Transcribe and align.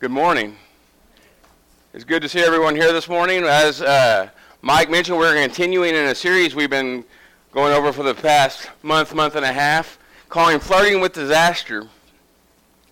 Good 0.00 0.10
morning. 0.10 0.56
It's 1.92 2.04
good 2.04 2.22
to 2.22 2.28
see 2.30 2.40
everyone 2.40 2.74
here 2.74 2.90
this 2.90 3.06
morning. 3.06 3.44
As 3.44 3.82
uh, 3.82 4.30
Mike 4.62 4.88
mentioned, 4.88 5.18
we're 5.18 5.34
continuing 5.34 5.94
in 5.94 6.06
a 6.06 6.14
series 6.14 6.54
we've 6.54 6.70
been 6.70 7.04
going 7.52 7.74
over 7.74 7.92
for 7.92 8.02
the 8.02 8.14
past 8.14 8.70
month, 8.82 9.14
month 9.14 9.34
and 9.36 9.44
a 9.44 9.52
half, 9.52 9.98
calling 10.30 10.58
Flirting 10.58 11.02
with 11.02 11.12
Disaster. 11.12 11.86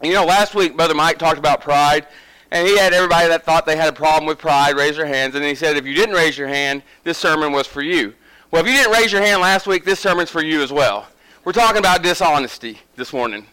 You 0.03 0.13
know, 0.13 0.27
last 0.27 0.55
week, 0.55 0.77
Brother 0.77 0.95
Mike 0.95 1.19
talked 1.19 1.39
about 1.39 1.63
pride, 1.63 2.07
and 2.51 2.69
he 2.69 2.77
had 2.77 2.93
everybody 2.93 3.27
that 3.29 3.43
thought 3.43 3.65
they 3.65 3.77
had 3.77 3.89
a 3.89 3.97
problem 3.97 4.27
with 4.27 4.37
pride 4.37 4.77
raise 4.77 4.97
their 4.97 5.07
hands, 5.07 5.35
and 5.35 5.43
he 5.43 5.55
said, 5.55 5.79
if 5.79 5.87
you 5.87 5.95
didn't 5.95 6.15
raise 6.15 6.37
your 6.37 6.49
hand, 6.49 6.83
this 7.05 7.17
sermon 7.17 7.53
was 7.53 7.67
for 7.67 7.81
you. 7.81 8.13
Well, 8.51 8.61
if 8.63 8.71
you 8.71 8.77
didn't 8.77 8.93
raise 8.93 9.13
your 9.13 9.23
hand 9.23 9.41
last 9.41 9.67
week, 9.67 9.83
this 9.83 9.99
sermon's 9.99 10.29
for 10.29 10.43
you 10.43 10.63
as 10.63 10.75
well. 10.75 11.09
We're 11.47 11.53
talking 11.53 11.79
about 11.79 12.03
dishonesty 12.03 12.81
this 12.97 13.15
morning, 13.15 13.47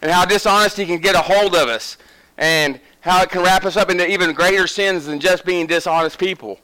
and 0.00 0.12
how 0.12 0.24
dishonesty 0.24 0.86
can 0.86 1.00
get 1.00 1.16
a 1.16 1.22
hold 1.22 1.56
of 1.56 1.68
us 1.68 1.96
and 2.38 2.80
how 3.00 3.22
it 3.22 3.30
can 3.30 3.42
wrap 3.42 3.64
us 3.64 3.76
up 3.76 3.90
into 3.90 4.08
even 4.10 4.32
greater 4.32 4.66
sins 4.66 5.06
than 5.06 5.20
just 5.20 5.44
being 5.44 5.66
dishonest 5.66 6.18
people. 6.18 6.58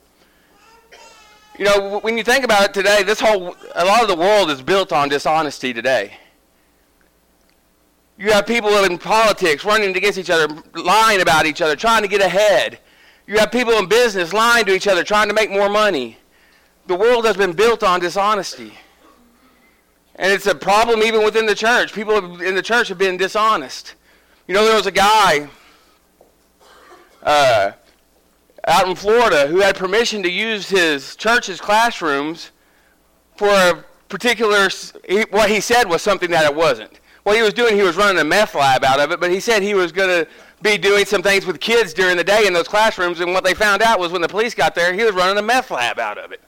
You 1.57 1.65
know, 1.65 1.99
when 1.99 2.17
you 2.17 2.23
think 2.23 2.43
about 2.43 2.63
it 2.63 2.73
today, 2.73 3.03
this 3.03 3.19
whole, 3.19 3.55
a 3.75 3.85
lot 3.85 4.01
of 4.01 4.07
the 4.07 4.15
world 4.15 4.49
is 4.49 4.61
built 4.61 4.91
on 4.91 5.09
dishonesty 5.09 5.73
today. 5.73 6.13
You 8.17 8.31
have 8.31 8.45
people 8.45 8.83
in 8.83 8.97
politics 8.97 9.65
running 9.65 9.95
against 9.95 10.17
each 10.17 10.29
other, 10.29 10.47
lying 10.73 11.21
about 11.21 11.45
each 11.45 11.61
other, 11.61 11.75
trying 11.75 12.01
to 12.03 12.07
get 12.07 12.21
ahead. 12.21 12.79
You 13.27 13.37
have 13.37 13.51
people 13.51 13.73
in 13.73 13.87
business 13.87 14.33
lying 14.33 14.65
to 14.65 14.73
each 14.73 14.87
other, 14.87 15.03
trying 15.03 15.27
to 15.27 15.33
make 15.33 15.49
more 15.49 15.69
money. 15.69 16.17
The 16.87 16.95
world 16.95 17.25
has 17.25 17.37
been 17.37 17.53
built 17.53 17.83
on 17.83 17.99
dishonesty. 17.99 18.73
And 20.15 20.31
it's 20.31 20.45
a 20.45 20.55
problem 20.55 21.01
even 21.03 21.23
within 21.23 21.45
the 21.45 21.55
church. 21.55 21.93
People 21.93 22.41
in 22.41 22.55
the 22.55 22.61
church 22.61 22.89
have 22.89 22.97
been 22.97 23.17
dishonest. 23.17 23.95
You 24.47 24.53
know, 24.53 24.65
there 24.65 24.75
was 24.75 24.87
a 24.87 24.91
guy 24.91 25.47
uh, 27.23 27.71
out 28.65 28.87
in 28.87 28.95
Florida 28.95 29.47
who 29.47 29.59
had 29.59 29.75
permission 29.75 30.21
to 30.23 30.29
use 30.29 30.69
his 30.69 31.15
church's 31.15 31.59
classrooms 31.59 32.51
for 33.35 33.49
a 33.49 33.83
particular, 34.07 34.69
what 35.31 35.49
he 35.49 35.59
said 35.59 35.89
was 35.89 36.01
something 36.01 36.29
that 36.31 36.45
it 36.45 36.55
wasn't. 36.55 36.99
What 37.23 37.35
he 37.35 37.41
was 37.41 37.53
doing, 37.53 37.75
he 37.75 37.83
was 37.83 37.95
running 37.95 38.19
a 38.19 38.23
meth 38.23 38.55
lab 38.55 38.83
out 38.83 38.99
of 38.99 39.11
it, 39.11 39.19
but 39.19 39.31
he 39.31 39.39
said 39.39 39.61
he 39.61 39.73
was 39.73 39.91
going 39.91 40.09
to 40.09 40.29
be 40.61 40.77
doing 40.77 41.05
some 41.05 41.21
things 41.21 41.45
with 41.45 41.59
kids 41.59 41.93
during 41.93 42.17
the 42.17 42.23
day 42.23 42.45
in 42.45 42.53
those 42.53 42.67
classrooms, 42.67 43.19
and 43.19 43.33
what 43.33 43.43
they 43.43 43.53
found 43.53 43.81
out 43.81 43.99
was 43.99 44.11
when 44.11 44.21
the 44.21 44.27
police 44.27 44.53
got 44.53 44.75
there, 44.75 44.93
he 44.93 45.03
was 45.03 45.13
running 45.13 45.37
a 45.37 45.41
meth 45.41 45.71
lab 45.71 45.99
out 45.99 46.17
of 46.17 46.31
it. 46.31 46.41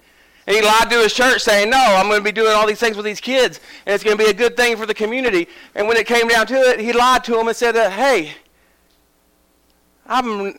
And 0.45 0.55
he 0.55 0.61
lied 0.61 0.89
to 0.89 0.97
his 0.97 1.13
church 1.13 1.41
saying, 1.41 1.69
No, 1.69 1.77
I'm 1.77 2.07
going 2.07 2.19
to 2.19 2.23
be 2.23 2.31
doing 2.31 2.51
all 2.51 2.67
these 2.67 2.79
things 2.79 2.97
with 2.97 3.05
these 3.05 3.21
kids, 3.21 3.59
and 3.85 3.95
it's 3.95 4.03
going 4.03 4.17
to 4.17 4.23
be 4.23 4.29
a 4.29 4.33
good 4.33 4.57
thing 4.57 4.75
for 4.75 4.85
the 4.85 4.93
community. 4.93 5.47
And 5.73 5.87
when 5.87 5.95
it 5.95 6.05
came 6.05 6.27
down 6.27 6.47
to 6.47 6.55
it, 6.55 6.79
he 6.79 6.91
lied 6.91 7.23
to 7.25 7.31
them 7.31 7.47
and 7.47 7.55
said, 7.55 7.75
Hey, 7.91 8.33
I'm, 10.05 10.53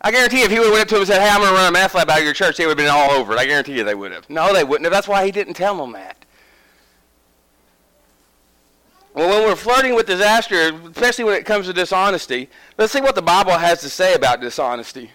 I 0.00 0.10
guarantee 0.10 0.42
if 0.42 0.50
he 0.50 0.58
would 0.58 0.66
have 0.66 0.72
went 0.72 0.82
up 0.82 0.88
to 0.88 0.94
him 0.96 1.00
and 1.02 1.08
said, 1.08 1.20
hey, 1.20 1.28
I'm 1.28 1.40
going 1.40 1.50
to 1.50 1.54
run 1.54 1.68
a 1.68 1.72
meth 1.72 1.94
lab 1.94 2.08
out 2.08 2.18
of 2.18 2.24
your 2.24 2.34
church, 2.34 2.56
they 2.56 2.66
would 2.66 2.78
have 2.78 2.86
been 2.86 2.94
all 2.94 3.10
over 3.10 3.32
it. 3.32 3.38
I 3.38 3.46
guarantee 3.46 3.74
you 3.74 3.84
they 3.84 3.94
would 3.94 4.12
have. 4.12 4.28
No, 4.30 4.52
they 4.52 4.64
wouldn't 4.64 4.84
have. 4.84 4.92
That's 4.92 5.08
why 5.08 5.24
he 5.24 5.30
didn't 5.30 5.54
tell 5.54 5.76
them 5.76 5.92
that. 5.92 6.24
Well, 9.14 9.28
when 9.28 9.48
we're 9.48 9.56
flirting 9.56 9.96
with 9.96 10.06
disaster, 10.06 10.72
especially 10.90 11.24
when 11.24 11.34
it 11.34 11.44
comes 11.44 11.66
to 11.66 11.72
dishonesty, 11.72 12.48
let's 12.76 12.92
see 12.92 13.00
what 13.00 13.16
the 13.16 13.22
Bible 13.22 13.52
has 13.52 13.80
to 13.80 13.90
say 13.90 14.14
about 14.14 14.40
dishonesty. 14.40 15.10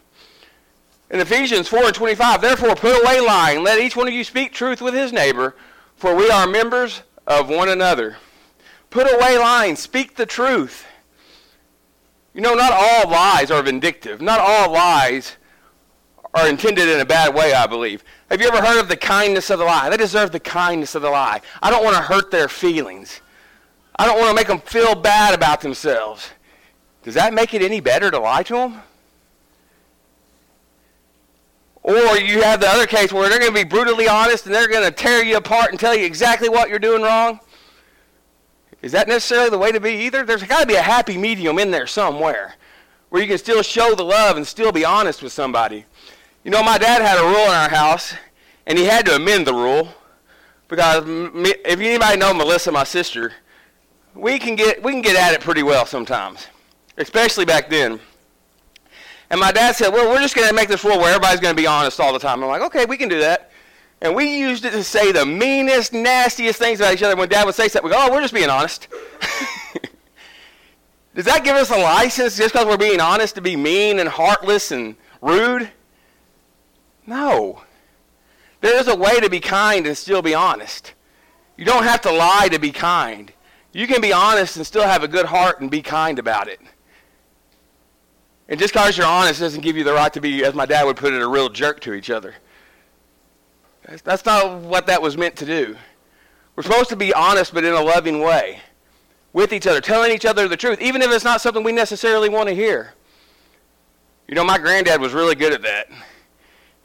In 1.09 1.19
Ephesians 1.19 1.67
4 1.67 1.85
and 1.85 1.95
25, 1.95 2.41
therefore 2.41 2.75
put 2.75 3.01
away 3.01 3.21
lying. 3.21 3.63
Let 3.63 3.79
each 3.79 3.95
one 3.95 4.07
of 4.07 4.13
you 4.13 4.23
speak 4.23 4.51
truth 4.51 4.81
with 4.81 4.93
his 4.93 5.13
neighbor, 5.13 5.55
for 5.95 6.15
we 6.15 6.29
are 6.29 6.47
members 6.47 7.03
of 7.27 7.49
one 7.49 7.69
another. 7.69 8.17
Put 8.89 9.11
away 9.11 9.37
lying. 9.37 9.75
Speak 9.75 10.15
the 10.15 10.25
truth. 10.25 10.85
You 12.33 12.41
know, 12.41 12.53
not 12.53 12.71
all 12.71 13.11
lies 13.11 13.51
are 13.51 13.61
vindictive. 13.61 14.21
Not 14.21 14.39
all 14.39 14.71
lies 14.71 15.37
are 16.33 16.47
intended 16.49 16.89
in 16.89 16.99
a 16.99 17.05
bad 17.05 17.35
way, 17.35 17.53
I 17.53 17.67
believe. 17.67 18.03
Have 18.29 18.41
you 18.41 18.47
ever 18.47 18.65
heard 18.65 18.79
of 18.79 18.87
the 18.87 18.97
kindness 18.97 19.49
of 19.51 19.59
the 19.59 19.65
lie? 19.65 19.89
They 19.89 19.97
deserve 19.97 20.31
the 20.31 20.39
kindness 20.39 20.95
of 20.95 21.03
the 21.03 21.09
lie. 21.11 21.41
I 21.61 21.69
don't 21.69 21.83
want 21.83 21.95
to 21.95 22.01
hurt 22.01 22.31
their 22.31 22.47
feelings. 22.47 23.21
I 23.95 24.07
don't 24.07 24.17
want 24.17 24.29
to 24.29 24.35
make 24.35 24.47
them 24.47 24.59
feel 24.59 24.95
bad 24.95 25.35
about 25.35 25.61
themselves. 25.61 26.31
Does 27.03 27.13
that 27.13 27.33
make 27.33 27.53
it 27.53 27.61
any 27.61 27.79
better 27.79 28.09
to 28.09 28.19
lie 28.19 28.43
to 28.43 28.53
them? 28.53 28.81
Or 31.83 32.17
you 32.17 32.41
have 32.41 32.61
the 32.61 32.69
other 32.69 32.87
case 32.87 33.11
where 33.11 33.29
they're 33.29 33.39
going 33.39 33.53
to 33.53 33.63
be 33.63 33.67
brutally 33.67 34.07
honest 34.07 34.45
and 34.45 34.55
they're 34.55 34.69
going 34.69 34.85
to 34.85 34.91
tear 34.91 35.23
you 35.23 35.37
apart 35.37 35.71
and 35.71 35.79
tell 35.79 35.93
you 35.93 36.05
exactly 36.05 36.47
what 36.47 36.69
you're 36.69 36.79
doing 36.79 37.03
wrong. 37.03 37.41
Is 38.83 38.91
that 38.91 39.07
necessarily 39.07 39.49
the 39.49 39.57
way 39.57 39.71
to 39.71 39.79
be 39.79 39.91
either? 39.91 40.25
There's 40.25 40.43
got 40.43 40.59
to 40.59 40.67
be 40.67 40.75
a 40.75 40.81
happy 40.81 41.17
medium 41.17 41.57
in 41.57 41.71
there 41.71 41.87
somewhere 41.87 42.55
where 43.09 43.21
you 43.21 43.27
can 43.29 43.37
still 43.37 43.63
show 43.63 43.95
the 43.95 44.03
love 44.03 44.35
and 44.35 44.45
still 44.45 44.73
be 44.73 44.83
honest 44.83 45.23
with 45.23 45.31
somebody. 45.31 45.85
You 46.43 46.51
know, 46.51 46.61
my 46.61 46.77
dad 46.77 47.01
had 47.01 47.17
a 47.17 47.23
rule 47.23 47.45
in 47.45 47.51
our 47.51 47.69
house, 47.69 48.13
and 48.67 48.77
he 48.77 48.83
had 48.83 49.05
to 49.05 49.15
amend 49.15 49.47
the 49.47 49.53
rule 49.53 49.87
because 50.67 51.05
if 51.07 51.79
anybody 51.79 52.17
know 52.17 52.33
Melissa, 52.33 52.73
my 52.73 52.83
sister, 52.83 53.31
we 54.15 54.37
can 54.37 54.55
get 54.55 54.83
we 54.83 54.91
can 54.91 55.01
get 55.01 55.15
at 55.15 55.33
it 55.33 55.39
pretty 55.39 55.63
well 55.63 55.85
sometimes, 55.85 56.47
especially 56.97 57.45
back 57.45 57.69
then. 57.69 58.01
And 59.29 59.39
my 59.39 59.53
dad 59.53 59.77
said, 59.77 59.93
"Well, 59.93 60.09
we're 60.09 60.21
just 60.21 60.35
going 60.35 60.49
to 60.49 60.53
make 60.53 60.67
this 60.67 60.83
rule 60.83 60.99
where 60.99 61.07
everybody's 61.07 61.39
going 61.39 61.55
to 61.55 61.61
be 61.61 61.67
honest 61.67 62.01
all 62.01 62.11
the 62.11 62.19
time." 62.19 62.43
I'm 62.43 62.49
like, 62.49 62.61
"Okay, 62.63 62.83
we 62.83 62.97
can 62.97 63.07
do 63.07 63.21
that." 63.21 63.49
And 64.03 64.13
we 64.13 64.37
used 64.37 64.65
it 64.65 64.71
to 64.71 64.83
say 64.83 65.13
the 65.13 65.25
meanest, 65.25 65.93
nastiest 65.93 66.59
things 66.59 66.81
about 66.81 66.93
each 66.93 67.03
other. 67.03 67.15
When 67.15 67.29
Dad 67.29 67.45
would 67.45 67.55
say 67.55 67.69
something, 67.69 67.89
we 67.89 67.95
go, 67.95 68.05
oh, 68.05 68.11
we're 68.11 68.21
just 68.21 68.33
being 68.33 68.49
honest. 68.49 68.89
Does 71.15 71.23
that 71.23 71.45
give 71.45 71.55
us 71.55 71.71
a 71.71 71.77
license 71.77 72.35
just 72.35 72.53
because 72.53 72.67
we're 72.67 72.75
being 72.75 72.99
honest 72.99 73.35
to 73.35 73.41
be 73.41 73.55
mean 73.55 73.99
and 73.99 74.09
heartless 74.09 74.71
and 74.71 74.97
rude? 75.21 75.71
No. 77.07 77.63
There 78.59 78.77
is 78.77 78.89
a 78.89 78.95
way 78.95 79.21
to 79.21 79.29
be 79.29 79.39
kind 79.39 79.87
and 79.87 79.97
still 79.97 80.21
be 80.21 80.33
honest. 80.33 80.93
You 81.55 81.63
don't 81.63 81.83
have 81.83 82.01
to 82.01 82.11
lie 82.11 82.49
to 82.51 82.59
be 82.59 82.71
kind. 82.71 83.31
You 83.71 83.87
can 83.87 84.01
be 84.01 84.11
honest 84.11 84.57
and 84.57 84.67
still 84.67 84.83
have 84.83 85.03
a 85.03 85.07
good 85.07 85.27
heart 85.27 85.61
and 85.61 85.71
be 85.71 85.81
kind 85.81 86.19
about 86.19 86.49
it. 86.49 86.59
And 88.49 88.59
just 88.59 88.73
because 88.73 88.97
you're 88.97 89.07
honest 89.07 89.39
doesn't 89.39 89.61
give 89.61 89.77
you 89.77 89.85
the 89.85 89.93
right 89.93 90.11
to 90.11 90.19
be, 90.19 90.43
as 90.43 90.53
my 90.53 90.65
dad 90.65 90.83
would 90.83 90.97
put 90.97 91.13
it, 91.13 91.21
a 91.21 91.27
real 91.27 91.47
jerk 91.47 91.79
to 91.81 91.93
each 91.93 92.09
other. 92.09 92.35
That's 94.03 94.25
not 94.25 94.61
what 94.61 94.87
that 94.87 95.01
was 95.01 95.17
meant 95.17 95.35
to 95.37 95.45
do. 95.45 95.75
We're 96.55 96.63
supposed 96.63 96.89
to 96.89 96.95
be 96.95 97.13
honest, 97.13 97.53
but 97.53 97.63
in 97.63 97.73
a 97.73 97.81
loving 97.81 98.21
way 98.21 98.61
with 99.33 99.51
each 99.51 99.65
other, 99.65 99.81
telling 99.81 100.11
each 100.11 100.25
other 100.25 100.47
the 100.47 100.57
truth, 100.57 100.79
even 100.81 101.01
if 101.01 101.11
it's 101.11 101.23
not 101.23 101.41
something 101.41 101.63
we 101.63 101.71
necessarily 101.71 102.29
want 102.29 102.47
to 102.49 102.55
hear. 102.55 102.93
You 104.27 104.35
know, 104.35 104.43
my 104.43 104.57
granddad 104.57 105.01
was 105.01 105.13
really 105.13 105.35
good 105.35 105.51
at 105.51 105.63
that. 105.63 105.89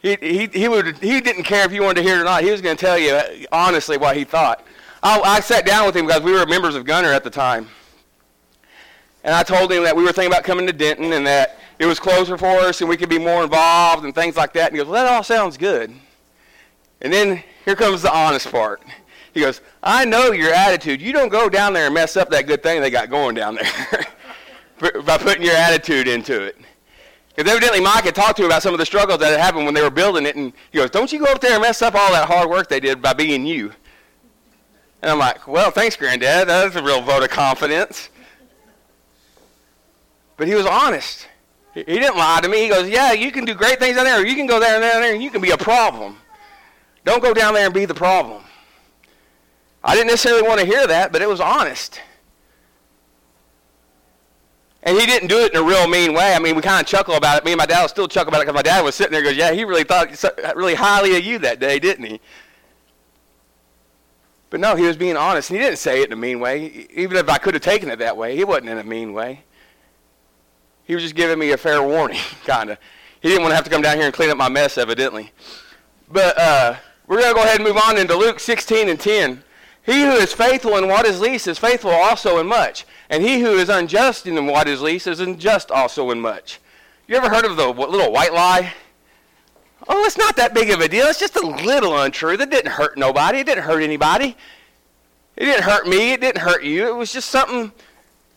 He, 0.01 0.17
he, 0.21 0.47
he, 0.47 0.69
would, 0.69 0.99
he 0.99 1.21
didn't 1.21 1.45
care 1.45 1.65
if 1.65 1.73
you 1.73 1.83
wanted 1.83 1.97
to 1.97 2.03
hear 2.03 2.17
it 2.17 2.21
or 2.21 2.25
not. 2.25 2.43
He 2.43 2.51
was 2.51 2.61
going 2.61 2.77
to 2.77 2.85
tell 2.85 2.99
you 2.99 3.13
uh, 3.13 3.29
honestly 3.53 3.97
what 3.97 4.17
he 4.17 4.25
thought. 4.25 4.65
I, 5.03 5.21
I 5.21 5.41
sat 5.41 5.67
down 5.67 5.87
with 5.87 5.97
him 5.97 6.07
because 6.07 6.23
we 6.23 6.33
were 6.33 6.47
members 6.47 6.75
of 6.75 6.85
Gunner 6.85 7.13
at 7.13 7.25
the 7.25 7.31
time. 7.31 7.69
And 9.25 9.35
I 9.35 9.43
told 9.43 9.71
him 9.71 9.83
that 9.83 9.95
we 9.95 10.05
were 10.05 10.13
thinking 10.13 10.33
about 10.33 10.45
coming 10.45 10.67
to 10.67 10.73
Denton 10.73 11.13
and 11.13 11.27
that 11.27 11.59
it 11.79 11.87
was 11.87 12.01
closer 12.01 12.39
for 12.39 12.47
us 12.47 12.81
and 12.81 12.89
we 12.89 12.97
could 12.97 13.09
be 13.09 13.19
more 13.19 13.43
involved 13.43 14.05
and 14.05 14.15
things 14.15 14.37
like 14.37 14.53
that. 14.55 14.69
And 14.69 14.77
he 14.77 14.83
goes, 14.83 14.91
well, 14.91 15.05
that 15.05 15.13
all 15.13 15.23
sounds 15.23 15.57
good. 15.57 15.93
And 17.01 17.13
then 17.13 17.43
here 17.65 17.77
comes 17.77 18.03
the 18.03 18.13
honest 18.13 18.51
part. 18.51 18.83
He 19.35 19.41
goes, 19.41 19.61
I 19.83 20.05
know 20.05 20.33
your 20.33 20.53
attitude. 20.53 21.01
You 21.01 21.13
don't 21.13 21.29
go 21.29 21.49
down 21.49 21.73
there 21.73 21.87
and 21.87 21.95
mess 21.95 22.17
up 22.17 22.31
that 22.31 22.47
good 22.47 22.63
thing 22.63 22.81
they 22.81 22.91
got 22.91 23.11
going 23.11 23.35
down 23.35 23.57
there 24.81 25.03
by 25.03 25.19
putting 25.19 25.43
your 25.43 25.55
attitude 25.55 26.09
into 26.09 26.43
it. 26.43 26.57
Because 27.39 27.53
evidently 27.53 27.81
Mike 27.81 28.03
had 28.03 28.17
talked 28.17 28.37
to 28.39 28.43
him 28.43 28.51
about 28.51 28.63
some 28.63 28.75
of 28.75 28.79
the 28.79 28.87
struggles 28.87 29.21
that 29.21 29.31
had 29.31 29.39
happened 29.39 29.65
when 29.65 29.75
they 29.75 29.83
were 29.83 29.91
building 29.91 30.27
it, 30.27 30.35
and 30.35 30.53
he 30.73 30.79
goes, 30.79 30.91
Don't 30.91 31.13
you 31.13 31.21
go 31.21 31.27
up 31.27 31.41
there 31.41 31.53
and 31.53 31.63
mess 31.63 31.83
up 31.83 31.95
all 31.95 32.11
that 32.13 32.27
hard 32.27 32.51
work 32.51 32.69
they 32.69 32.81
did 32.81 33.01
by 33.01 33.13
being 33.13 33.47
you. 33.47 33.73
And 35.03 35.11
I'm 35.11 35.21
like, 35.21 35.47
Well, 35.47 35.71
thanks, 35.71 35.95
Granddad. 35.95 36.49
That's 36.49 36.75
a 36.75 36.83
real 36.83 37.01
vote 37.01 37.23
of 37.23 37.31
confidence. 37.31 38.11
But 40.37 40.49
he 40.49 40.57
was 40.57 40.67
honest. 40.67 41.29
He 41.75 41.85
didn't 41.85 42.17
lie 42.17 42.41
to 42.41 42.49
me. 42.49 42.63
He 42.63 42.69
goes, 42.69 42.89
Yeah, 42.89 43.13
you 43.13 43.31
can 43.31 43.45
do 43.45 43.55
great 43.55 43.79
things 43.79 43.95
down 43.95 44.05
there, 44.05 44.21
or 44.21 44.27
you 44.27 44.35
can 44.35 44.47
go 44.47 44.59
there 44.59 44.75
and 44.75 44.83
there 44.83 44.95
and 44.95 45.05
there, 45.05 45.15
and 45.15 45.23
you 45.23 45.31
can 45.31 45.41
be 45.41 45.51
a 45.51 45.59
problem. 45.59 46.17
Don't 47.09 47.23
go 47.23 47.33
down 47.33 47.55
there 47.55 47.65
and 47.65 47.73
be 47.73 47.87
the 47.87 47.95
problem. 47.95 48.43
I 49.83 49.95
didn't 49.95 50.09
necessarily 50.09 50.47
want 50.47 50.61
to 50.61 50.67
hear 50.67 50.87
that, 50.87 51.11
but 51.11 51.23
it 51.23 51.27
was 51.27 51.41
honest. 51.41 52.03
And 54.83 54.95
he 54.95 55.07
didn't 55.07 55.29
do 55.29 55.39
it 55.39 55.55
in 55.55 55.59
a 55.59 55.63
real 55.63 55.89
mean 55.89 56.13
way. 56.13 56.35
I 56.35 56.39
mean, 56.39 56.55
we 56.55 56.61
kind 56.61 56.83
of 56.83 56.87
chuckle 56.87 57.15
about 57.15 57.39
it. 57.39 57.47
Me 57.47 57.53
and 57.53 57.59
my 57.59 57.65
dad 57.65 57.81
will 57.81 57.89
still 57.89 58.09
chuckle 58.09 58.29
about 58.29 58.43
it 58.43 58.45
because 58.45 58.57
my 58.57 58.61
dad 58.61 58.85
was 58.85 58.95
sitting 58.95 59.13
there 59.13 59.23
goes, 59.23 59.39
yeah, 59.39 59.53
he 59.53 59.65
really 59.65 59.85
thought 59.85 60.23
really 60.55 60.75
highly 60.75 61.17
of 61.17 61.25
you 61.25 61.39
that 61.39 61.61
day, 61.61 61.79
didn't 61.79 62.05
he? 62.05 62.21
But 64.51 64.61
no, 64.61 64.77
he 64.77 64.85
was 64.85 64.99
being 64.99 65.17
honest. 65.17 65.49
And 65.49 65.59
he 65.59 65.65
didn't 65.65 65.79
say 65.79 66.03
it 66.03 66.09
in 66.09 66.13
a 66.13 66.17
mean 66.17 66.41
way. 66.41 66.89
Even 66.93 67.17
if 67.17 67.31
I 67.31 67.39
could 67.39 67.55
have 67.55 67.63
taken 67.63 67.89
it 67.89 68.01
that 68.01 68.19
way, 68.19 68.37
he 68.37 68.45
wasn't 68.45 68.69
in 68.69 68.77
a 68.77 68.85
mean 68.85 69.15
way. 69.15 69.45
He 70.85 70.93
was 70.93 71.03
just 71.03 71.15
giving 71.15 71.39
me 71.39 71.53
a 71.53 71.57
fair 71.57 71.83
warning, 71.83 72.21
kind 72.45 72.69
of. 72.69 72.77
He 73.23 73.31
didn't 73.31 73.45
want 73.45 73.53
to 73.53 73.57
have 73.57 73.65
to 73.65 73.71
come 73.71 73.81
down 73.81 73.97
here 73.97 74.05
and 74.05 74.13
clean 74.13 74.29
up 74.29 74.37
my 74.37 74.51
mess, 74.51 74.77
evidently. 74.77 75.33
But 76.11 76.39
uh, 76.39 76.77
we're 77.09 77.21
going 77.21 77.35
to 77.35 77.35
go 77.35 77.43
ahead 77.43 77.57
and 77.57 77.67
move 77.67 77.77
on 77.77 77.99
into 77.99 78.15
Luke 78.15 78.39
16 78.39 78.89
and 78.89 79.01
10. 79.01 79.43
He 79.85 80.03
who 80.03 80.13
is 80.13 80.35
faithful 80.35 80.77
in 80.77 80.87
what 80.87 81.07
is 81.07 81.21
least 81.21 81.47
is 81.47 81.59
faithful 81.59 81.91
also 81.91 82.39
in 82.39 82.47
much. 82.47 82.85
And 83.09 83.23
he 83.23 83.41
who 83.41 83.53
is 83.53 83.71
unjust 83.71 84.27
in 84.27 84.47
what 84.47 84.69
is 84.69 84.83
least 84.83 85.07
is 85.07 85.19
unjust 85.19 85.71
also 85.71 86.11
in 86.11 86.21
much. 86.21 86.61
You 87.07 87.17
ever 87.17 87.31
heard 87.31 87.47
of 87.47 87.57
the 87.57 87.69
little 87.69 88.13
white 88.13 88.35
lie? 88.35 88.75
Oh, 89.89 90.05
it's 90.05 90.19
not 90.19 90.37
that 90.37 90.53
big 90.53 90.69
of 90.69 90.81
a 90.81 90.89
deal. 90.89 91.07
It's 91.07 91.19
just 91.19 91.37
a 91.37 91.47
little 91.47 91.99
untrue. 91.99 92.37
That 92.37 92.51
didn't 92.51 92.73
hurt 92.73 92.99
nobody. 92.99 93.39
It 93.39 93.47
didn't 93.47 93.65
hurt 93.65 93.83
anybody. 93.83 94.37
It 95.37 95.45
didn't 95.47 95.63
hurt 95.63 95.87
me. 95.87 96.13
It 96.13 96.21
didn't 96.21 96.43
hurt 96.43 96.63
you. 96.63 96.87
It 96.89 96.95
was 96.95 97.11
just 97.11 97.31
something 97.31 97.73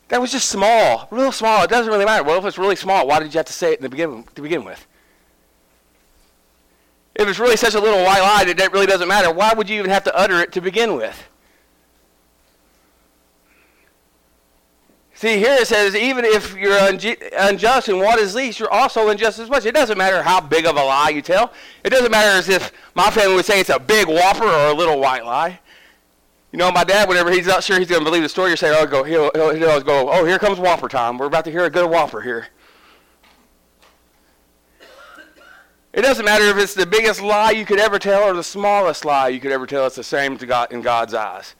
that 0.07 0.21
was 0.21 0.31
just 0.31 0.49
small, 0.49 1.07
real 1.11 1.31
small. 1.31 1.63
It 1.63 1.69
doesn't 1.69 1.91
really 1.91 2.05
matter. 2.05 2.23
Well, 2.23 2.37
if 2.37 2.45
it's 2.45 2.57
really 2.57 2.75
small, 2.77 3.07
why 3.07 3.19
did 3.19 3.33
you 3.33 3.39
have 3.39 3.47
to 3.47 3.53
say 3.53 3.73
it 3.73 3.79
in 3.79 3.83
the 3.83 3.89
begin, 3.89 4.23
to 4.35 4.41
begin 4.41 4.63
with? 4.63 4.85
If 7.21 7.27
it's 7.27 7.39
really 7.39 7.55
such 7.55 7.75
a 7.75 7.79
little 7.79 8.03
white 8.03 8.21
lie 8.21 8.45
that 8.45 8.59
it 8.59 8.71
really 8.71 8.87
doesn't 8.87 9.07
matter, 9.07 9.31
why 9.31 9.53
would 9.53 9.69
you 9.69 9.77
even 9.79 9.91
have 9.91 10.03
to 10.05 10.15
utter 10.15 10.39
it 10.41 10.51
to 10.53 10.61
begin 10.61 10.95
with? 10.95 11.27
See, 15.13 15.37
here 15.37 15.53
it 15.53 15.67
says, 15.67 15.95
even 15.95 16.25
if 16.25 16.55
you're 16.55 16.79
unjust 17.37 17.89
in 17.89 17.99
what 17.99 18.17
is 18.17 18.33
least, 18.33 18.59
you're 18.59 18.73
also 18.73 19.09
unjust 19.09 19.37
as 19.37 19.51
much. 19.51 19.67
It 19.67 19.75
doesn't 19.75 19.99
matter 19.99 20.23
how 20.23 20.41
big 20.41 20.65
of 20.65 20.75
a 20.77 20.83
lie 20.83 21.09
you 21.09 21.21
tell. 21.21 21.53
It 21.83 21.91
doesn't 21.91 22.09
matter 22.09 22.39
as 22.39 22.49
if 22.49 22.71
my 22.95 23.11
family 23.11 23.35
would 23.35 23.45
say 23.45 23.59
it's 23.59 23.69
a 23.69 23.77
big 23.77 24.07
whopper 24.07 24.45
or 24.45 24.69
a 24.69 24.73
little 24.73 24.99
white 24.99 25.23
lie. 25.23 25.59
You 26.51 26.57
know, 26.57 26.71
my 26.71 26.83
dad, 26.83 27.07
whenever 27.07 27.29
he's 27.29 27.45
not 27.45 27.63
sure 27.63 27.77
he's 27.77 27.87
going 27.87 28.01
to 28.01 28.05
believe 28.05 28.23
the 28.23 28.29
story, 28.29 28.49
you 28.49 28.57
say, 28.57 28.75
oh, 28.75 28.87
go, 28.87 29.03
he'll, 29.03 29.29
he'll, 29.35 29.53
he'll 29.53 29.69
always 29.69 29.83
go, 29.83 30.09
oh, 30.11 30.25
here 30.25 30.39
comes 30.39 30.57
whopper 30.57 30.89
time. 30.89 31.19
We're 31.19 31.27
about 31.27 31.45
to 31.45 31.51
hear 31.51 31.65
a 31.65 31.69
good 31.69 31.87
whopper 31.87 32.21
here. 32.21 32.47
It 35.93 36.01
doesn't 36.01 36.23
matter 36.23 36.45
if 36.45 36.57
it's 36.57 36.73
the 36.73 36.85
biggest 36.85 37.21
lie 37.21 37.51
you 37.51 37.65
could 37.65 37.79
ever 37.79 37.99
tell 37.99 38.23
or 38.23 38.33
the 38.33 38.43
smallest 38.43 39.03
lie 39.03 39.27
you 39.27 39.41
could 39.41 39.51
ever 39.51 39.67
tell. 39.67 39.85
It's 39.85 39.97
the 39.97 40.03
same 40.03 40.37
to 40.37 40.45
God, 40.45 40.71
in 40.71 40.81
God's 40.81 41.13
eyes. 41.13 41.55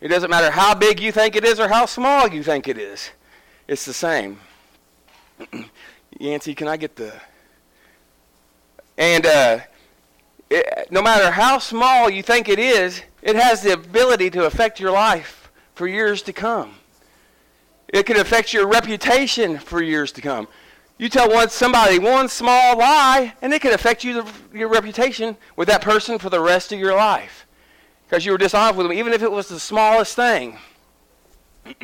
It 0.00 0.08
doesn't 0.08 0.30
matter 0.30 0.50
how 0.50 0.74
big 0.74 1.00
you 1.00 1.12
think 1.12 1.36
it 1.36 1.44
is 1.44 1.60
or 1.60 1.68
how 1.68 1.84
small 1.84 2.28
you 2.28 2.42
think 2.42 2.66
it 2.66 2.78
is. 2.78 3.10
It's 3.66 3.84
the 3.84 3.92
same. 3.92 4.40
Yancy, 6.18 6.54
can 6.54 6.66
I 6.66 6.76
get 6.78 6.96
the. 6.96 7.12
And 8.96 9.26
uh, 9.26 9.58
it, 10.48 10.90
no 10.90 11.02
matter 11.02 11.30
how 11.30 11.58
small 11.58 12.08
you 12.08 12.22
think 12.22 12.48
it 12.48 12.58
is, 12.58 13.02
it 13.20 13.36
has 13.36 13.60
the 13.60 13.72
ability 13.72 14.30
to 14.30 14.46
affect 14.46 14.80
your 14.80 14.92
life 14.92 15.50
for 15.74 15.86
years 15.86 16.22
to 16.22 16.32
come. 16.32 16.74
It 17.88 18.06
can 18.06 18.16
affect 18.16 18.52
your 18.52 18.66
reputation 18.66 19.58
for 19.58 19.82
years 19.82 20.12
to 20.12 20.20
come. 20.20 20.48
You 20.98 21.08
tell 21.08 21.30
one 21.30 21.48
somebody 21.48 21.98
one 22.00 22.28
small 22.28 22.76
lie, 22.76 23.34
and 23.40 23.54
it 23.54 23.62
can 23.62 23.72
affect 23.72 24.02
you, 24.02 24.24
your 24.52 24.68
reputation 24.68 25.36
with 25.56 25.68
that 25.68 25.80
person 25.80 26.18
for 26.18 26.28
the 26.28 26.40
rest 26.40 26.72
of 26.72 26.80
your 26.80 26.94
life 26.96 27.46
because 28.08 28.24
you 28.24 28.32
were 28.32 28.38
dishonest 28.38 28.76
with 28.76 28.86
them, 28.86 28.96
even 28.96 29.12
if 29.12 29.22
it 29.22 29.30
was 29.30 29.48
the 29.48 29.60
smallest 29.60 30.16
thing. 30.16 30.58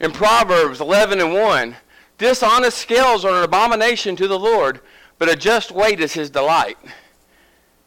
In 0.00 0.10
Proverbs 0.10 0.80
11 0.80 1.20
and 1.20 1.34
1, 1.34 1.76
dishonest 2.18 2.78
scales 2.78 3.24
are 3.24 3.38
an 3.38 3.44
abomination 3.44 4.16
to 4.16 4.26
the 4.26 4.38
Lord, 4.38 4.80
but 5.18 5.28
a 5.28 5.36
just 5.36 5.70
weight 5.70 6.00
is 6.00 6.14
his 6.14 6.30
delight. 6.30 6.78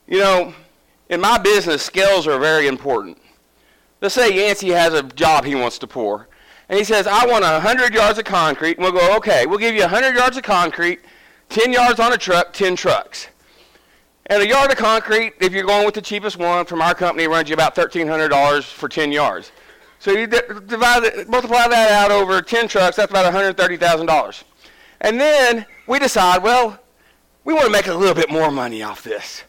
You 0.07 0.19
know, 0.19 0.54
in 1.09 1.19
my 1.19 1.38
business, 1.38 1.83
scales 1.83 2.27
are 2.27 2.39
very 2.39 2.68
important. 2.68 3.18
Let's 4.01 4.15
say 4.15 4.33
Yancey 4.33 4.69
has 4.69 4.94
a 4.94 5.03
job 5.03 5.45
he 5.45 5.55
wants 5.55 5.79
to 5.79 5.88
pour. 5.88 6.27
And 6.69 6.77
he 6.77 6.83
says, 6.83 7.07
I 7.07 7.25
want 7.25 7.44
100 7.44 7.94
yards 7.94 8.19
of 8.19 8.25
concrete. 8.25 8.77
And 8.77 8.83
we'll 8.83 8.91
go, 8.91 9.15
okay, 9.17 9.45
we'll 9.45 9.57
give 9.57 9.73
you 9.73 9.81
100 9.81 10.15
yards 10.15 10.38
of 10.38 10.44
concrete, 10.44 10.99
10 11.49 11.71
yards 11.71 11.99
on 11.99 12.13
a 12.13 12.17
truck, 12.17 12.53
10 12.53 12.75
trucks. 12.75 13.27
And 14.27 14.44
a 14.44 14.47
yard 14.47 14.69
of 14.69 14.77
concrete, 14.77 15.33
if 15.39 15.53
you're 15.53 15.65
going 15.65 15.85
with 15.85 15.95
the 15.95 16.01
cheapest 16.01 16.38
one 16.38 16.65
from 16.65 16.81
our 16.81 16.94
company, 16.94 17.27
runs 17.27 17.49
you 17.49 17.53
about 17.53 17.75
$1,300 17.75 18.63
for 18.73 18.89
10 18.89 19.11
yards. 19.11 19.51
So 19.99 20.11
you 20.11 20.27
divide 20.27 21.03
it, 21.03 21.29
multiply 21.29 21.67
that 21.67 21.91
out 21.91 22.11
over 22.11 22.41
10 22.41 22.67
trucks, 22.67 22.97
that's 22.97 23.09
about 23.09 23.33
$130,000. 23.33 24.44
And 25.01 25.19
then 25.19 25.65
we 25.88 25.97
decide, 25.99 26.44
well, 26.44 26.77
we 27.45 27.53
want 27.53 27.65
to 27.65 27.71
make 27.71 27.88
a 27.88 27.94
little 27.94 28.13
bit 28.13 28.29
more 28.29 28.51
money 28.51 28.83
off 28.83 29.03
this. 29.03 29.44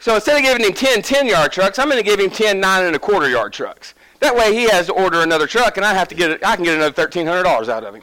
So 0.00 0.14
instead 0.14 0.36
of 0.36 0.42
giving 0.42 0.64
him 0.64 0.72
10 0.72 1.02
10 1.02 1.26
yard 1.26 1.52
trucks, 1.52 1.78
I'm 1.78 1.88
going 1.88 2.02
to 2.02 2.08
give 2.08 2.18
him 2.18 2.30
10 2.30 2.58
9 2.58 2.84
and 2.84 2.96
a 2.96 2.98
quarter 2.98 3.28
yard 3.28 3.52
trucks. 3.52 3.94
That 4.20 4.34
way 4.34 4.54
he 4.54 4.64
has 4.64 4.86
to 4.86 4.92
order 4.92 5.20
another 5.20 5.46
truck 5.46 5.76
and 5.76 5.84
I 5.86 5.94
have 5.94 6.08
to 6.08 6.14
get 6.14 6.44
I 6.44 6.56
can 6.56 6.64
get 6.64 6.74
another 6.74 7.06
$1,300 7.06 7.68
out 7.68 7.84
of 7.84 7.94
him. 7.94 8.02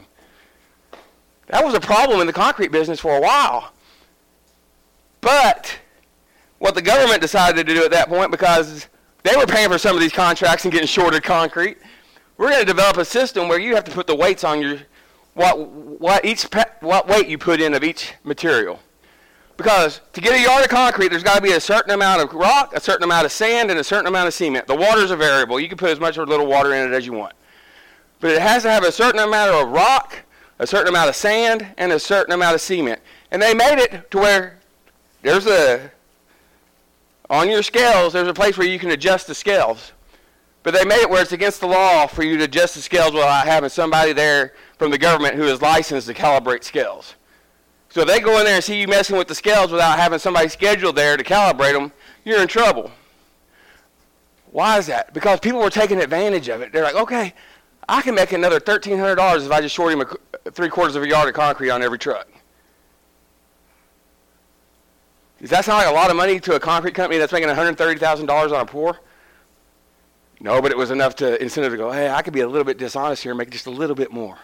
That 1.48 1.64
was 1.64 1.74
a 1.74 1.80
problem 1.80 2.20
in 2.20 2.26
the 2.26 2.32
concrete 2.32 2.70
business 2.70 3.00
for 3.00 3.16
a 3.16 3.20
while. 3.20 3.72
But 5.20 5.78
what 6.58 6.74
the 6.74 6.82
government 6.82 7.20
decided 7.20 7.66
to 7.66 7.74
do 7.74 7.84
at 7.84 7.90
that 7.90 8.08
point, 8.08 8.30
because 8.30 8.86
they 9.24 9.36
were 9.36 9.46
paying 9.46 9.68
for 9.68 9.78
some 9.78 9.96
of 9.96 10.00
these 10.00 10.12
contracts 10.12 10.64
and 10.64 10.72
getting 10.72 10.86
shorted 10.86 11.22
concrete, 11.24 11.78
we're 12.36 12.50
going 12.50 12.60
to 12.60 12.66
develop 12.66 12.98
a 12.98 13.04
system 13.04 13.48
where 13.48 13.58
you 13.58 13.74
have 13.74 13.84
to 13.84 13.90
put 13.90 14.06
the 14.06 14.14
weights 14.14 14.44
on 14.44 14.62
your 14.62 14.78
what 15.34 15.58
what 15.58 16.24
each 16.24 16.46
what 16.80 17.08
weight 17.08 17.26
you 17.26 17.38
put 17.38 17.60
in 17.60 17.74
of 17.74 17.82
each 17.82 18.14
material. 18.22 18.78
Because 19.58 20.00
to 20.12 20.20
get 20.20 20.34
a 20.34 20.40
yard 20.40 20.62
of 20.62 20.70
concrete, 20.70 21.08
there's 21.08 21.24
got 21.24 21.34
to 21.34 21.42
be 21.42 21.50
a 21.50 21.60
certain 21.60 21.90
amount 21.90 22.22
of 22.22 22.32
rock, 22.32 22.72
a 22.74 22.80
certain 22.80 23.02
amount 23.02 23.26
of 23.26 23.32
sand, 23.32 23.72
and 23.72 23.80
a 23.80 23.84
certain 23.84 24.06
amount 24.06 24.28
of 24.28 24.34
cement. 24.34 24.68
The 24.68 24.76
water's 24.76 25.10
a 25.10 25.16
variable. 25.16 25.58
You 25.58 25.68
can 25.68 25.76
put 25.76 25.90
as 25.90 25.98
much 25.98 26.16
or 26.16 26.24
little 26.24 26.46
water 26.46 26.72
in 26.72 26.90
it 26.90 26.94
as 26.94 27.04
you 27.04 27.12
want. 27.12 27.32
But 28.20 28.30
it 28.30 28.40
has 28.40 28.62
to 28.62 28.70
have 28.70 28.84
a 28.84 28.92
certain 28.92 29.20
amount 29.20 29.50
of 29.50 29.70
rock, 29.70 30.20
a 30.60 30.66
certain 30.66 30.86
amount 30.86 31.08
of 31.08 31.16
sand, 31.16 31.66
and 31.76 31.90
a 31.90 31.98
certain 31.98 32.32
amount 32.32 32.54
of 32.54 32.60
cement. 32.60 33.00
And 33.32 33.42
they 33.42 33.52
made 33.52 33.80
it 33.80 34.08
to 34.12 34.18
where 34.18 34.60
there's 35.22 35.48
a, 35.48 35.90
on 37.28 37.50
your 37.50 37.64
scales, 37.64 38.12
there's 38.12 38.28
a 38.28 38.34
place 38.34 38.56
where 38.56 38.68
you 38.68 38.78
can 38.78 38.92
adjust 38.92 39.26
the 39.26 39.34
scales. 39.34 39.90
But 40.62 40.72
they 40.72 40.84
made 40.84 41.00
it 41.00 41.10
where 41.10 41.22
it's 41.22 41.32
against 41.32 41.60
the 41.60 41.66
law 41.66 42.06
for 42.06 42.22
you 42.22 42.36
to 42.36 42.44
adjust 42.44 42.76
the 42.76 42.80
scales 42.80 43.12
without 43.12 43.44
having 43.44 43.70
somebody 43.70 44.12
there 44.12 44.54
from 44.78 44.92
the 44.92 44.98
government 44.98 45.34
who 45.34 45.44
is 45.44 45.60
licensed 45.60 46.06
to 46.06 46.14
calibrate 46.14 46.62
scales. 46.62 47.16
So 47.98 48.02
if 48.02 48.06
they 48.06 48.20
go 48.20 48.38
in 48.38 48.44
there 48.44 48.54
and 48.54 48.62
see 48.62 48.80
you 48.80 48.86
messing 48.86 49.16
with 49.16 49.26
the 49.26 49.34
scales 49.34 49.72
without 49.72 49.98
having 49.98 50.20
somebody 50.20 50.46
scheduled 50.46 50.94
there 50.94 51.16
to 51.16 51.24
calibrate 51.24 51.72
them, 51.72 51.90
you're 52.24 52.40
in 52.40 52.46
trouble. 52.46 52.92
Why 54.52 54.78
is 54.78 54.86
that? 54.86 55.12
Because 55.12 55.40
people 55.40 55.58
were 55.58 55.68
taking 55.68 56.00
advantage 56.00 56.48
of 56.48 56.60
it. 56.60 56.72
They're 56.72 56.84
like, 56.84 56.94
okay, 56.94 57.34
I 57.88 58.00
can 58.02 58.14
make 58.14 58.30
another 58.30 58.60
$1,300 58.60 59.44
if 59.44 59.50
I 59.50 59.60
just 59.60 59.74
short 59.74 59.92
him 59.92 60.02
a, 60.02 60.50
three 60.52 60.68
quarters 60.68 60.94
of 60.94 61.02
a 61.02 61.08
yard 61.08 61.28
of 61.28 61.34
concrete 61.34 61.70
on 61.70 61.82
every 61.82 61.98
truck. 61.98 62.28
Does 65.40 65.50
that 65.50 65.64
sound 65.64 65.78
like 65.78 65.88
a 65.88 65.92
lot 65.92 66.08
of 66.08 66.16
money 66.16 66.38
to 66.38 66.54
a 66.54 66.60
concrete 66.60 66.94
company 66.94 67.18
that's 67.18 67.32
making 67.32 67.48
$130,000 67.48 68.30
on 68.30 68.60
a 68.60 68.64
pour? 68.64 69.00
No, 70.38 70.62
but 70.62 70.70
it 70.70 70.78
was 70.78 70.92
enough 70.92 71.16
to 71.16 71.42
incentive 71.42 71.72
to 71.72 71.76
go, 71.76 71.90
hey, 71.90 72.08
I 72.08 72.22
could 72.22 72.32
be 72.32 72.42
a 72.42 72.48
little 72.48 72.62
bit 72.62 72.78
dishonest 72.78 73.24
here 73.24 73.32
and 73.32 73.38
make 73.38 73.50
just 73.50 73.66
a 73.66 73.72
little 73.72 73.96
bit 73.96 74.12
more. 74.12 74.38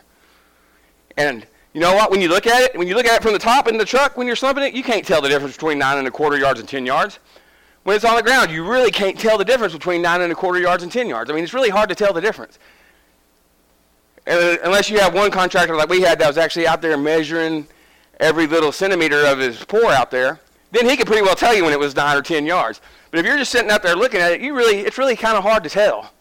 And 1.16 1.46
you 1.74 1.80
know 1.80 1.92
what? 1.92 2.12
When 2.12 2.20
you 2.20 2.28
look 2.28 2.46
at 2.46 2.62
it, 2.62 2.78
when 2.78 2.86
you 2.86 2.94
look 2.94 3.04
at 3.04 3.16
it 3.16 3.22
from 3.22 3.32
the 3.32 3.38
top 3.38 3.66
in 3.66 3.76
the 3.76 3.84
truck, 3.84 4.16
when 4.16 4.28
you're 4.28 4.36
slumping 4.36 4.62
it, 4.62 4.74
you 4.74 4.84
can't 4.84 5.04
tell 5.04 5.20
the 5.20 5.28
difference 5.28 5.54
between 5.56 5.76
nine 5.76 5.98
and 5.98 6.06
a 6.06 6.10
quarter 6.10 6.38
yards 6.38 6.60
and 6.60 6.68
10 6.68 6.86
yards. 6.86 7.18
When 7.82 7.96
it's 7.96 8.04
on 8.04 8.14
the 8.14 8.22
ground, 8.22 8.52
you 8.52 8.64
really 8.64 8.92
can't 8.92 9.18
tell 9.18 9.36
the 9.36 9.44
difference 9.44 9.72
between 9.72 10.00
nine 10.00 10.20
and 10.20 10.30
a 10.32 10.36
quarter 10.36 10.60
yards 10.60 10.84
and 10.84 10.90
10 10.90 11.08
yards. 11.08 11.30
I 11.30 11.34
mean, 11.34 11.42
it's 11.42 11.52
really 11.52 11.70
hard 11.70 11.88
to 11.88 11.96
tell 11.96 12.12
the 12.12 12.20
difference. 12.20 12.60
Uh, 14.26 14.56
unless 14.62 14.88
you 14.88 15.00
have 15.00 15.12
one 15.12 15.32
contractor 15.32 15.74
like 15.74 15.88
we 15.88 16.00
had 16.00 16.18
that 16.20 16.28
was 16.28 16.38
actually 16.38 16.66
out 16.66 16.80
there 16.80 16.96
measuring 16.96 17.66
every 18.20 18.46
little 18.46 18.70
centimeter 18.70 19.26
of 19.26 19.38
his 19.38 19.62
pour 19.64 19.90
out 19.90 20.12
there, 20.12 20.40
then 20.70 20.88
he 20.88 20.96
could 20.96 21.08
pretty 21.08 21.22
well 21.22 21.34
tell 21.34 21.54
you 21.54 21.64
when 21.64 21.72
it 21.72 21.78
was 21.78 21.94
nine 21.96 22.16
or 22.16 22.22
10 22.22 22.46
yards. 22.46 22.80
But 23.10 23.18
if 23.18 23.26
you're 23.26 23.36
just 23.36 23.50
sitting 23.50 23.70
out 23.70 23.82
there 23.82 23.96
looking 23.96 24.20
at 24.20 24.32
it, 24.32 24.40
you 24.40 24.54
really, 24.54 24.78
it's 24.78 24.96
really 24.96 25.16
kind 25.16 25.36
of 25.36 25.42
hard 25.42 25.64
to 25.64 25.70
tell. 25.70 26.12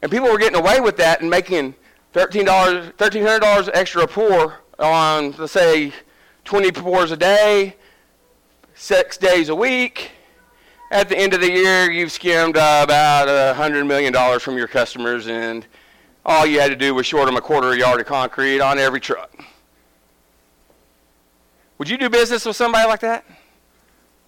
And 0.00 0.10
people 0.10 0.28
were 0.28 0.38
getting 0.38 0.58
away 0.58 0.80
with 0.80 0.96
that 0.96 1.20
and 1.20 1.30
making 1.30 1.74
$13, 2.12 2.92
$1,300 2.92 3.70
extra 3.72 4.06
pour 4.06 4.58
on, 4.78 5.32
let's 5.32 5.52
say, 5.52 5.92
20 6.44 6.72
pours 6.72 7.10
a 7.10 7.16
day, 7.16 7.76
six 8.74 9.16
days 9.16 9.48
a 9.48 9.54
week. 9.54 10.10
At 10.90 11.08
the 11.08 11.16
end 11.16 11.32
of 11.32 11.40
the 11.40 11.50
year, 11.50 11.90
you've 11.90 12.12
skimmed 12.12 12.56
uh, 12.56 12.80
about 12.84 13.28
$100 13.56 13.86
million 13.86 14.40
from 14.40 14.58
your 14.58 14.68
customers, 14.68 15.26
and 15.26 15.66
all 16.26 16.44
you 16.44 16.60
had 16.60 16.68
to 16.68 16.76
do 16.76 16.94
was 16.94 17.06
short 17.06 17.26
them 17.26 17.36
a 17.36 17.40
quarter 17.40 17.74
yard 17.74 18.00
of 18.00 18.06
concrete 18.06 18.60
on 18.60 18.78
every 18.78 19.00
truck. 19.00 19.32
Would 21.78 21.88
you 21.88 21.96
do 21.96 22.10
business 22.10 22.44
with 22.44 22.56
somebody 22.56 22.86
like 22.86 23.00
that? 23.00 23.24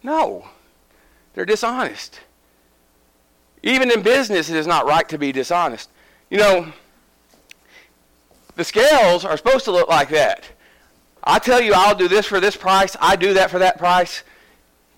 No. 0.02 0.48
They're 1.34 1.44
dishonest. 1.44 2.20
Even 3.62 3.90
in 3.90 4.02
business, 4.02 4.48
it 4.48 4.56
is 4.56 4.66
not 4.66 4.86
right 4.86 5.08
to 5.08 5.18
be 5.18 5.32
dishonest. 5.32 5.90
You 6.30 6.38
know, 6.38 6.72
the 8.56 8.64
scales 8.64 9.24
are 9.24 9.36
supposed 9.36 9.64
to 9.66 9.72
look 9.72 9.88
like 9.88 10.08
that. 10.10 10.44
I 11.22 11.38
tell 11.38 11.60
you 11.60 11.72
I'll 11.74 11.94
do 11.94 12.08
this 12.08 12.26
for 12.26 12.40
this 12.40 12.56
price, 12.56 12.96
I 13.00 13.16
do 13.16 13.34
that 13.34 13.50
for 13.50 13.58
that 13.58 13.78
price. 13.78 14.22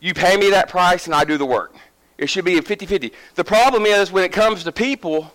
You 0.00 0.12
pay 0.14 0.36
me 0.36 0.50
that 0.50 0.68
price 0.68 1.06
and 1.06 1.14
I 1.14 1.25
do 1.25 1.38
the 1.38 1.46
work. 1.46 1.75
It 2.18 2.28
should 2.28 2.44
be 2.44 2.58
a 2.58 2.62
50-50. 2.62 3.12
The 3.34 3.44
problem 3.44 3.86
is 3.86 4.12
when 4.12 4.25
it 4.25 4.32
comes 4.32 4.64
to 4.64 4.72
people, 4.72 5.32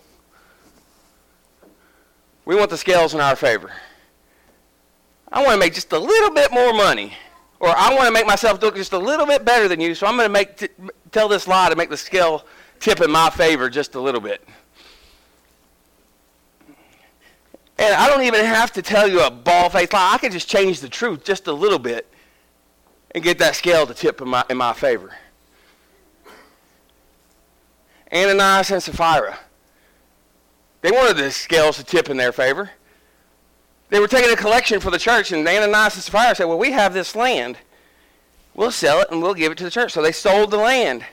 we 2.46 2.56
want 2.56 2.70
the 2.70 2.78
scales 2.78 3.14
in 3.14 3.20
our 3.20 3.36
favor. 3.36 3.72
I 5.32 5.44
want 5.44 5.54
to 5.54 5.60
make 5.60 5.74
just 5.74 5.92
a 5.94 6.00
little 6.00 6.32
bit 6.32 6.52
more 6.52 6.74
money 6.74 7.14
Or 7.62 7.70
I 7.70 7.94
want 7.94 8.08
to 8.08 8.12
make 8.12 8.26
myself 8.26 8.60
look 8.62 8.76
just 8.76 8.92
a 8.92 8.98
little 8.98 9.28
bit 9.28 9.46
better 9.46 9.68
than 9.68 9.80
you, 9.80 9.94
so 9.94 10.08
I'm 10.08 10.16
going 10.16 10.28
to 10.28 10.34
make 10.34 10.58
t- 10.58 10.70
tell 11.12 11.28
this 11.28 11.48
lie 11.48 11.70
to 11.70 11.76
make 11.76 11.92
the 11.92 11.98
scale 11.98 12.44
tip 12.80 13.02
in 13.02 13.12
my 13.12 13.30
favor 13.30 13.70
just 13.70 13.94
a 13.94 14.00
little 14.00 14.20
bit. 14.20 14.44
And 17.82 17.96
I 17.96 18.08
don't 18.08 18.22
even 18.22 18.46
have 18.46 18.72
to 18.74 18.84
tell 18.84 19.08
you 19.08 19.26
a 19.26 19.32
ball 19.32 19.68
faced 19.72 19.94
lie. 19.94 20.12
I 20.14 20.20
can 20.20 20.32
just 20.32 20.48
change 20.48 20.82
the 20.82 20.88
truth 20.88 21.24
just 21.24 21.48
a 21.48 21.52
little 21.52 21.80
bit 21.80 22.08
and 23.16 23.24
get 23.24 23.40
that 23.40 23.56
scale 23.56 23.88
to 23.88 23.94
tip 23.96 24.22
in 24.22 24.30
my, 24.30 24.46
in 24.52 24.58
my 24.58 24.72
favor. 24.74 25.12
Ananias 28.14 28.70
and 28.70 28.84
Sapphira. 28.84 29.40
They 30.82 30.92
wanted 30.92 31.18
the 31.18 31.32
scales 31.32 31.78
to 31.78 31.84
tip 31.84 32.08
in 32.08 32.18
their 32.18 32.32
favor. 32.32 32.70
They 33.90 34.00
were 34.00 34.08
taking 34.08 34.32
a 34.32 34.36
collection 34.36 34.80
for 34.80 34.92
the 34.92 35.00
church, 35.00 35.32
and 35.32 35.48
Ananias 35.48 35.96
and 35.96 36.04
Sapphira 36.04 36.36
said, 36.36 36.46
Well, 36.46 36.60
we 36.60 36.74
have 36.74 36.94
this 36.94 37.16
land. 37.16 37.58
We'll 38.54 38.70
sell 38.70 39.02
it 39.02 39.08
and 39.10 39.24
we'll 39.24 39.34
give 39.34 39.52
it 39.52 39.58
to 39.58 39.64
the 39.64 39.72
church. 39.72 39.94
So 39.94 40.04
they 40.04 40.12
sold 40.12 40.52
the 40.52 40.58
land. 40.58 41.04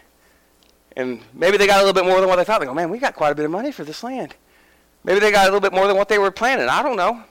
And 0.96 1.22
maybe 1.32 1.56
they 1.56 1.66
got 1.66 1.76
a 1.76 1.86
little 1.86 1.94
bit 1.94 2.04
more 2.04 2.20
than 2.20 2.28
what 2.28 2.36
they 2.36 2.44
thought. 2.44 2.60
They 2.60 2.66
go, 2.66 2.74
Man, 2.74 2.90
we 2.90 2.98
got 2.98 3.14
quite 3.14 3.32
a 3.32 3.34
bit 3.34 3.46
of 3.46 3.50
money 3.50 3.72
for 3.72 3.84
this 3.84 4.02
land. 4.02 4.34
Maybe 5.08 5.20
they 5.20 5.32
got 5.32 5.44
a 5.44 5.46
little 5.46 5.60
bit 5.60 5.72
more 5.72 5.86
than 5.86 5.96
what 5.96 6.10
they 6.10 6.18
were 6.18 6.30
planning. 6.30 6.68
I 6.68 6.82
don't 6.82 6.96
know. 6.96 7.24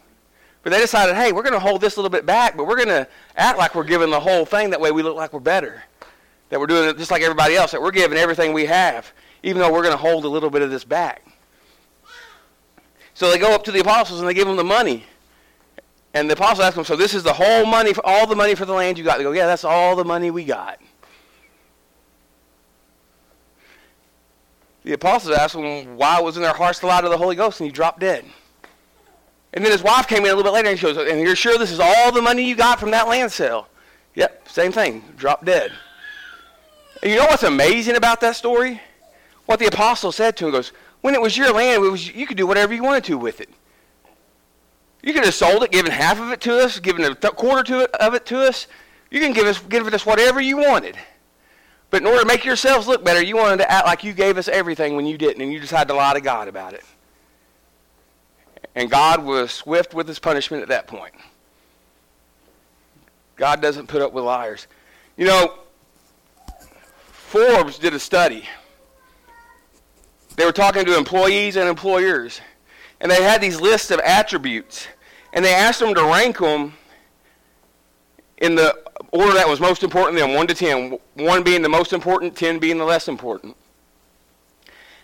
But 0.63 0.71
they 0.71 0.79
decided, 0.79 1.15
hey, 1.15 1.31
we're 1.31 1.43
going 1.43 1.53
to 1.53 1.59
hold 1.59 1.79
this 1.79 1.95
a 1.95 1.99
little 1.99 2.09
bit 2.09 2.25
back, 2.25 2.57
but 2.57 2.65
we're 2.65 2.75
going 2.75 2.87
to 2.87 3.07
act 3.35 3.59
like 3.59 3.75
we're 3.75 3.83
giving 3.83 4.09
the 4.09 4.19
whole 4.19 4.47
thing. 4.47 4.71
That 4.71 4.81
way 4.81 4.89
we 4.89 5.03
look 5.03 5.15
like 5.15 5.31
we're 5.31 5.41
better. 5.41 5.83
That 6.49 6.59
we're 6.59 6.65
doing 6.65 6.89
it 6.89 6.97
just 6.97 7.11
like 7.11 7.21
everybody 7.21 7.55
else, 7.55 7.73
that 7.73 7.81
we're 7.81 7.91
giving 7.91 8.17
everything 8.17 8.51
we 8.51 8.65
have, 8.65 9.13
even 9.43 9.61
though 9.61 9.71
we're 9.71 9.83
going 9.83 9.93
to 9.93 10.01
hold 10.01 10.25
a 10.25 10.27
little 10.27 10.49
bit 10.49 10.63
of 10.63 10.71
this 10.71 10.83
back. 10.83 11.23
So 13.13 13.29
they 13.29 13.37
go 13.37 13.53
up 13.53 13.63
to 13.65 13.71
the 13.71 13.81
apostles 13.81 14.21
and 14.21 14.27
they 14.27 14.33
give 14.33 14.47
them 14.47 14.57
the 14.57 14.63
money. 14.63 15.05
And 16.15 16.27
the 16.27 16.33
apostles 16.33 16.65
ask 16.65 16.75
them, 16.75 16.83
so 16.83 16.95
this 16.95 17.13
is 17.13 17.21
the 17.21 17.33
whole 17.33 17.67
money, 17.67 17.93
all 18.03 18.25
the 18.25 18.35
money 18.35 18.55
for 18.55 18.65
the 18.65 18.73
land 18.73 18.97
you 18.97 19.03
got? 19.03 19.19
They 19.19 19.23
go, 19.23 19.33
yeah, 19.33 19.45
that's 19.45 19.63
all 19.63 19.95
the 19.95 20.03
money 20.03 20.31
we 20.31 20.45
got. 20.45 20.81
The 24.87 24.93
apostles 24.93 25.35
asked 25.35 25.53
him, 25.53 25.97
why 25.97 26.21
was 26.21 26.37
in 26.37 26.43
their 26.43 26.53
hearts 26.53 26.79
the 26.79 26.87
light 26.87 27.03
of 27.03 27.11
the 27.11 27.17
Holy 27.17 27.35
Ghost? 27.35 27.59
And 27.59 27.67
he 27.67 27.73
dropped 27.73 27.99
dead. 27.99 28.23
And 29.51 29.61
then 29.61 29.73
his 29.73 29.83
wife 29.83 30.07
came 30.07 30.19
in 30.19 30.31
a 30.31 30.33
little 30.33 30.43
bit 30.43 30.53
later 30.53 30.69
and 30.69 30.79
she 30.79 30.85
goes, 30.85 30.95
and 30.95 31.19
you're 31.19 31.35
sure 31.35 31.57
this 31.57 31.71
is 31.71 31.81
all 31.81 32.09
the 32.13 32.21
money 32.21 32.47
you 32.47 32.55
got 32.55 32.79
from 32.79 32.91
that 32.91 33.09
land 33.09 33.29
sale? 33.29 33.67
Yep, 34.15 34.47
same 34.47 34.71
thing, 34.71 35.03
dropped 35.17 35.43
dead. 35.43 35.73
And 37.03 37.11
you 37.11 37.17
know 37.17 37.25
what's 37.25 37.43
amazing 37.43 37.97
about 37.97 38.21
that 38.21 38.37
story? 38.37 38.79
What 39.45 39.59
the 39.59 39.65
apostle 39.65 40.13
said 40.13 40.37
to 40.37 40.45
him 40.45 40.53
goes, 40.53 40.71
when 41.01 41.13
it 41.15 41.21
was 41.21 41.35
your 41.35 41.51
land, 41.51 41.81
was, 41.81 42.07
you 42.15 42.25
could 42.25 42.37
do 42.37 42.47
whatever 42.47 42.73
you 42.73 42.81
wanted 42.81 43.03
to 43.05 43.17
with 43.17 43.41
it. 43.41 43.49
You 45.03 45.11
could 45.11 45.25
have 45.25 45.33
sold 45.33 45.63
it, 45.63 45.71
given 45.71 45.91
half 45.91 46.17
of 46.21 46.31
it 46.31 46.39
to 46.41 46.59
us, 46.59 46.79
given 46.79 47.03
a 47.03 47.13
quarter 47.13 47.63
to 47.63 47.81
it, 47.81 47.91
of 47.95 48.13
it 48.13 48.25
to 48.27 48.39
us. 48.39 48.67
You 49.11 49.19
can 49.19 49.33
give 49.33 49.47
us, 49.47 49.59
give 49.59 49.85
us 49.85 50.05
whatever 50.05 50.39
you 50.39 50.55
wanted. 50.55 50.97
But 51.89 52.01
in 52.01 52.07
order 52.07 52.21
to 52.21 52.25
make 52.25 52.43
yourselves 52.43 52.87
look 52.87 53.03
better, 53.03 53.23
you 53.23 53.37
wanted 53.37 53.57
to 53.57 53.71
act 53.71 53.85
like 53.85 54.03
you 54.03 54.13
gave 54.13 54.37
us 54.37 54.47
everything 54.47 54.95
when 54.95 55.05
you 55.05 55.17
didn't, 55.17 55.41
and 55.41 55.53
you 55.53 55.59
just 55.59 55.71
had 55.71 55.87
to 55.87 55.93
lie 55.93 56.13
to 56.13 56.21
God 56.21 56.47
about 56.47 56.73
it. 56.73 56.83
And 58.75 58.91
God 58.91 59.23
was 59.23 59.51
swift 59.51 59.93
with 59.93 60.07
his 60.07 60.19
punishment 60.19 60.61
at 60.63 60.69
that 60.69 60.87
point. 60.87 61.13
God 63.35 63.61
doesn't 63.61 63.87
put 63.87 64.01
up 64.01 64.13
with 64.13 64.23
liars. 64.23 64.67
You 65.15 65.27
know, 65.27 65.53
Forbes 67.11 67.79
did 67.79 67.93
a 67.93 67.99
study. 67.99 68.43
They 70.35 70.45
were 70.45 70.51
talking 70.51 70.85
to 70.85 70.97
employees 70.97 71.55
and 71.55 71.67
employers, 71.67 72.41
and 72.99 73.09
they 73.11 73.23
had 73.23 73.41
these 73.41 73.59
lists 73.59 73.91
of 73.91 73.99
attributes, 73.99 74.87
and 75.33 75.43
they 75.43 75.53
asked 75.53 75.79
them 75.79 75.95
to 75.95 76.03
rank 76.03 76.39
them 76.39 76.73
in 78.39 78.55
the 78.55 78.77
order 79.11 79.33
that 79.33 79.47
was 79.47 79.59
most 79.59 79.83
important 79.83 80.17
to 80.17 80.23
them, 80.23 80.35
1 80.35 80.47
to 80.47 80.53
10, 80.53 80.99
1 81.15 81.43
being 81.43 81.61
the 81.61 81.69
most 81.69 81.93
important, 81.93 82.35
10 82.35 82.59
being 82.59 82.77
the 82.77 82.85
less 82.85 83.07
important. 83.07 83.55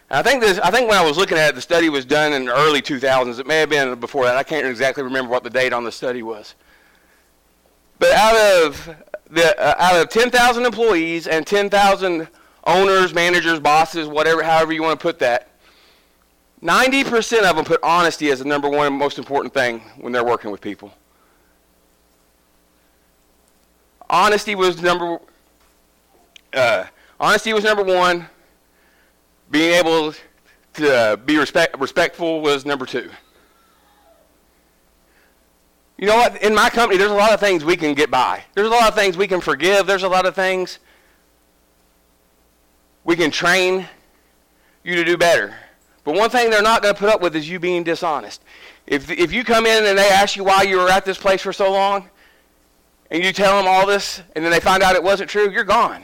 I 0.10 0.22
think 0.22 0.42
this. 0.42 0.60
I 0.60 0.70
think 0.70 0.88
when 0.88 0.98
I 0.98 1.04
was 1.04 1.18
looking 1.18 1.40
at 1.40 1.50
it, 1.50 1.56
the 1.56 1.62
study 1.62 1.90
was 1.90 2.06
done 2.06 2.34
in 2.34 2.46
the 2.46 2.56
early 2.56 2.84
2000s. 2.84 3.40
It 3.40 3.48
may 3.48 3.60
have 3.60 3.70
been 3.70 4.00
before 4.00 4.26
that. 4.26 4.36
I 4.36 4.44
can't 4.44 4.68
exactly 4.68 5.02
remember 5.02 5.32
what 5.32 5.44
the 5.44 5.50
date 5.50 5.74
on 5.74 5.84
the 5.84 5.92
study 5.92 6.22
was. 6.22 6.54
But 7.98 8.12
out 8.12 8.36
of 8.36 8.96
the 9.32 9.60
uh, 9.60 9.76
out 9.80 10.00
of 10.00 10.10
10,000 10.10 10.66
employees 10.66 11.26
and 11.26 11.48
10,000 11.48 12.28
owners, 12.66 13.14
managers, 13.14 13.60
bosses, 13.60 14.08
whatever, 14.08 14.44
however 14.44 14.72
you 14.72 14.84
want 14.84 15.00
to 15.00 15.04
put 15.04 15.18
that, 15.20 15.50
90% 16.62 17.44
of 17.44 17.56
them 17.56 17.66
put 17.66 17.80
honesty 17.82 18.30
as 18.30 18.40
the 18.40 18.46
number 18.46 18.70
one 18.70 18.94
most 18.94 19.18
important 19.18 19.54
thing 19.54 19.80
when 19.98 20.14
they're 20.14 20.24
working 20.24 20.52
with 20.52 20.62
people. 20.62 20.94
Honesty 24.10 24.56
was 24.56 24.82
number. 24.82 25.20
Uh, 26.54 26.86
honesty 27.20 27.54
was 27.54 27.64
number 27.64 27.84
one. 27.84 28.28
Being 29.50 29.74
able 29.74 30.14
to 30.74 30.96
uh, 30.96 31.16
be 31.16 31.38
respect, 31.38 31.80
respectful 31.80 32.42
was 32.42 32.66
number 32.66 32.86
two. 32.86 33.10
You 35.98 36.08
know 36.08 36.16
what? 36.16 36.42
In 36.42 36.56
my 36.56 36.70
company, 36.70 36.98
there's 36.98 37.12
a 37.12 37.16
lot 37.16 37.32
of 37.32 37.40
things 37.40 37.64
we 37.64 37.78
can 37.78 37.94
get 37.94 38.10
by. 38.10 38.44
There's 38.56 38.68
a 38.68 38.72
lot 38.72 38.88
of 38.88 38.96
things 38.96 39.16
we 39.16 39.28
can 39.28 39.42
forgive. 39.42 39.86
There's 39.86 40.04
a 40.04 40.10
lot 40.10 40.26
of 40.26 40.36
things 40.36 40.80
we 43.04 43.16
can 43.16 43.32
train 43.32 43.88
you 44.84 44.96
to 44.96 45.04
do 45.04 45.18
better. 45.18 45.56
But 46.04 46.16
one 46.16 46.30
thing 46.30 46.50
they're 46.50 46.62
not 46.62 46.82
going 46.82 46.94
to 46.94 47.00
put 47.00 47.10
up 47.10 47.22
with 47.22 47.36
is 47.36 47.48
you 47.48 47.60
being 47.60 47.84
dishonest. 47.84 48.44
If, 48.86 49.10
if 49.10 49.32
you 49.32 49.44
come 49.44 49.66
in 49.66 49.86
and 49.86 49.98
they 49.98 50.10
ask 50.10 50.36
you 50.36 50.44
why 50.44 50.64
you 50.64 50.78
were 50.78 50.90
at 50.90 51.06
this 51.06 51.18
place 51.18 51.42
for 51.42 51.54
so 51.54 51.72
long, 51.72 52.10
and 53.14 53.24
you 53.24 53.32
tell 53.32 53.56
them 53.58 53.72
all 53.72 53.86
this, 53.86 54.22
and 54.36 54.44
then 54.44 54.52
they 54.52 54.60
find 54.60 54.82
out 54.82 54.96
it 54.96 55.04
wasn't 55.04 55.30
true, 55.30 55.52
you're 55.52 55.64
gone 55.64 56.04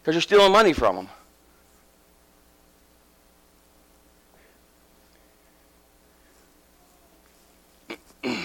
because 0.00 0.16
you're 0.16 0.20
stealing 0.20 0.50
money 0.50 0.72
from 0.72 1.08
them. 8.24 8.36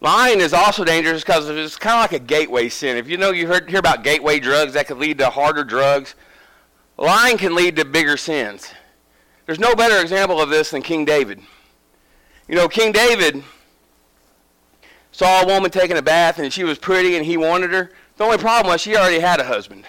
Lying 0.00 0.40
is 0.40 0.54
also 0.54 0.82
dangerous 0.82 1.22
because 1.22 1.50
it's 1.50 1.76
kind 1.76 1.96
of 1.96 2.00
like 2.00 2.18
a 2.18 2.24
gateway 2.24 2.70
sin. 2.70 2.96
If 2.96 3.08
you 3.08 3.18
know 3.18 3.30
you 3.30 3.46
heard, 3.46 3.68
hear 3.68 3.78
about 3.78 4.02
gateway 4.02 4.40
drugs 4.40 4.72
that 4.72 4.86
could 4.86 4.96
lead 4.96 5.18
to 5.18 5.28
harder 5.28 5.64
drugs, 5.64 6.14
lying 6.96 7.36
can 7.36 7.54
lead 7.54 7.76
to 7.76 7.84
bigger 7.84 8.16
sins. 8.16 8.72
There's 9.44 9.58
no 9.58 9.74
better 9.74 10.00
example 10.00 10.40
of 10.40 10.48
this 10.48 10.70
than 10.70 10.80
King 10.80 11.04
David. 11.04 11.42
You 12.48 12.54
know, 12.54 12.68
King 12.68 12.90
David 12.90 13.44
saw 15.20 15.42
a 15.42 15.46
woman 15.46 15.70
taking 15.70 15.98
a 15.98 16.02
bath 16.02 16.38
and 16.38 16.50
she 16.50 16.64
was 16.64 16.78
pretty 16.78 17.14
and 17.14 17.26
he 17.26 17.36
wanted 17.36 17.70
her. 17.72 17.90
The 18.16 18.24
only 18.24 18.38
problem 18.38 18.72
was 18.72 18.80
she 18.80 18.96
already 18.96 19.20
had 19.20 19.38
a 19.38 19.44
husband. 19.44 19.84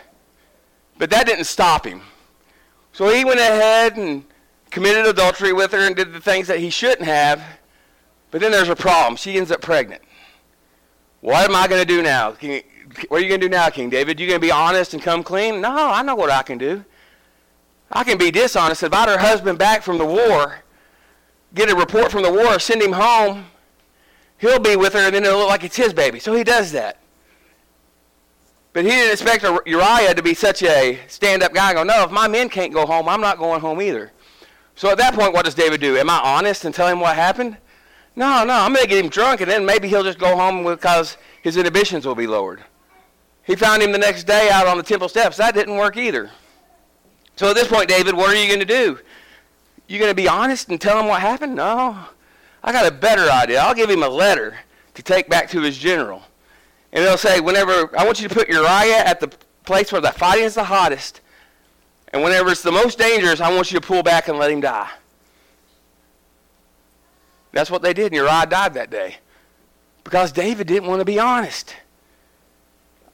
But 0.98 1.10
that 1.12 1.26
didn't 1.26 1.46
stop 1.46 1.86
him. 1.86 2.02
So 2.92 3.08
he 3.08 3.24
went 3.24 3.40
ahead 3.40 3.96
and 3.96 4.26
committed 4.72 5.06
adultery 5.06 5.54
with 5.54 5.72
her 5.72 5.80
and 5.80 5.96
did 5.96 6.12
the 6.12 6.20
things 6.20 6.48
that 6.48 6.60
he 6.60 6.70
shouldn't 6.70 7.08
have. 7.08 7.42
But 8.30 8.42
then 8.42 8.52
there's 8.52 8.68
a 8.68 8.76
problem. 8.76 9.16
She 9.16 9.38
ends 9.38 9.52
up 9.52 9.62
pregnant. 9.62 10.02
What 11.22 11.50
am 11.50 11.56
I 11.56 11.66
going 11.70 11.82
to 11.82 11.88
do 11.88 12.02
now? 12.02 12.32
What 12.32 12.42
are 12.42 13.24
you 13.24 13.30
going 13.30 13.40
to 13.40 13.48
do 13.48 13.50
now, 13.50 13.70
King 13.70 13.90
David? 13.90 14.20
You 14.20 14.28
going 14.28 14.42
to 14.42 14.46
be 14.46 14.52
honest 14.52 14.94
and 14.94 15.02
come 15.02 15.24
clean? 15.24 15.62
No, 15.62 15.74
I 15.74 16.02
know 16.02 16.16
what 16.16 16.30
I 16.30 16.42
can 16.42 16.58
do. 16.58 16.84
I 17.90 18.04
can 18.04 18.18
be 18.18 18.32
dishonest, 18.32 18.84
invite 18.84 19.08
her 19.08 19.18
husband 19.18 19.58
back 19.58 19.82
from 19.82 19.98
the 19.98 20.06
war, 20.06 20.58
get 21.54 21.70
a 21.70 21.76
report 21.76 22.12
from 22.12 22.24
the 22.24 22.32
war, 22.34 22.60
send 22.60 22.82
him 22.82 22.92
home. 22.92 23.46
He'll 24.42 24.60
be 24.60 24.76
with 24.76 24.94
her, 24.94 25.00
and 25.00 25.14
then 25.14 25.24
it'll 25.24 25.38
look 25.38 25.50
like 25.50 25.64
it's 25.64 25.76
his 25.76 25.94
baby. 25.94 26.20
So 26.20 26.34
he 26.34 26.44
does 26.44 26.72
that. 26.72 26.98
But 28.74 28.86
he 28.86 28.90
didn't 28.90 29.12
expect 29.12 29.44
Uriah 29.44 30.16
to 30.16 30.24
be 30.24 30.34
such 30.34 30.64
a 30.64 30.98
stand-up 31.08 31.54
guy. 31.54 31.76
go, 31.76 31.84
no, 31.84 32.04
if 32.04 32.10
my 32.10 32.28
men 32.28 32.50
can't 32.50 32.74
go 32.74 32.88
home, 32.88 33.08
I'm 33.08 33.22
not 33.22 33.38
going 33.38 33.62
home 33.62 33.80
either. 33.84 34.12
So 34.76 34.90
at 34.90 34.98
that 34.98 35.14
point, 35.14 35.34
what 35.34 35.46
does 35.46 35.54
David 35.54 35.80
do? 35.80 35.96
Am 35.96 36.10
I 36.10 36.20
honest 36.24 36.66
and 36.66 36.74
tell 36.74 36.88
him 36.88 37.00
what 37.00 37.16
happened? 37.16 37.56
No, 38.16 38.44
no, 38.44 38.54
I'm 38.54 38.74
going 38.74 38.84
to 38.84 38.90
get 38.90 39.06
him 39.06 39.12
drunk, 39.12 39.42
and 39.42 39.52
then 39.52 39.64
maybe 39.64 39.88
he'll 39.88 40.04
just 40.04 40.18
go 40.18 40.36
home 40.36 40.64
because 40.64 41.18
his 41.44 41.56
inhibitions 41.56 42.08
will 42.08 42.16
be 42.16 42.26
lowered. 42.26 42.64
He 43.44 43.56
found 43.56 43.84
him 43.84 43.92
the 43.92 44.00
next 44.00 44.24
day 44.24 44.50
out 44.50 44.66
on 44.66 44.78
the 44.78 44.84
temple 44.84 45.08
steps. 45.08 45.38
That 45.38 45.54
didn't 45.54 45.76
work 45.76 45.98
either. 45.98 46.32
So 47.36 47.52
at 47.52 47.56
this 47.56 47.68
point, 47.68 47.90
David, 47.90 48.16
what 48.16 48.36
are 48.36 48.42
you 48.42 48.48
going 48.48 48.60
to 48.60 48.66
do? 48.66 48.98
You 49.88 50.00
going 50.00 50.10
to 50.10 50.16
be 50.16 50.28
honest 50.28 50.70
and 50.70 50.82
tell 50.82 51.00
him 51.00 51.08
what 51.08 51.22
happened? 51.22 51.54
No. 51.54 52.08
I 52.63 52.72
got 52.72 52.86
a 52.86 52.91
better 52.91 53.30
idea. 53.32 53.60
I'll 53.60 53.74
give 53.74 53.89
him 53.89 54.03
a 54.03 54.10
letter 54.10 54.58
to 54.94 55.03
take 55.03 55.30
back 55.30 55.50
to 55.51 55.62
his 55.62 55.77
general. 55.77 56.22
And 56.94 57.03
it'll 57.03 57.18
say, 57.18 57.39
whenever, 57.39 57.98
I 57.98 58.06
want 58.06 58.22
you 58.22 58.27
to 58.27 58.34
put 58.34 58.50
Uriah 58.50 59.00
at 59.06 59.20
the 59.20 59.32
place 59.63 59.91
where 59.91 60.01
the 60.01 60.12
fighting 60.12 60.44
is 60.44 60.56
the 60.56 60.63
hottest. 60.63 61.22
And 62.10 62.24
whenever 62.24 62.50
it's 62.50 62.62
the 62.62 62.72
most 62.72 62.98
dangerous, 62.98 63.39
I 63.39 63.53
want 63.53 63.72
you 63.72 63.80
to 63.80 63.86
pull 63.86 64.03
back 64.03 64.27
and 64.27 64.38
let 64.38 64.51
him 64.51 64.62
die. 64.62 64.89
That's 67.53 67.72
what 67.72 67.82
they 67.82 67.94
did, 67.94 68.08
and 68.08 68.15
Uriah 68.15 68.46
died 68.46 68.74
that 68.75 68.89
day. 68.89 69.18
Because 70.03 70.32
David 70.32 70.68
didn't 70.68 70.88
want 70.88 71.00
to 71.00 71.06
be 71.06 71.20
honest. 71.20 71.75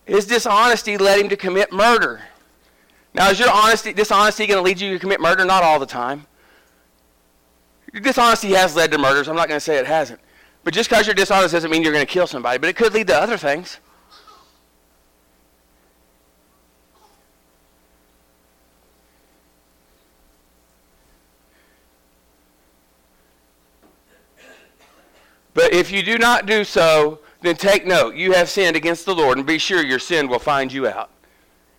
His 0.05 0.25
dishonesty 0.25 0.97
led 0.97 1.19
him 1.19 1.29
to 1.29 1.35
commit 1.35 1.71
murder. 1.71 2.21
Now, 3.13 3.29
is 3.29 3.39
your 3.39 3.49
honesty, 3.51 3.93
dishonesty 3.93 4.45
going 4.45 4.57
to 4.57 4.63
lead 4.63 4.79
you 4.79 4.93
to 4.93 4.99
commit 4.99 5.19
murder? 5.19 5.43
Not 5.43 5.63
all 5.63 5.79
the 5.79 5.85
time. 5.85 6.26
Dishonesty 8.03 8.49
has 8.49 8.75
led 8.75 8.91
to 8.91 8.97
murders. 8.97 9.27
I'm 9.27 9.35
not 9.35 9.47
going 9.47 9.57
to 9.57 9.63
say 9.63 9.77
it 9.77 9.85
hasn't. 9.85 10.19
But 10.63 10.73
just 10.73 10.89
because 10.89 11.07
you're 11.07 11.15
dishonest 11.15 11.53
doesn't 11.53 11.71
mean 11.71 11.81
you're 11.81 11.93
going 11.93 12.05
to 12.05 12.11
kill 12.11 12.27
somebody, 12.27 12.57
but 12.57 12.69
it 12.69 12.75
could 12.75 12.93
lead 12.93 13.07
to 13.07 13.15
other 13.15 13.37
things. 13.37 13.79
But 25.53 25.73
if 25.73 25.91
you 25.91 26.03
do 26.03 26.19
not 26.19 26.45
do 26.45 26.63
so, 26.63 27.19
then 27.41 27.55
take 27.55 27.87
note 27.87 28.15
you 28.15 28.33
have 28.33 28.47
sinned 28.47 28.75
against 28.75 29.05
the 29.05 29.15
Lord, 29.15 29.39
and 29.39 29.47
be 29.47 29.57
sure 29.57 29.83
your 29.83 29.97
sin 29.97 30.27
will 30.27 30.37
find 30.37 30.71
you 30.71 30.87
out. 30.87 31.09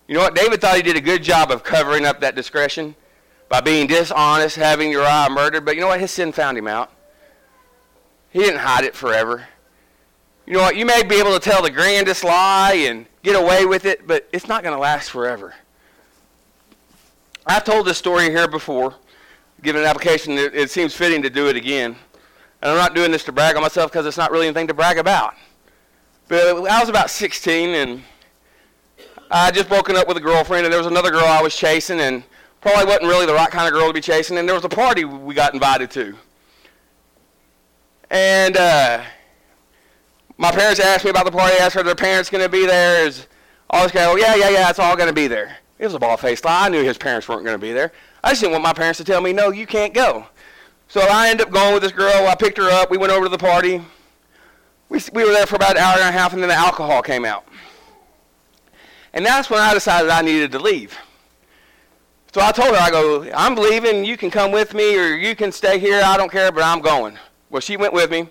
You 0.08 0.14
know 0.14 0.22
what? 0.22 0.34
David 0.34 0.60
thought 0.60 0.76
he 0.76 0.82
did 0.82 0.96
a 0.96 1.00
good 1.00 1.22
job 1.22 1.50
of 1.52 1.62
covering 1.62 2.04
up 2.04 2.20
that 2.20 2.34
discretion 2.34 2.96
by 3.48 3.60
being 3.60 3.86
dishonest, 3.86 4.56
having 4.56 4.90
Uriah 4.90 5.28
murdered. 5.30 5.64
But 5.64 5.74
you 5.74 5.80
know 5.80 5.88
what? 5.88 6.00
His 6.00 6.10
sin 6.10 6.32
found 6.32 6.58
him 6.58 6.68
out. 6.68 6.92
He 8.30 8.40
didn't 8.40 8.60
hide 8.60 8.84
it 8.84 8.94
forever. 8.94 9.46
You 10.46 10.54
know 10.54 10.60
what? 10.60 10.76
You 10.76 10.86
may 10.86 11.02
be 11.02 11.16
able 11.16 11.32
to 11.32 11.40
tell 11.40 11.62
the 11.62 11.70
grandest 11.70 12.24
lie 12.24 12.84
and 12.88 13.06
get 13.22 13.36
away 13.36 13.64
with 13.64 13.84
it, 13.84 14.06
but 14.06 14.28
it's 14.32 14.48
not 14.48 14.62
going 14.62 14.74
to 14.74 14.80
last 14.80 15.10
forever. 15.10 15.54
I've 17.46 17.64
told 17.64 17.86
this 17.86 17.96
story 17.96 18.30
here 18.30 18.48
before, 18.48 18.94
given 19.62 19.82
an 19.82 19.88
application. 19.88 20.34
It, 20.36 20.70
seems 20.70 20.94
fitting 20.94 21.22
to 21.22 21.30
do 21.30 21.48
it 21.48 21.56
again. 21.56 21.96
And 22.60 22.72
I'm 22.72 22.76
not 22.76 22.94
doing 22.94 23.10
this 23.10 23.24
to 23.24 23.32
brag 23.32 23.56
on 23.56 23.62
myself 23.62 23.90
because 23.90 24.04
it's 24.04 24.18
not 24.18 24.30
really 24.30 24.46
anything 24.46 24.66
to 24.66 24.74
brag 24.74 24.98
about. 24.98 25.34
But 26.28 26.66
I 26.66 26.80
was 26.80 26.90
about 26.90 27.08
16 27.08 27.70
and 27.70 28.02
I 29.30 29.50
just 29.50 29.68
broken 29.68 29.96
up 29.96 30.08
with 30.08 30.16
a 30.16 30.20
girlfriend, 30.20 30.64
and 30.64 30.72
there 30.72 30.80
was 30.80 30.86
another 30.86 31.10
girl 31.10 31.24
I 31.24 31.42
was 31.42 31.54
chasing, 31.54 32.00
and 32.00 32.22
probably 32.60 32.84
wasn't 32.84 33.06
really 33.06 33.26
the 33.26 33.34
right 33.34 33.50
kind 33.50 33.66
of 33.66 33.72
girl 33.72 33.88
to 33.88 33.92
be 33.92 34.00
chasing. 34.00 34.38
And 34.38 34.48
there 34.48 34.54
was 34.54 34.64
a 34.64 34.68
party 34.68 35.04
we 35.04 35.34
got 35.34 35.54
invited 35.54 35.90
to. 35.92 36.16
And 38.10 38.56
uh, 38.56 39.02
my 40.36 40.50
parents 40.50 40.80
asked 40.80 41.04
me 41.04 41.10
about 41.10 41.24
the 41.24 41.32
party. 41.32 41.56
Asked 41.58 41.74
her, 41.74 41.82
their 41.82 41.94
parents 41.94 42.30
going 42.30 42.44
to 42.44 42.48
be 42.48 42.66
there? 42.66 43.06
Is 43.06 43.26
all 43.70 43.82
this 43.82 43.92
guy, 43.92 44.04
oh, 44.06 44.16
yeah, 44.16 44.34
yeah, 44.34 44.48
yeah, 44.48 44.70
it's 44.70 44.78
all 44.78 44.96
going 44.96 45.08
to 45.08 45.14
be 45.14 45.26
there. 45.26 45.58
It 45.78 45.84
was 45.84 45.94
a 45.94 45.98
bald-faced 45.98 46.44
lie. 46.44 46.66
I 46.66 46.68
knew 46.68 46.82
his 46.82 46.98
parents 46.98 47.28
weren't 47.28 47.44
going 47.44 47.54
to 47.54 47.60
be 47.60 47.72
there. 47.72 47.92
I 48.24 48.30
just 48.30 48.40
didn't 48.40 48.52
want 48.52 48.64
my 48.64 48.72
parents 48.72 48.98
to 48.98 49.04
tell 49.04 49.20
me, 49.20 49.32
no, 49.32 49.50
you 49.50 49.66
can't 49.66 49.94
go. 49.94 50.26
So 50.88 51.02
I 51.02 51.28
ended 51.28 51.46
up 51.46 51.52
going 51.52 51.74
with 51.74 51.82
this 51.82 51.92
girl. 51.92 52.26
I 52.26 52.34
picked 52.34 52.56
her 52.56 52.70
up. 52.70 52.90
We 52.90 52.96
went 52.96 53.12
over 53.12 53.26
to 53.26 53.28
the 53.28 53.38
party. 53.38 53.82
We, 54.88 55.00
we 55.12 55.24
were 55.24 55.32
there 55.32 55.46
for 55.46 55.56
about 55.56 55.76
an 55.76 55.82
hour 55.82 55.98
and 55.98 56.08
a 56.08 56.12
half, 56.12 56.32
and 56.32 56.42
then 56.42 56.48
the 56.48 56.54
alcohol 56.54 57.02
came 57.02 57.24
out. 57.26 57.46
And 59.12 59.24
that's 59.24 59.50
when 59.50 59.60
I 59.60 59.74
decided 59.74 60.10
I 60.10 60.22
needed 60.22 60.50
to 60.52 60.58
leave. 60.58 60.96
So 62.38 62.44
I 62.44 62.52
told 62.52 62.76
her, 62.76 62.80
I 62.80 62.88
go, 62.92 63.28
I'm 63.34 63.56
leaving. 63.56 64.04
You 64.04 64.16
can 64.16 64.30
come 64.30 64.52
with 64.52 64.72
me, 64.72 64.96
or 64.96 65.08
you 65.08 65.34
can 65.34 65.50
stay 65.50 65.80
here. 65.80 66.00
I 66.04 66.16
don't 66.16 66.30
care, 66.30 66.52
but 66.52 66.62
I'm 66.62 66.80
going. 66.80 67.18
Well, 67.50 67.58
she 67.58 67.76
went 67.76 67.92
with 67.92 68.12
me. 68.12 68.28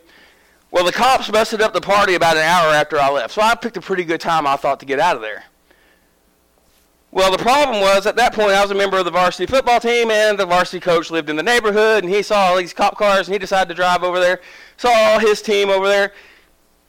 Well, 0.72 0.86
the 0.86 0.94
cops 0.94 1.30
busted 1.30 1.62
up 1.62 1.74
the 1.74 1.82
party 1.82 2.16
about 2.16 2.38
an 2.38 2.44
hour 2.44 2.74
after 2.74 2.98
I 2.98 3.12
left. 3.12 3.34
So 3.34 3.42
I 3.42 3.54
picked 3.54 3.76
a 3.76 3.82
pretty 3.82 4.06
good 4.06 4.22
time, 4.22 4.48
I 4.48 4.56
thought, 4.56 4.80
to 4.80 4.86
get 4.86 5.02
out 5.02 5.18
of 5.18 5.22
there. 5.22 5.44
Well, 7.12 7.34
the 7.34 7.38
problem 7.38 7.82
was 7.82 8.06
at 8.06 8.16
that 8.16 8.34
point 8.34 8.52
I 8.52 8.62
was 8.62 8.72
a 8.72 8.76
member 8.76 8.98
of 8.98 9.04
the 9.04 9.12
varsity 9.12 9.46
football 9.46 9.82
team, 9.82 10.10
and 10.10 10.40
the 10.40 10.46
varsity 10.46 10.80
coach 10.80 11.12
lived 11.12 11.30
in 11.30 11.36
the 11.36 11.44
neighborhood, 11.44 12.06
and 12.06 12.14
he 12.14 12.22
saw 12.22 12.46
all 12.46 12.58
these 12.58 12.72
cop 12.72 12.98
cars, 12.98 13.28
and 13.28 13.34
he 13.34 13.40
decided 13.40 13.68
to 13.68 13.76
drive 13.76 14.04
over 14.04 14.22
there. 14.22 14.40
Saw 14.78 15.20
his 15.20 15.42
team 15.42 15.68
over 15.70 15.86
there. 15.86 16.14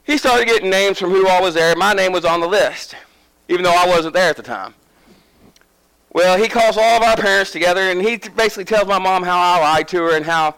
He 0.05 0.17
started 0.17 0.45
getting 0.45 0.69
names 0.69 0.97
from 0.97 1.09
who 1.09 1.27
all 1.27 1.41
was 1.41 1.53
there. 1.53 1.75
My 1.75 1.91
name 1.91 2.13
was 2.13 2.23
on 2.23 2.39
the 2.39 2.47
list, 2.47 2.95
even 3.49 3.63
though 3.63 3.75
I 3.75 3.89
wasn't 3.89 4.13
there 4.13 4.29
at 4.29 4.37
the 4.37 4.43
time. 4.43 4.73
Well, 6.11 6.41
he 6.41 6.47
calls 6.47 6.77
all 6.77 6.97
of 6.97 7.03
our 7.03 7.15
parents 7.15 7.51
together, 7.51 7.81
and 7.81 8.01
he 8.01 8.17
basically 8.17 8.65
tells 8.65 8.87
my 8.87 8.97
mom 8.97 9.23
how 9.23 9.37
I 9.37 9.59
lied 9.59 9.87
to 9.89 9.97
her 9.97 10.15
and 10.15 10.25
how 10.25 10.55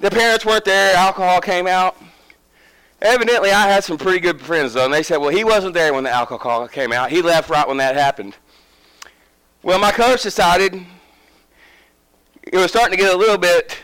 the 0.00 0.10
parents 0.10 0.44
weren't 0.44 0.64
there, 0.64 0.94
alcohol 0.96 1.40
came 1.40 1.66
out. 1.66 1.96
Evidently, 3.00 3.50
I 3.50 3.66
had 3.68 3.82
some 3.84 3.96
pretty 3.96 4.20
good 4.20 4.40
friends, 4.40 4.74
though, 4.74 4.84
and 4.84 4.92
they 4.92 5.02
said, 5.02 5.16
well, 5.16 5.30
he 5.30 5.44
wasn't 5.44 5.74
there 5.74 5.94
when 5.94 6.04
the 6.04 6.10
alcohol 6.10 6.68
came 6.68 6.92
out. 6.92 7.10
He 7.10 7.22
left 7.22 7.48
right 7.48 7.66
when 7.66 7.78
that 7.78 7.96
happened. 7.96 8.36
Well, 9.62 9.78
my 9.78 9.92
coach 9.92 10.22
decided 10.22 10.84
it 12.42 12.56
was 12.56 12.70
starting 12.70 12.96
to 12.96 13.02
get 13.02 13.14
a 13.14 13.16
little 13.16 13.38
bit 13.38 13.78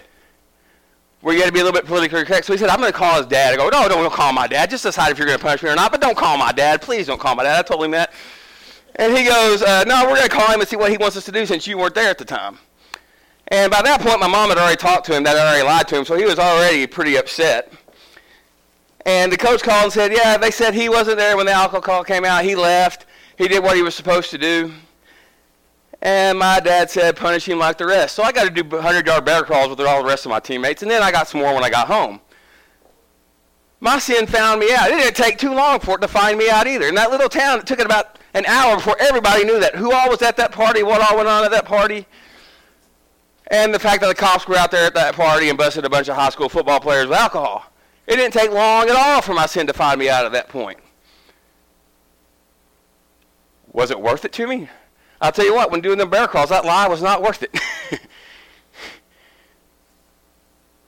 where 1.21 1.35
you 1.35 1.41
had 1.41 1.47
to 1.47 1.53
be 1.53 1.61
a 1.61 1.65
little 1.65 1.79
bit 1.79 1.87
politically 1.87 2.25
correct. 2.25 2.47
So 2.47 2.53
he 2.53 2.59
said, 2.59 2.69
I'm 2.69 2.81
going 2.81 2.93
to 2.93 2.99
call 2.99 3.17
his 3.17 3.27
dad. 3.27 3.55
I 3.55 3.57
go, 3.57 3.69
no, 3.69 3.89
don't 3.89 4.13
call 4.13 4.33
my 4.33 4.47
dad. 4.47 4.71
Just 4.71 4.85
decide 4.85 5.11
if 5.11 5.19
you're 5.19 5.27
going 5.27 5.39
to 5.39 5.45
punish 5.45 5.63
me 5.63 5.71
or 5.71 5.75
not, 5.75 5.91
but 5.91 6.01
don't 6.01 6.17
call 6.17 6.37
my 6.37 6.53
dad. 6.53 6.81
Please 6.83 7.07
don't 7.07 7.21
call 7.21 7.35
my 7.35 7.43
dad. 7.43 7.59
I 7.59 7.63
told 7.63 7.85
him 7.85 7.91
that. 7.93 8.13
And 8.99 9.17
he 9.17 9.25
goes, 9.25 9.63
uh, 9.63 9.85
no, 9.87 10.03
we're 10.03 10.17
going 10.17 10.29
to 10.29 10.37
call 10.37 10.49
him 10.53 10.61
and 10.61 10.69
see 10.69 10.77
what 10.77 10.91
he 10.91 10.97
wants 10.97 11.17
us 11.17 11.25
to 11.27 11.33
do 11.33 11.47
since 11.47 11.67
you 11.67 11.79
weren't 11.79 11.95
there 11.95 12.11
at 12.11 12.19
the 12.19 12.25
time. 12.25 12.59
And 13.49 13.71
by 13.71 13.81
that 13.83 14.01
point, 14.01 14.21
my 14.21 14.27
mom 14.27 14.49
had 14.51 14.59
already 14.59 14.77
talked 14.77 15.07
to 15.07 15.17
him, 15.17 15.23
that 15.23 15.37
had 15.37 15.47
already 15.47 15.63
lied 15.63 15.89
to 15.89 15.97
him, 15.97 16.05
so 16.05 16.17
he 16.17 16.25
was 16.25 16.39
already 16.39 16.87
pretty 16.87 17.17
upset. 17.17 17.73
And 19.07 19.33
the 19.33 19.39
coach 19.39 19.63
called 19.63 19.85
and 19.85 19.93
said, 19.93 20.13
yeah, 20.13 20.37
they 20.37 20.51
said 20.51 20.75
he 20.75 20.89
wasn't 20.89 21.17
there 21.17 21.37
when 21.37 21.47
the 21.47 21.53
alcohol 21.53 21.81
call 21.81 22.05
came 22.05 22.27
out. 22.27 22.45
He 22.45 22.55
left. 22.55 23.07
He 23.39 23.49
did 23.49 23.63
what 23.63 23.77
he 23.77 23.83
was 23.83 23.95
supposed 23.95 24.31
to 24.33 24.39
do. 24.39 24.73
And 26.03 26.39
my 26.39 26.61
dad 26.61 26.91
said, 26.91 27.17
punish 27.17 27.49
him 27.49 27.59
like 27.59 27.79
the 27.79 27.87
rest. 27.87 28.17
So 28.17 28.23
I 28.23 28.33
got 28.33 28.45
to 28.45 28.51
do 28.51 28.69
100 28.69 29.07
yard 29.07 29.25
bear 29.25 29.45
crawls 29.45 29.71
with 29.71 29.81
all 29.81 30.03
the 30.03 30.09
rest 30.09 30.27
of 30.27 30.31
my 30.31 30.41
teammates. 30.41 30.83
And 30.83 30.91
then 30.91 31.03
I 31.03 31.11
got 31.11 31.29
some 31.29 31.41
more 31.41 31.55
when 31.55 31.65
I 31.65 31.71
got 31.71 31.87
home. 31.87 32.21
My 33.81 33.99
sin 33.99 34.27
found 34.27 34.61
me 34.61 34.73
out. 34.75 34.91
It 34.91 34.97
didn't 34.97 35.17
take 35.17 35.39
too 35.39 35.55
long 35.55 35.81
for 35.81 35.95
it 35.95 36.01
to 36.01 36.09
find 36.09 36.37
me 36.37 36.51
out 36.51 36.67
either. 36.67 36.87
In 36.87 36.95
that 36.97 37.11
little 37.11 37.29
town, 37.29 37.61
it 37.61 37.67
took 37.67 37.81
it 37.81 37.87
about 37.87 38.18
an 38.35 38.47
hour 38.47 38.77
before 38.77 38.97
everybody 39.01 39.45
knew 39.45 39.59
that. 39.61 39.75
Who 39.75 39.93
all 39.93 40.09
was 40.09 40.23
at 40.23 40.37
that 40.37 40.53
party, 40.53 40.83
what 40.83 41.01
all 41.01 41.17
went 41.17 41.29
on 41.29 41.45
at 41.45 41.51
that 41.51 41.65
party. 41.65 42.07
And 43.51 43.75
the 43.75 43.79
fact 43.79 44.03
that 44.03 44.09
the 44.09 44.15
cops 44.15 44.47
were 44.47 44.57
out 44.57 44.71
there 44.71 44.87
at 44.87 44.95
that 44.95 45.15
party 45.15 45.49
and 45.49 45.57
busted 45.57 45.85
a 45.85 45.91
bunch 45.91 46.09
of 46.09 46.17
high 46.17 46.29
school 46.29 46.49
football 46.49 46.81
players 46.81 47.07
with 47.07 47.19
alcohol. 47.19 47.65
It 48.07 48.17
didn't 48.17 48.35
take 48.35 48.51
long 48.51 48.89
at 48.89 48.97
all 48.97 49.23
for 49.23 49.35
my 49.35 49.47
sin 49.47 49.67
to 49.67 49.73
find 49.73 49.99
me 49.99 50.09
out 50.09 50.27
at 50.27 50.33
that 50.33 50.49
point. 50.49 50.79
Was 53.73 53.91
it 53.91 54.01
worth 54.01 54.25
it 54.25 54.33
to 54.33 54.47
me? 54.47 54.69
I'll 55.21 55.33
tell 55.33 55.45
you 55.45 55.55
what, 55.55 55.71
when 55.71 55.81
doing 55.81 55.99
the 55.99 56.07
bear 56.07 56.27
crawls, 56.29 56.51
that 56.51 56.65
lie 56.65 56.89
was 56.89 57.03
not 57.03 57.23
worth 57.23 57.43
it. 57.43 57.51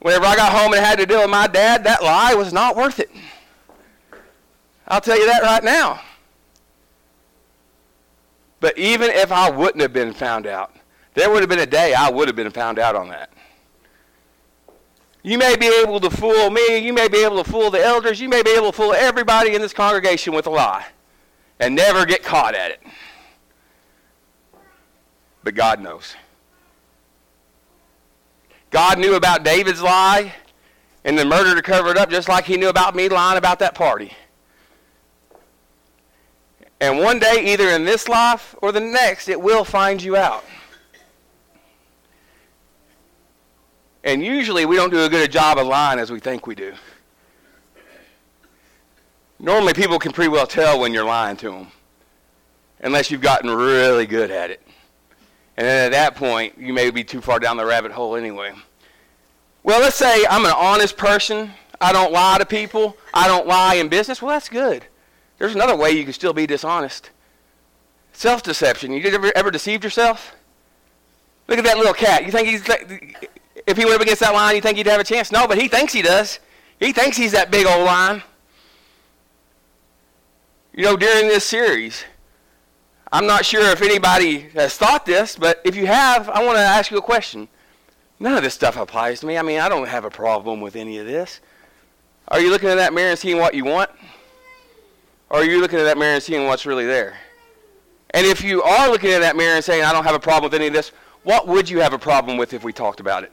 Whenever 0.01 0.25
I 0.25 0.37
got 0.37 0.53
home 0.53 0.73
and 0.73 0.85
had 0.85 0.99
to 0.99 1.07
deal 1.07 1.21
with 1.21 1.31
my 1.31 1.47
dad, 1.47 1.85
that 1.85 2.03
lie 2.03 2.35
was 2.35 2.53
not 2.53 2.75
worth 2.75 3.01
it. 3.01 3.11
I'll 4.89 5.01
tell 5.01 5.19
you 5.19 5.27
that 5.27 5.43
right 5.43 5.63
now. 5.63 6.01
But 8.61 8.77
even 8.79 9.11
if 9.11 9.33
I 9.33 9.51
wouldn't 9.51 9.81
have 9.81 9.93
been 9.93 10.13
found 10.13 10.47
out, 10.47 10.77
there 11.15 11.31
would 11.31 11.41
have 11.41 11.49
been 11.49 11.59
a 11.59 11.67
day 11.67 11.95
I 11.95 12.11
would 12.11 12.29
have 12.29 12.37
been 12.37 12.51
found 12.51 12.79
out 12.79 12.95
on 12.95 13.09
that. 13.09 13.33
You 15.23 15.37
may 15.37 15.57
be 15.57 15.67
able 15.83 16.01
to 16.01 16.11
fool 16.11 16.51
me. 16.51 16.79
You 16.79 16.93
may 16.93 17.09
be 17.09 17.25
able 17.25 17.43
to 17.43 17.51
fool 17.51 17.71
the 17.71 17.83
elders. 17.83 18.21
You 18.21 18.29
may 18.29 18.43
be 18.43 18.51
able 18.51 18.71
to 18.71 18.77
fool 18.77 18.95
everybody 18.95 19.55
in 19.55 19.61
this 19.61 19.73
congregation 19.73 20.35
with 20.35 20.47
a 20.47 20.51
lie 20.51 20.87
and 21.59 21.75
never 21.75 22.07
get 22.07 22.23
caught 22.23 22.55
at 22.55 22.71
it. 22.71 22.81
But 25.43 25.55
God 25.55 25.81
knows. 25.81 26.15
God 28.71 28.99
knew 28.99 29.15
about 29.15 29.43
David's 29.43 29.83
lie 29.83 30.35
and 31.05 31.19
the 31.19 31.25
murder 31.25 31.55
to 31.55 31.63
cover 31.63 31.91
it 31.91 31.97
up 31.97 32.11
just 32.11 32.29
like 32.29 32.45
he 32.45 32.57
knew 32.57 32.69
about 32.69 32.95
me 32.95 33.09
lying 33.09 33.37
about 33.37 33.59
that 33.59 33.75
party. 33.75 34.13
And 36.81 36.99
one 36.99 37.19
day, 37.19 37.53
either 37.53 37.69
in 37.69 37.85
this 37.85 38.09
life 38.09 38.55
or 38.63 38.73
the 38.73 38.81
next, 38.81 39.29
it 39.29 39.41
will 39.41 39.65
find 39.65 40.03
you 40.03 40.17
out. 40.17 40.45
And 44.03 44.25
usually 44.25 44.65
we 44.65 44.77
don't 44.77 44.91
do 44.91 45.05
a 45.05 45.09
good 45.09 45.31
job 45.31 45.59
of 45.59 45.67
lying 45.67 45.99
as 45.99 46.11
we 46.11 46.21
think 46.21 46.47
we 46.47 46.55
do. 46.55 46.73
Normally 49.39 49.75
people 49.75 49.99
can 49.99 50.13
pretty 50.13 50.31
well 50.31 50.47
tell 50.47 50.81
when 50.81 50.93
you're 50.93 51.05
lying 51.05 51.37
to 51.39 51.51
them, 51.51 51.69
unless 52.81 53.11
you've 53.11 53.21
gotten 53.21 53.51
really 53.51 54.07
good 54.07 54.31
at 54.31 54.51
it. 54.51 54.63
And 55.57 55.67
then 55.67 55.87
at 55.87 55.93
that 55.93 56.15
point, 56.15 56.57
you 56.59 56.73
may 56.73 56.91
be 56.91 57.05
too 57.05 57.21
far 57.21 57.39
down 57.39 57.59
the 57.59 57.65
rabbit 57.65 57.93
hole 57.93 58.17
anyway. 58.17 58.53
Well, 59.63 59.81
let's 59.81 59.97
say 59.97 60.25
I'm 60.31 60.47
an 60.47 60.55
honest 60.57 60.97
person. 60.97 61.51
I 61.81 61.93
don't 61.93 62.13
lie 62.13 62.39
to 62.39 62.47
people. 62.47 62.97
I 63.13 63.29
don't 63.29 63.47
lie 63.47 63.75
in 63.75 63.89
business. 63.89 64.23
Well, 64.23 64.31
that's 64.31 64.49
good. 64.49 64.87
There's 65.41 65.55
another 65.55 65.75
way 65.75 65.93
you 65.93 66.05
can 66.05 66.13
still 66.13 66.35
be 66.35 66.47
dishonest. 66.47 67.11
Self-deception. 68.13 68.93
You 68.93 69.03
ever, 69.07 69.33
ever 69.35 69.51
deceived 69.51 69.83
yourself? 69.83 70.35
Look 71.49 71.59
at 71.59 71.65
that 71.65 71.79
little 71.79 71.95
cat. 71.95 72.27
You 72.27 72.31
think 72.31 72.47
he's 72.47 72.63
if 73.67 73.77
he 73.79 73.85
went 73.87 73.97
up 73.97 74.03
against 74.03 74.21
that 74.21 74.35
lion, 74.35 74.55
you 74.55 74.61
think 74.61 74.77
he'd 74.77 74.87
have 74.87 75.01
a 75.01 75.05
chance? 75.05 75.33
No, 75.33 75.49
but 75.49 75.57
he 75.57 75.67
thinks 75.67 75.95
he 75.95 76.03
does. 76.03 76.41
He 76.79 76.93
thinks 76.93 77.17
he's 77.17 77.33
that 77.33 77.51
big 77.51 77.67
old 77.67 77.87
lion. 77.87 78.23
You 80.75 80.85
know, 80.85 80.97
during 80.97 81.29
this 81.29 81.47
series, 81.47 82.05
I'm 83.11 83.27
not 83.27 83.47
sure 83.47 83.71
if 83.71 83.81
anybody 83.81 84.41
has 84.51 84.77
thought 84.77 85.07
this, 85.07 85.37
but 85.37 85.63
if 85.65 85.75
you 85.75 85.87
have, 85.87 86.29
I 86.29 86.45
want 86.45 86.59
to 86.59 86.63
ask 86.63 86.91
you 86.91 86.99
a 86.99 87.03
question. 87.03 87.49
None 88.19 88.37
of 88.37 88.43
this 88.43 88.53
stuff 88.53 88.77
applies 88.77 89.21
to 89.21 89.27
me. 89.27 89.39
I 89.39 89.43
mean, 89.43 89.59
I 89.59 89.71
don't 89.71 89.89
have 89.89 90.05
a 90.05 90.11
problem 90.11 90.61
with 90.61 90.77
any 90.77 90.99
of 90.99 91.07
this. 91.07 91.41
Are 92.29 92.41
you 92.41 92.51
looking 92.51 92.69
in 92.69 92.77
that 92.77 92.93
mirror 92.93 93.11
and 93.11 93.19
seeing 93.19 93.39
what 93.39 93.55
you 93.55 93.65
want? 93.65 93.91
Or 95.31 95.39
are 95.39 95.45
you 95.45 95.61
looking 95.61 95.79
at 95.79 95.85
that 95.85 95.97
mirror 95.97 96.15
and 96.15 96.23
seeing 96.23 96.47
what's 96.47 96.67
really 96.67 96.87
there? 96.87 97.17
And 98.11 98.27
if 98.27 98.43
you 98.43 98.63
are 98.63 98.91
looking 98.91 99.11
at 99.11 99.21
that 99.21 99.37
mirror 99.37 99.55
and 99.55 99.65
saying, 99.65 99.85
I 99.85 99.93
don't 99.93 100.05
have 100.05 100.17
a 100.17 100.21
problem 100.21 100.51
with 100.51 100.55
any 100.55 100.67
of 100.67 100.73
this, 100.73 100.91
what 101.23 101.47
would 101.47 101.71
you 101.71 101.81
have 101.81 101.93
a 101.93 101.99
problem 101.99 102.37
with 102.37 102.53
if 102.53 102.65
we 102.65 102.73
talked 102.73 102.99
about 102.99 103.23
it? 103.23 103.33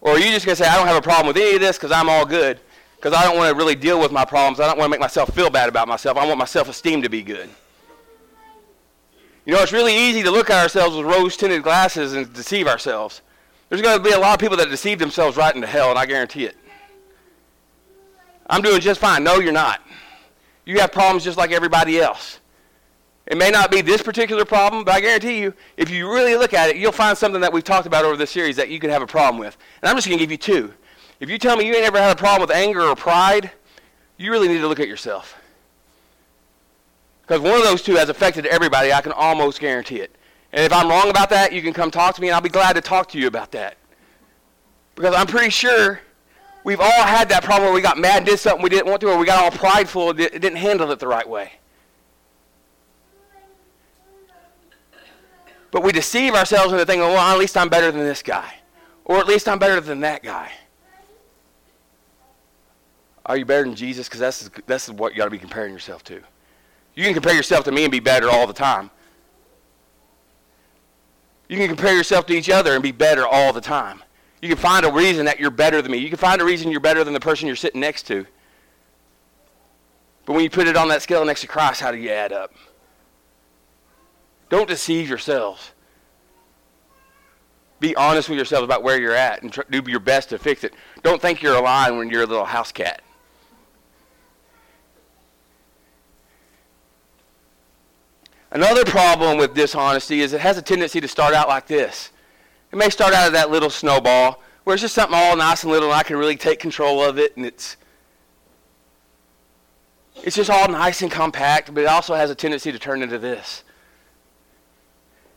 Or 0.00 0.12
are 0.12 0.18
you 0.18 0.30
just 0.30 0.46
going 0.46 0.54
to 0.54 0.62
say, 0.62 0.68
I 0.68 0.76
don't 0.76 0.86
have 0.86 0.96
a 0.96 1.02
problem 1.02 1.26
with 1.26 1.36
any 1.36 1.56
of 1.56 1.60
this 1.60 1.76
because 1.76 1.90
I'm 1.90 2.08
all 2.08 2.24
good? 2.24 2.60
Because 2.96 3.12
I 3.12 3.24
don't 3.24 3.36
want 3.36 3.50
to 3.50 3.56
really 3.56 3.74
deal 3.74 3.98
with 4.00 4.12
my 4.12 4.24
problems. 4.24 4.60
I 4.60 4.66
don't 4.66 4.78
want 4.78 4.86
to 4.86 4.90
make 4.90 5.00
myself 5.00 5.34
feel 5.34 5.50
bad 5.50 5.68
about 5.68 5.88
myself. 5.88 6.16
I 6.16 6.26
want 6.26 6.38
my 6.38 6.44
self 6.44 6.68
esteem 6.68 7.02
to 7.02 7.08
be 7.08 7.22
good. 7.22 7.50
You 9.44 9.54
know, 9.54 9.62
it's 9.62 9.72
really 9.72 9.96
easy 9.96 10.22
to 10.22 10.30
look 10.30 10.50
at 10.50 10.62
ourselves 10.62 10.94
with 10.94 11.06
rose 11.06 11.36
tinted 11.36 11.62
glasses 11.62 12.12
and 12.12 12.32
deceive 12.32 12.68
ourselves. 12.68 13.22
There's 13.68 13.82
going 13.82 13.96
to 13.96 14.02
be 14.02 14.12
a 14.12 14.18
lot 14.18 14.34
of 14.34 14.40
people 14.40 14.56
that 14.58 14.70
deceive 14.70 14.98
themselves 14.98 15.36
right 15.36 15.54
into 15.54 15.66
hell, 15.66 15.90
and 15.90 15.98
I 15.98 16.06
guarantee 16.06 16.44
it. 16.44 16.56
I'm 18.48 18.62
doing 18.62 18.80
just 18.80 19.00
fine. 19.00 19.22
No, 19.24 19.38
you're 19.38 19.52
not. 19.52 19.82
You 20.64 20.80
have 20.80 20.92
problems 20.92 21.24
just 21.24 21.38
like 21.38 21.52
everybody 21.52 22.00
else. 22.00 22.40
It 23.26 23.36
may 23.36 23.50
not 23.50 23.70
be 23.70 23.82
this 23.82 24.02
particular 24.02 24.46
problem, 24.46 24.84
but 24.84 24.94
I 24.94 25.00
guarantee 25.00 25.38
you, 25.38 25.52
if 25.76 25.90
you 25.90 26.10
really 26.10 26.34
look 26.34 26.54
at 26.54 26.70
it, 26.70 26.76
you'll 26.76 26.92
find 26.92 27.16
something 27.16 27.42
that 27.42 27.52
we've 27.52 27.64
talked 27.64 27.86
about 27.86 28.04
over 28.04 28.16
this 28.16 28.30
series 28.30 28.56
that 28.56 28.70
you 28.70 28.80
could 28.80 28.88
have 28.88 29.02
a 29.02 29.06
problem 29.06 29.38
with. 29.38 29.56
And 29.82 29.90
I'm 29.90 29.96
just 29.96 30.06
going 30.06 30.18
to 30.18 30.24
give 30.24 30.30
you 30.30 30.38
two. 30.38 30.72
If 31.20 31.28
you 31.28 31.36
tell 31.36 31.56
me 31.56 31.66
you 31.66 31.74
ain't 31.74 31.84
ever 31.84 31.98
had 31.98 32.10
a 32.10 32.18
problem 32.18 32.48
with 32.48 32.56
anger 32.56 32.82
or 32.82 32.96
pride, 32.96 33.50
you 34.16 34.30
really 34.30 34.48
need 34.48 34.60
to 34.60 34.68
look 34.68 34.80
at 34.80 34.88
yourself. 34.88 35.34
Because 37.22 37.42
one 37.42 37.54
of 37.54 37.64
those 37.64 37.82
two 37.82 37.96
has 37.96 38.08
affected 38.08 38.46
everybody, 38.46 38.92
I 38.92 39.02
can 39.02 39.12
almost 39.12 39.60
guarantee 39.60 40.00
it. 40.00 40.16
And 40.52 40.64
if 40.64 40.72
I'm 40.72 40.88
wrong 40.88 41.10
about 41.10 41.28
that, 41.28 41.52
you 41.52 41.60
can 41.60 41.74
come 41.74 41.90
talk 41.90 42.14
to 42.14 42.22
me, 42.22 42.28
and 42.28 42.34
I'll 42.34 42.40
be 42.40 42.48
glad 42.48 42.74
to 42.76 42.80
talk 42.80 43.08
to 43.10 43.18
you 43.18 43.26
about 43.26 43.52
that. 43.52 43.76
Because 44.94 45.14
I'm 45.14 45.26
pretty 45.26 45.50
sure 45.50 46.00
we've 46.64 46.80
all 46.80 47.02
had 47.02 47.28
that 47.30 47.44
problem 47.44 47.66
where 47.66 47.74
we 47.74 47.80
got 47.80 47.98
mad, 47.98 48.24
did 48.24 48.38
something 48.38 48.62
we 48.62 48.70
didn't 48.70 48.88
want 48.88 49.00
to, 49.00 49.08
or 49.08 49.18
we 49.18 49.26
got 49.26 49.42
all 49.42 49.50
prideful, 49.50 50.10
and 50.10 50.18
didn't 50.18 50.56
handle 50.56 50.90
it 50.90 50.98
the 50.98 51.08
right 51.08 51.28
way. 51.28 51.52
But 55.70 55.82
we 55.82 55.92
deceive 55.92 56.34
ourselves 56.34 56.72
into 56.72 56.84
thinking, 56.86 57.02
well, 57.02 57.18
at 57.18 57.38
least 57.38 57.56
I'm 57.56 57.68
better 57.68 57.90
than 57.92 58.00
this 58.00 58.22
guy. 58.22 58.54
Or 59.04 59.18
at 59.18 59.26
least 59.26 59.48
I'm 59.48 59.58
better 59.58 59.80
than 59.80 60.00
that 60.00 60.22
guy. 60.22 60.50
Are 63.26 63.36
you 63.36 63.44
better 63.44 63.64
than 63.64 63.74
Jesus? 63.74 64.08
Because 64.08 64.20
that's, 64.20 64.50
that's 64.66 64.88
what 64.88 65.12
you 65.12 65.18
got 65.18 65.24
to 65.24 65.30
be 65.30 65.38
comparing 65.38 65.72
yourself 65.72 66.02
to. 66.04 66.22
You 66.94 67.04
can 67.04 67.14
compare 67.14 67.34
yourself 67.34 67.64
to 67.66 67.72
me 67.72 67.84
and 67.84 67.92
be 67.92 68.00
better 68.00 68.30
all 68.30 68.46
the 68.46 68.54
time. 68.54 68.90
You 71.48 71.56
can 71.56 71.68
compare 71.68 71.94
yourself 71.94 72.26
to 72.26 72.34
each 72.34 72.50
other 72.50 72.72
and 72.72 72.82
be 72.82 72.92
better 72.92 73.26
all 73.26 73.52
the 73.52 73.60
time. 73.60 74.02
You 74.40 74.48
can 74.48 74.58
find 74.58 74.86
a 74.86 74.92
reason 74.92 75.26
that 75.26 75.40
you're 75.40 75.50
better 75.50 75.82
than 75.82 75.92
me. 75.92 75.98
You 75.98 76.08
can 76.08 76.18
find 76.18 76.40
a 76.40 76.44
reason 76.44 76.70
you're 76.70 76.80
better 76.80 77.02
than 77.02 77.14
the 77.14 77.20
person 77.20 77.46
you're 77.46 77.56
sitting 77.56 77.80
next 77.80 78.04
to. 78.04 78.26
But 80.26 80.34
when 80.34 80.44
you 80.44 80.50
put 80.50 80.68
it 80.68 80.76
on 80.76 80.88
that 80.88 81.02
scale 81.02 81.24
next 81.24 81.40
to 81.40 81.46
Christ, 81.46 81.80
how 81.80 81.90
do 81.90 81.98
you 81.98 82.10
add 82.10 82.32
up? 82.32 82.52
Don't 84.48 84.68
deceive 84.68 85.08
yourselves. 85.08 85.72
Be 87.80 87.94
honest 87.96 88.28
with 88.28 88.36
yourselves 88.36 88.64
about 88.64 88.82
where 88.82 89.00
you're 89.00 89.14
at 89.14 89.42
and 89.42 89.52
try, 89.52 89.64
do 89.70 89.82
your 89.86 90.00
best 90.00 90.30
to 90.30 90.38
fix 90.38 90.64
it. 90.64 90.74
Don't 91.02 91.20
think 91.20 91.42
you're 91.42 91.54
a 91.54 91.60
lion 91.60 91.96
when 91.96 92.10
you're 92.10 92.22
a 92.22 92.26
little 92.26 92.44
house 92.44 92.72
cat. 92.72 93.02
Another 98.50 98.84
problem 98.84 99.36
with 99.36 99.54
dishonesty 99.54 100.20
is 100.20 100.32
it 100.32 100.40
has 100.40 100.56
a 100.56 100.62
tendency 100.62 101.00
to 101.00 101.08
start 101.08 101.34
out 101.34 101.48
like 101.48 101.66
this. 101.66 102.10
It 102.72 102.76
may 102.76 102.90
start 102.90 103.14
out 103.14 103.26
as 103.26 103.32
that 103.32 103.50
little 103.50 103.70
snowball 103.70 104.42
where 104.64 104.74
it's 104.74 104.82
just 104.82 104.94
something 104.94 105.16
all 105.16 105.36
nice 105.36 105.62
and 105.62 105.72
little 105.72 105.88
and 105.88 105.98
I 105.98 106.02
can 106.02 106.16
really 106.16 106.36
take 106.36 106.60
control 106.60 107.02
of 107.02 107.18
it 107.18 107.36
and 107.36 107.46
it's 107.46 107.76
it's 110.22 110.36
just 110.36 110.50
all 110.50 110.68
nice 110.68 111.00
and 111.02 111.10
compact, 111.10 111.72
but 111.72 111.82
it 111.82 111.86
also 111.86 112.14
has 112.14 112.30
a 112.30 112.34
tendency 112.34 112.72
to 112.72 112.78
turn 112.78 113.02
into 113.02 113.18
this. 113.18 113.62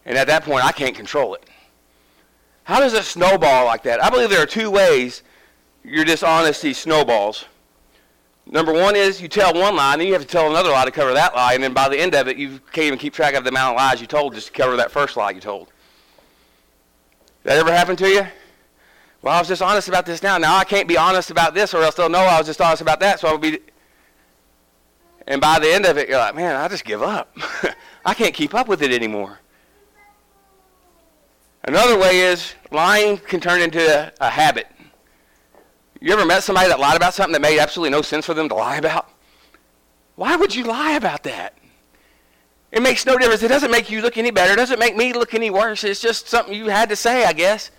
And 0.05 0.17
at 0.17 0.25
that 0.27 0.43
point, 0.43 0.65
I 0.65 0.71
can't 0.71 0.95
control 0.95 1.35
it. 1.35 1.47
How 2.63 2.79
does 2.79 2.93
it 2.93 3.03
snowball 3.03 3.65
like 3.65 3.83
that? 3.83 4.03
I 4.03 4.09
believe 4.09 4.29
there 4.29 4.41
are 4.41 4.47
two 4.47 4.71
ways 4.71 5.21
your 5.83 6.05
dishonesty 6.05 6.73
snowballs. 6.73 7.45
Number 8.45 8.73
one 8.73 8.95
is 8.95 9.21
you 9.21 9.27
tell 9.27 9.53
one 9.53 9.75
lie, 9.75 9.93
and 9.93 10.01
then 10.01 10.07
you 10.07 10.13
have 10.13 10.23
to 10.23 10.27
tell 10.27 10.49
another 10.49 10.69
lie 10.69 10.85
to 10.85 10.91
cover 10.91 11.13
that 11.13 11.35
lie, 11.35 11.53
and 11.53 11.63
then 11.63 11.73
by 11.73 11.87
the 11.87 11.99
end 11.99 12.15
of 12.15 12.27
it, 12.27 12.37
you 12.37 12.59
can't 12.71 12.87
even 12.87 12.99
keep 12.99 13.13
track 13.13 13.33
of 13.33 13.43
the 13.43 13.49
amount 13.49 13.75
of 13.75 13.77
lies 13.77 14.01
you 14.01 14.07
told 14.07 14.33
just 14.33 14.47
to 14.47 14.53
cover 14.53 14.75
that 14.77 14.91
first 14.91 15.15
lie 15.15 15.31
you 15.31 15.39
told. 15.39 15.71
That 17.43 17.57
ever 17.57 17.71
happen 17.71 17.95
to 17.97 18.07
you? 18.07 18.27
Well, 19.21 19.35
I 19.35 19.39
was 19.39 19.47
just 19.47 19.61
honest 19.61 19.87
about 19.87 20.05
this 20.05 20.23
now. 20.23 20.37
Now 20.37 20.57
I 20.57 20.63
can't 20.63 20.87
be 20.87 20.97
honest 20.97 21.31
about 21.31 21.53
this, 21.53 21.73
or 21.73 21.81
else 21.81 21.95
they'll 21.95 22.09
know 22.09 22.19
I 22.19 22.37
was 22.37 22.47
just 22.47 22.61
honest 22.61 22.81
about 22.81 22.99
that. 23.01 23.19
So 23.19 23.27
I'll 23.27 23.37
be. 23.37 23.59
And 25.27 25.39
by 25.39 25.59
the 25.59 25.71
end 25.71 25.85
of 25.85 25.97
it, 25.97 26.09
you're 26.09 26.17
like, 26.17 26.35
man, 26.35 26.55
I 26.55 26.67
just 26.67 26.85
give 26.85 27.03
up. 27.03 27.35
I 28.05 28.13
can't 28.13 28.33
keep 28.33 28.55
up 28.55 28.67
with 28.67 28.81
it 28.81 28.91
anymore. 28.91 29.39
Another 31.63 31.97
way 31.97 32.21
is 32.21 32.55
lying 32.71 33.17
can 33.17 33.39
turn 33.39 33.61
into 33.61 33.79
a, 33.79 34.11
a 34.19 34.29
habit. 34.29 34.67
You 35.99 36.11
ever 36.11 36.25
met 36.25 36.41
somebody 36.41 36.67
that 36.69 36.79
lied 36.79 36.97
about 36.97 37.13
something 37.13 37.33
that 37.33 37.41
made 37.41 37.59
absolutely 37.59 37.91
no 37.91 38.01
sense 38.01 38.25
for 38.25 38.33
them 38.33 38.49
to 38.49 38.55
lie 38.55 38.77
about? 38.77 39.07
Why 40.15 40.35
would 40.35 40.55
you 40.55 40.63
lie 40.63 40.93
about 40.93 41.21
that? 41.23 41.55
It 42.71 42.81
makes 42.81 43.05
no 43.05 43.17
difference. 43.17 43.43
It 43.43 43.49
doesn't 43.49 43.71
make 43.71 43.89
you 43.89 44.01
look 44.01 44.17
any 44.17 44.31
better. 44.31 44.53
It 44.53 44.57
doesn't 44.57 44.79
make 44.79 44.95
me 44.95 45.11
look 45.13 45.33
any 45.33 45.49
worse. 45.49 45.83
It's 45.83 46.01
just 46.01 46.29
something 46.29 46.53
you 46.53 46.67
had 46.67 46.89
to 46.89 46.95
say, 46.95 47.25
I 47.25 47.33
guess. 47.33 47.69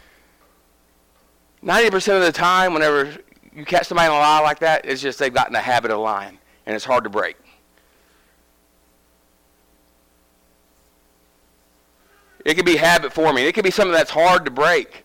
90% 1.65 2.17
of 2.17 2.23
the 2.23 2.33
time, 2.33 2.75
whenever 2.75 3.17
you 3.55 3.65
catch 3.65 3.87
somebody 3.87 4.07
in 4.07 4.13
a 4.13 4.19
lie 4.19 4.41
like 4.41 4.59
that, 4.59 4.85
it's 4.85 5.01
just 5.01 5.19
they've 5.19 5.33
gotten 5.33 5.55
a 5.55 5.61
habit 5.61 5.91
of 5.91 6.01
lying, 6.01 6.39
and 6.67 6.75
it's 6.75 6.85
hard 6.85 7.05
to 7.05 7.11
break. 7.11 7.37
It 12.45 12.55
could 12.55 12.67
be 12.67 12.77
habit 12.77 13.13
forming. 13.13 13.47
It 13.47 13.55
could 13.55 13.65
be 13.65 13.71
something 13.71 13.93
that's 13.93 14.11
hard 14.11 14.45
to 14.45 14.51
break. 14.51 15.05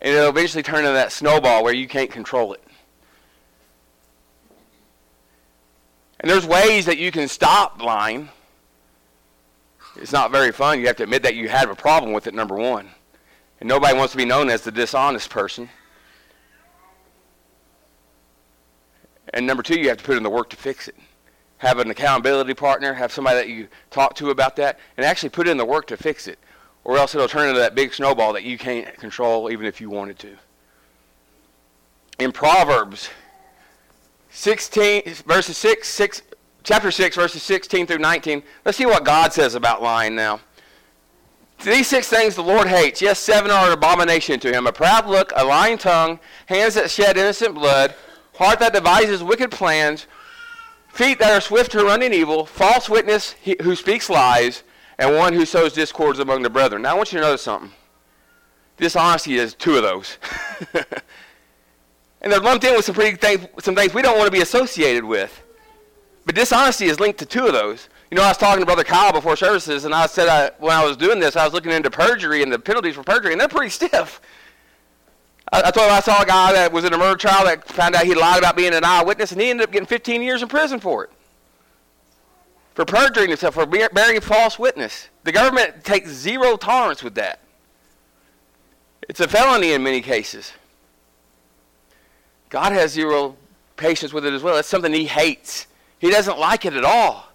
And 0.00 0.14
it'll 0.14 0.28
eventually 0.28 0.62
turn 0.62 0.80
into 0.80 0.92
that 0.92 1.10
snowball 1.10 1.64
where 1.64 1.74
you 1.74 1.88
can't 1.88 2.10
control 2.10 2.52
it. 2.52 2.62
And 6.20 6.30
there's 6.30 6.46
ways 6.46 6.86
that 6.86 6.98
you 6.98 7.10
can 7.10 7.26
stop 7.26 7.82
lying. 7.82 8.28
It's 9.98 10.12
not 10.12 10.30
very 10.30 10.52
fun. 10.52 10.80
You 10.80 10.86
have 10.86 10.96
to 10.96 11.02
admit 11.02 11.22
that 11.24 11.34
you 11.34 11.48
have 11.48 11.70
a 11.70 11.74
problem 11.74 12.12
with 12.12 12.26
it, 12.26 12.34
number 12.34 12.54
one. 12.54 12.88
And 13.60 13.68
nobody 13.68 13.96
wants 13.96 14.12
to 14.12 14.16
be 14.16 14.24
known 14.24 14.48
as 14.48 14.62
the 14.62 14.70
dishonest 14.70 15.30
person. 15.30 15.68
And 19.34 19.46
number 19.46 19.62
two, 19.62 19.78
you 19.78 19.88
have 19.88 19.98
to 19.98 20.04
put 20.04 20.16
in 20.16 20.22
the 20.22 20.30
work 20.30 20.50
to 20.50 20.56
fix 20.56 20.88
it. 20.88 20.96
Have 21.58 21.78
an 21.80 21.90
accountability 21.90 22.54
partner, 22.54 22.94
have 22.94 23.12
somebody 23.12 23.36
that 23.36 23.48
you 23.48 23.68
talk 23.90 24.14
to 24.14 24.30
about 24.30 24.56
that, 24.56 24.78
and 24.96 25.04
actually 25.04 25.30
put 25.30 25.48
in 25.48 25.56
the 25.56 25.64
work 25.64 25.86
to 25.88 25.96
fix 25.96 26.28
it 26.28 26.38
or 26.88 26.96
else 26.96 27.14
it'll 27.14 27.28
turn 27.28 27.48
into 27.48 27.60
that 27.60 27.74
big 27.74 27.92
snowball 27.92 28.32
that 28.32 28.44
you 28.44 28.56
can't 28.56 28.96
control 28.96 29.50
even 29.50 29.66
if 29.66 29.78
you 29.78 29.90
wanted 29.90 30.18
to. 30.18 30.34
In 32.18 32.32
Proverbs 32.32 33.10
16 34.30 35.02
verses 35.26 35.58
6, 35.58 35.86
6 35.86 36.22
chapter 36.62 36.90
6 36.90 37.16
verses 37.16 37.42
16 37.42 37.86
through 37.86 37.98
19, 37.98 38.42
let's 38.64 38.78
see 38.78 38.86
what 38.86 39.04
God 39.04 39.32
says 39.32 39.54
about 39.54 39.82
lying 39.82 40.14
now. 40.14 40.40
These 41.64 41.88
six 41.88 42.08
things 42.08 42.36
the 42.36 42.42
Lord 42.42 42.68
hates. 42.68 43.02
Yes, 43.02 43.18
seven 43.18 43.50
are 43.50 43.66
an 43.66 43.72
abomination 43.72 44.38
to 44.40 44.52
him. 44.52 44.66
A 44.66 44.72
proud 44.72 45.06
look, 45.06 45.32
a 45.34 45.44
lying 45.44 45.76
tongue, 45.76 46.20
hands 46.46 46.74
that 46.74 46.88
shed 46.88 47.16
innocent 47.16 47.54
blood, 47.54 47.94
heart 48.34 48.60
that 48.60 48.72
devises 48.72 49.24
wicked 49.24 49.50
plans, 49.50 50.06
feet 50.88 51.18
that 51.18 51.32
are 51.32 51.40
swift 51.40 51.72
to 51.72 51.84
run 51.84 52.02
in 52.02 52.12
evil, 52.12 52.46
false 52.46 52.88
witness 52.88 53.34
who 53.62 53.74
speaks 53.74 54.08
lies, 54.08 54.62
and 54.98 55.16
one 55.16 55.32
who 55.32 55.44
sows 55.44 55.72
discords 55.72 56.20
among 56.20 56.42
the 56.42 56.50
brethren. 56.50 56.82
Now, 56.82 56.92
I 56.92 56.94
want 56.94 57.12
you 57.12 57.18
to 57.18 57.24
notice 57.24 57.42
something. 57.42 57.72
Dishonesty 58.76 59.36
is 59.36 59.54
two 59.54 59.76
of 59.76 59.82
those. 59.82 60.18
and 62.22 62.32
they're 62.32 62.40
lumped 62.40 62.64
in 62.64 62.74
with 62.74 62.84
some, 62.84 62.94
pretty 62.94 63.16
things, 63.16 63.46
some 63.60 63.74
things 63.74 63.92
we 63.92 64.02
don't 64.02 64.16
want 64.16 64.26
to 64.26 64.32
be 64.32 64.42
associated 64.42 65.04
with. 65.04 65.42
But 66.28 66.34
dishonesty 66.34 66.84
is 66.84 67.00
linked 67.00 67.18
to 67.20 67.24
two 67.24 67.46
of 67.46 67.54
those. 67.54 67.88
You 68.10 68.18
know, 68.18 68.22
I 68.22 68.28
was 68.28 68.36
talking 68.36 68.60
to 68.60 68.66
Brother 68.66 68.84
Kyle 68.84 69.14
before 69.14 69.34
services, 69.34 69.86
and 69.86 69.94
I 69.94 70.04
said 70.04 70.28
I, 70.28 70.50
when 70.58 70.76
I 70.76 70.84
was 70.84 70.94
doing 70.94 71.20
this, 71.20 71.36
I 71.36 71.44
was 71.44 71.54
looking 71.54 71.72
into 71.72 71.90
perjury 71.90 72.42
and 72.42 72.52
the 72.52 72.58
penalties 72.58 72.96
for 72.96 73.02
perjury, 73.02 73.32
and 73.32 73.40
they're 73.40 73.48
pretty 73.48 73.70
stiff. 73.70 74.20
I, 75.50 75.62
I 75.64 75.70
told 75.70 75.86
him 75.86 75.94
I 75.94 76.00
saw 76.00 76.20
a 76.20 76.26
guy 76.26 76.52
that 76.52 76.70
was 76.70 76.84
in 76.84 76.92
a 76.92 76.98
murder 76.98 77.16
trial 77.16 77.46
that 77.46 77.66
found 77.66 77.94
out 77.94 78.04
he 78.04 78.14
lied 78.14 78.40
about 78.40 78.56
being 78.56 78.74
an 78.74 78.84
eyewitness, 78.84 79.32
and 79.32 79.40
he 79.40 79.48
ended 79.48 79.64
up 79.64 79.72
getting 79.72 79.86
15 79.86 80.20
years 80.20 80.42
in 80.42 80.48
prison 80.48 80.80
for 80.80 81.04
it 81.04 81.10
for 82.74 82.84
perjuring 82.84 83.30
himself, 83.30 83.54
for 83.54 83.64
bearing 83.64 84.20
false 84.20 84.58
witness. 84.58 85.08
The 85.24 85.32
government 85.32 85.82
takes 85.82 86.10
zero 86.10 86.58
tolerance 86.58 87.02
with 87.02 87.14
that. 87.14 87.40
It's 89.08 89.20
a 89.20 89.28
felony 89.28 89.72
in 89.72 89.82
many 89.82 90.02
cases. 90.02 90.52
God 92.50 92.72
has 92.72 92.92
zero 92.92 93.34
patience 93.78 94.12
with 94.12 94.26
it 94.26 94.34
as 94.34 94.42
well. 94.42 94.58
It's 94.58 94.68
something 94.68 94.92
he 94.92 95.06
hates. 95.06 95.67
He 95.98 96.10
doesn't 96.10 96.38
like 96.38 96.64
it 96.64 96.74
at 96.74 96.84
all. 96.84 97.28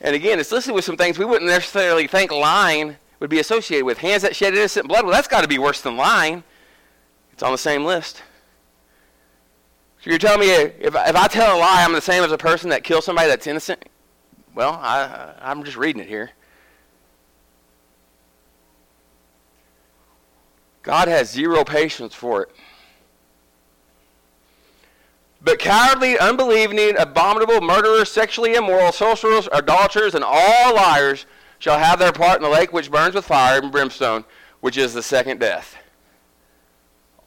And 0.00 0.14
again, 0.14 0.38
it's 0.38 0.50
listed 0.50 0.74
with 0.74 0.84
some 0.84 0.96
things 0.96 1.18
we 1.18 1.24
wouldn't 1.24 1.50
necessarily 1.50 2.06
think 2.06 2.30
lying 2.30 2.96
would 3.18 3.28
be 3.28 3.38
associated 3.38 3.84
with. 3.84 3.98
Hands 3.98 4.22
that 4.22 4.34
shed 4.34 4.54
innocent 4.54 4.88
blood, 4.88 5.04
well, 5.04 5.12
that's 5.12 5.28
got 5.28 5.42
to 5.42 5.48
be 5.48 5.58
worse 5.58 5.82
than 5.82 5.96
lying. 5.96 6.42
It's 7.32 7.42
on 7.42 7.52
the 7.52 7.58
same 7.58 7.84
list. 7.84 8.22
So 10.02 10.08
you're 10.08 10.18
telling 10.18 10.40
me 10.40 10.50
if, 10.50 10.94
if 10.94 10.94
I 10.94 11.28
tell 11.28 11.56
a 11.56 11.58
lie, 11.58 11.84
I'm 11.84 11.92
the 11.92 12.00
same 12.00 12.24
as 12.24 12.32
a 12.32 12.38
person 12.38 12.70
that 12.70 12.82
kills 12.82 13.04
somebody 13.04 13.28
that's 13.28 13.46
innocent? 13.46 13.84
Well, 14.54 14.72
I, 14.72 15.34
I'm 15.42 15.62
just 15.62 15.76
reading 15.76 16.00
it 16.00 16.08
here. 16.08 16.30
God 20.90 21.06
has 21.06 21.30
zero 21.30 21.62
patience 21.62 22.16
for 22.16 22.42
it. 22.42 22.50
But 25.40 25.60
cowardly, 25.60 26.18
unbelieving, 26.18 26.96
abominable, 26.98 27.60
murderers, 27.60 28.10
sexually 28.10 28.54
immoral, 28.54 28.90
sorcerers, 28.90 29.48
idolaters, 29.50 30.16
and 30.16 30.24
all 30.26 30.74
liars 30.74 31.26
shall 31.60 31.78
have 31.78 32.00
their 32.00 32.10
part 32.10 32.38
in 32.38 32.42
the 32.42 32.48
lake 32.48 32.72
which 32.72 32.90
burns 32.90 33.14
with 33.14 33.24
fire 33.24 33.60
and 33.60 33.70
brimstone, 33.70 34.24
which 34.62 34.76
is 34.76 34.92
the 34.92 35.00
second 35.00 35.38
death. 35.38 35.76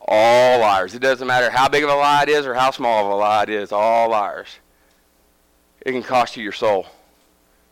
All 0.02 0.60
liars. 0.60 0.94
It 0.94 1.00
doesn't 1.00 1.26
matter 1.26 1.50
how 1.50 1.70
big 1.70 1.86
of 1.86 1.90
a 1.90 1.96
lie 1.96 2.24
it 2.24 2.30
is 2.30 2.46
or 2.46 2.54
how 2.54 2.72
small 2.72 3.06
of 3.06 3.14
a 3.14 3.16
lie 3.16 3.44
it 3.44 3.50
is. 3.50 3.72
All 3.72 4.10
liars. 4.10 4.60
It 5.86 5.94
can 5.94 6.04
cost 6.04 6.36
you 6.36 6.44
your 6.44 6.52
soul. 6.52 6.88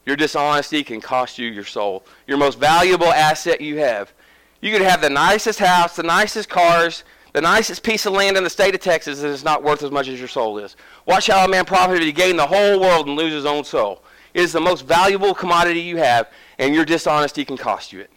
Your 0.05 0.15
dishonesty 0.15 0.85
can 0.85 1.01
cost 1.01 1.37
you 1.37 1.49
your 1.49 1.65
soul. 1.65 2.05
Your 2.27 2.37
most 2.37 2.57
valuable 2.57 3.11
asset 3.11 3.59
you 3.59 3.79
have. 3.79 4.13
You 4.61 4.71
could 4.71 4.81
have 4.81 5.01
the 5.01 5.09
nicest 5.09 5.59
house, 5.59 5.95
the 5.95 6.03
nicest 6.03 6.47
cars, 6.47 7.03
the 7.33 7.41
nicest 7.41 7.83
piece 7.83 8.05
of 8.05 8.13
land 8.13 8.37
in 8.37 8.43
the 8.43 8.49
state 8.49 8.75
of 8.75 8.81
Texas, 8.81 9.23
and 9.23 9.31
it's 9.31 9.43
not 9.43 9.63
worth 9.63 9.83
as 9.83 9.91
much 9.91 10.07
as 10.07 10.19
your 10.19 10.27
soul 10.27 10.59
is. 10.59 10.75
Watch 11.05 11.27
how 11.27 11.43
a 11.43 11.47
man 11.47 11.65
profited 11.65 12.03
to 12.03 12.11
gain 12.11 12.37
the 12.37 12.45
whole 12.45 12.79
world 12.79 13.07
and 13.07 13.15
lose 13.15 13.33
his 13.33 13.45
own 13.45 13.63
soul. 13.63 14.03
It 14.33 14.41
is 14.41 14.51
the 14.51 14.61
most 14.61 14.85
valuable 14.85 15.33
commodity 15.33 15.81
you 15.81 15.97
have, 15.97 16.29
and 16.59 16.75
your 16.75 16.85
dishonesty 16.85 17.43
can 17.43 17.57
cost 17.57 17.91
you 17.91 18.01
it. 18.01 18.11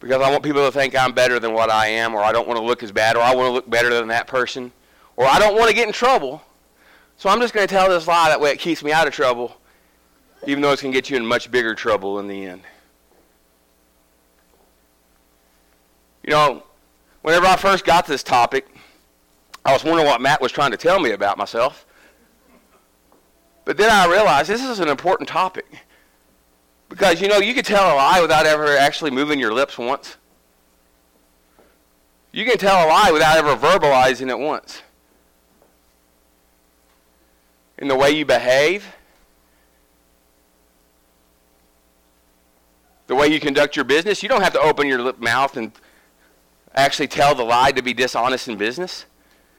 Because 0.00 0.22
I 0.22 0.30
want 0.30 0.42
people 0.42 0.64
to 0.64 0.72
think 0.72 0.96
I'm 0.96 1.12
better 1.12 1.38
than 1.38 1.52
what 1.52 1.70
I 1.70 1.86
am, 1.88 2.14
or 2.14 2.22
I 2.22 2.32
don't 2.32 2.48
want 2.48 2.58
to 2.58 2.64
look 2.64 2.82
as 2.82 2.90
bad, 2.90 3.16
or 3.16 3.20
I 3.20 3.34
want 3.34 3.48
to 3.48 3.52
look 3.52 3.68
better 3.68 3.92
than 3.92 4.08
that 4.08 4.26
person, 4.26 4.72
or 5.16 5.26
I 5.26 5.38
don't 5.38 5.54
want 5.56 5.68
to 5.68 5.74
get 5.74 5.86
in 5.86 5.92
trouble. 5.92 6.42
So 7.18 7.28
I'm 7.28 7.38
just 7.40 7.52
going 7.52 7.68
to 7.68 7.72
tell 7.72 7.90
this 7.90 8.06
lie. 8.06 8.30
That 8.30 8.40
way 8.40 8.50
it 8.50 8.58
keeps 8.58 8.82
me 8.82 8.92
out 8.92 9.06
of 9.06 9.12
trouble, 9.12 9.59
even 10.46 10.62
though 10.62 10.72
it's 10.72 10.82
going 10.82 10.92
to 10.92 10.96
get 10.96 11.10
you 11.10 11.16
in 11.16 11.26
much 11.26 11.50
bigger 11.50 11.74
trouble 11.74 12.18
in 12.18 12.28
the 12.28 12.46
end. 12.46 12.62
You 16.22 16.30
know, 16.30 16.62
whenever 17.22 17.46
I 17.46 17.56
first 17.56 17.84
got 17.84 18.06
this 18.06 18.22
topic, 18.22 18.66
I 19.64 19.72
was 19.72 19.84
wondering 19.84 20.06
what 20.06 20.20
Matt 20.20 20.40
was 20.40 20.52
trying 20.52 20.70
to 20.70 20.76
tell 20.76 21.00
me 21.00 21.10
about 21.10 21.38
myself. 21.38 21.86
But 23.64 23.76
then 23.76 23.90
I 23.90 24.06
realized 24.06 24.48
this 24.48 24.62
is 24.62 24.80
an 24.80 24.88
important 24.88 25.28
topic. 25.28 25.66
Because, 26.88 27.20
you 27.20 27.28
know, 27.28 27.38
you 27.38 27.54
can 27.54 27.62
tell 27.62 27.94
a 27.94 27.96
lie 27.96 28.20
without 28.20 28.46
ever 28.46 28.76
actually 28.76 29.10
moving 29.12 29.38
your 29.38 29.52
lips 29.52 29.78
once. 29.78 30.16
You 32.32 32.44
can 32.44 32.58
tell 32.58 32.86
a 32.86 32.88
lie 32.88 33.10
without 33.10 33.36
ever 33.38 33.56
verbalizing 33.56 34.28
it 34.28 34.38
once. 34.38 34.82
In 37.78 37.88
the 37.88 37.96
way 37.96 38.10
you 38.10 38.24
behave, 38.24 38.86
the 43.10 43.16
way 43.16 43.26
you 43.26 43.40
conduct 43.40 43.74
your 43.74 43.84
business, 43.84 44.22
you 44.22 44.28
don't 44.28 44.40
have 44.40 44.52
to 44.52 44.60
open 44.60 44.86
your 44.86 45.02
lip 45.02 45.18
mouth 45.18 45.56
and 45.56 45.72
actually 46.76 47.08
tell 47.08 47.34
the 47.34 47.42
lie 47.42 47.72
to 47.72 47.82
be 47.82 47.92
dishonest 47.92 48.46
in 48.46 48.56
business. 48.56 49.04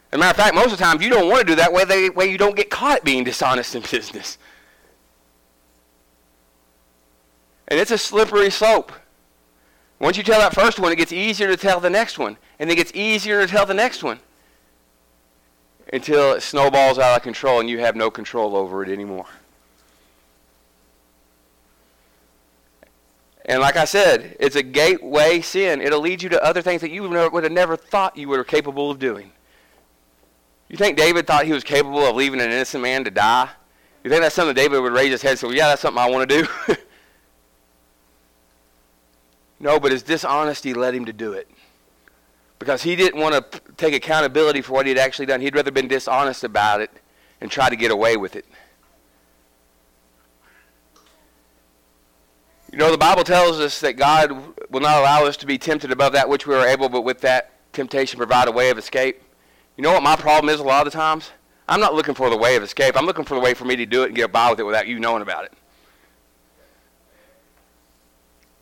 As 0.09 0.15
a 0.15 0.19
matter 0.19 0.29
of 0.29 0.37
fact, 0.37 0.55
most 0.55 0.71
of 0.71 0.77
the 0.77 0.83
time 0.85 1.01
you 1.01 1.09
don't 1.09 1.27
want 1.27 1.41
to 1.41 1.45
do 1.45 1.55
that 1.55 1.73
way, 1.73 1.83
the 1.83 2.13
way 2.15 2.31
you 2.31 2.37
don't 2.37 2.55
get 2.55 2.69
caught 2.69 3.03
being 3.03 3.25
dishonest 3.25 3.75
in 3.75 3.81
business. 3.91 4.37
And 7.67 7.77
it's 7.77 7.91
a 7.91 7.97
slippery 7.97 8.49
slope. 8.49 8.93
Once 9.99 10.15
you 10.15 10.23
tell 10.23 10.39
that 10.39 10.55
first 10.55 10.79
one, 10.79 10.93
it 10.93 10.95
gets 10.95 11.11
easier 11.11 11.49
to 11.49 11.57
tell 11.57 11.81
the 11.81 11.89
next 11.89 12.17
one. 12.17 12.37
And 12.57 12.71
it 12.71 12.75
gets 12.75 12.93
easier 12.95 13.45
to 13.45 13.51
tell 13.51 13.65
the 13.65 13.73
next 13.73 14.01
one. 14.01 14.21
Until 15.91 16.35
it 16.35 16.41
snowballs 16.41 16.97
out 16.97 17.17
of 17.17 17.21
control 17.21 17.59
and 17.59 17.69
you 17.69 17.79
have 17.79 17.97
no 17.97 18.09
control 18.09 18.55
over 18.55 18.81
it 18.81 18.87
anymore. 18.87 19.25
And 23.45 23.59
like 23.59 23.75
I 23.75 23.85
said, 23.85 24.35
it's 24.39 24.55
a 24.55 24.63
gateway 24.63 25.41
sin. 25.41 25.81
It'll 25.81 25.99
lead 25.99 26.21
you 26.21 26.29
to 26.29 26.43
other 26.43 26.61
things 26.61 26.81
that 26.81 26.91
you 26.91 27.07
would 27.07 27.43
have 27.43 27.51
never 27.51 27.75
thought 27.75 28.15
you 28.15 28.27
were 28.27 28.43
capable 28.43 28.91
of 28.91 28.99
doing. 28.99 29.31
You 30.69 30.77
think 30.77 30.97
David 30.97 31.27
thought 31.27 31.45
he 31.45 31.51
was 31.51 31.63
capable 31.63 32.05
of 32.05 32.15
leaving 32.15 32.39
an 32.39 32.51
innocent 32.51 32.83
man 32.83 33.03
to 33.03 33.11
die? 33.11 33.49
You 34.03 34.09
think 34.09 34.21
that's 34.21 34.35
something 34.35 34.55
David 34.55 34.79
would 34.79 34.93
raise 34.93 35.11
his 35.11 35.21
head 35.21 35.31
and 35.31 35.39
say, 35.39 35.47
well, 35.47 35.55
yeah, 35.55 35.67
that's 35.67 35.81
something 35.81 36.01
I 36.01 36.09
want 36.09 36.29
to 36.29 36.41
do? 36.43 36.47
no, 39.59 39.79
but 39.79 39.91
his 39.91 40.01
dishonesty 40.01 40.73
led 40.73 40.95
him 40.95 41.05
to 41.05 41.13
do 41.13 41.33
it. 41.33 41.49
Because 42.57 42.83
he 42.83 42.95
didn't 42.95 43.19
want 43.19 43.51
to 43.51 43.61
take 43.75 43.93
accountability 43.93 44.61
for 44.61 44.73
what 44.73 44.85
he'd 44.85 44.97
actually 44.97 45.25
done. 45.25 45.41
He'd 45.41 45.55
rather 45.55 45.71
been 45.71 45.87
dishonest 45.87 46.43
about 46.43 46.79
it 46.79 46.91
and 47.41 47.49
try 47.49 47.69
to 47.69 47.75
get 47.75 47.91
away 47.91 48.17
with 48.17 48.35
it. 48.35 48.45
You 52.71 52.77
know, 52.77 52.89
the 52.89 52.97
Bible 52.97 53.23
tells 53.23 53.59
us 53.59 53.81
that 53.81 53.97
God 53.97 54.31
will 54.69 54.79
not 54.79 54.99
allow 54.99 55.25
us 55.25 55.35
to 55.37 55.45
be 55.45 55.57
tempted 55.57 55.91
above 55.91 56.13
that 56.13 56.29
which 56.29 56.47
we 56.47 56.55
are 56.55 56.65
able, 56.65 56.87
but 56.87 57.01
with 57.01 57.19
that 57.21 57.51
temptation 57.73 58.17
provide 58.17 58.47
a 58.47 58.51
way 58.51 58.69
of 58.69 58.77
escape. 58.77 59.21
You 59.75 59.83
know 59.83 59.91
what 59.91 60.03
my 60.03 60.15
problem 60.15 60.53
is 60.53 60.61
a 60.61 60.63
lot 60.63 60.87
of 60.87 60.93
the 60.93 60.97
times? 60.97 61.31
I'm 61.67 61.81
not 61.81 61.93
looking 61.93 62.13
for 62.13 62.29
the 62.29 62.37
way 62.37 62.55
of 62.55 62.63
escape. 62.63 62.95
I'm 62.97 63.05
looking 63.05 63.25
for 63.25 63.35
the 63.35 63.41
way 63.41 63.53
for 63.53 63.65
me 63.65 63.75
to 63.75 63.85
do 63.85 64.03
it 64.03 64.07
and 64.07 64.15
get 64.15 64.31
by 64.31 64.49
with 64.49 64.59
it 64.59 64.63
without 64.63 64.87
you 64.87 64.99
knowing 64.99 65.21
about 65.21 65.45
it. 65.45 65.53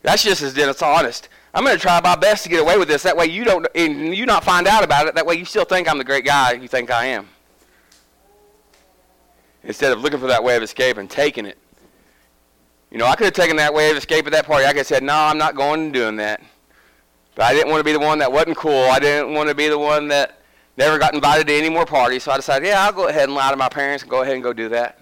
That's 0.02 0.22
just 0.22 0.42
as 0.42 0.54
dishonest. 0.54 1.28
I'm 1.54 1.64
going 1.64 1.76
to 1.76 1.82
try 1.82 2.00
my 2.00 2.16
best 2.16 2.44
to 2.44 2.48
get 2.48 2.60
away 2.60 2.78
with 2.78 2.88
this. 2.88 3.02
That 3.02 3.16
way 3.16 3.26
you 3.26 3.44
don't, 3.44 3.66
and 3.74 4.16
you 4.16 4.26
not 4.26 4.44
find 4.44 4.66
out 4.66 4.82
about 4.82 5.06
it. 5.06 5.14
That 5.14 5.26
way 5.26 5.36
you 5.36 5.44
still 5.44 5.64
think 5.64 5.88
I'm 5.88 5.98
the 5.98 6.04
great 6.04 6.24
guy 6.24 6.52
you 6.52 6.68
think 6.68 6.90
I 6.90 7.06
am. 7.06 7.28
Instead 9.62 9.92
of 9.92 10.00
looking 10.00 10.18
for 10.18 10.28
that 10.28 10.42
way 10.42 10.56
of 10.56 10.62
escape 10.62 10.96
and 10.96 11.08
taking 11.08 11.46
it 11.46 11.58
you 12.90 12.98
know, 12.98 13.06
I 13.06 13.14
could 13.14 13.24
have 13.24 13.34
taken 13.34 13.56
that 13.56 13.72
way 13.72 13.90
of 13.90 13.96
escape 13.96 14.26
at 14.26 14.32
that 14.32 14.46
party. 14.46 14.64
I 14.64 14.68
could 14.68 14.78
have 14.78 14.86
said, 14.86 15.02
no, 15.02 15.14
I'm 15.14 15.38
not 15.38 15.54
going 15.54 15.80
and 15.84 15.92
doing 15.92 16.16
that. 16.16 16.42
But 17.36 17.44
I 17.44 17.54
didn't 17.54 17.70
want 17.70 17.80
to 17.80 17.84
be 17.84 17.92
the 17.92 18.00
one 18.00 18.18
that 18.18 18.32
wasn't 18.32 18.56
cool. 18.56 18.84
I 18.90 18.98
didn't 18.98 19.32
want 19.32 19.48
to 19.48 19.54
be 19.54 19.68
the 19.68 19.78
one 19.78 20.08
that 20.08 20.40
never 20.76 20.98
got 20.98 21.14
invited 21.14 21.46
to 21.46 21.54
any 21.54 21.68
more 21.68 21.86
parties. 21.86 22.24
So 22.24 22.32
I 22.32 22.36
decided, 22.36 22.66
yeah, 22.66 22.84
I'll 22.84 22.92
go 22.92 23.06
ahead 23.06 23.24
and 23.24 23.34
lie 23.34 23.50
to 23.50 23.56
my 23.56 23.68
parents 23.68 24.02
and 24.02 24.10
go 24.10 24.22
ahead 24.22 24.34
and 24.34 24.42
go 24.42 24.52
do 24.52 24.68
that. 24.70 24.98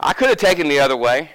I 0.00 0.14
could 0.14 0.30
have 0.30 0.38
taken 0.38 0.68
the 0.68 0.80
other 0.80 0.96
way. 0.96 1.30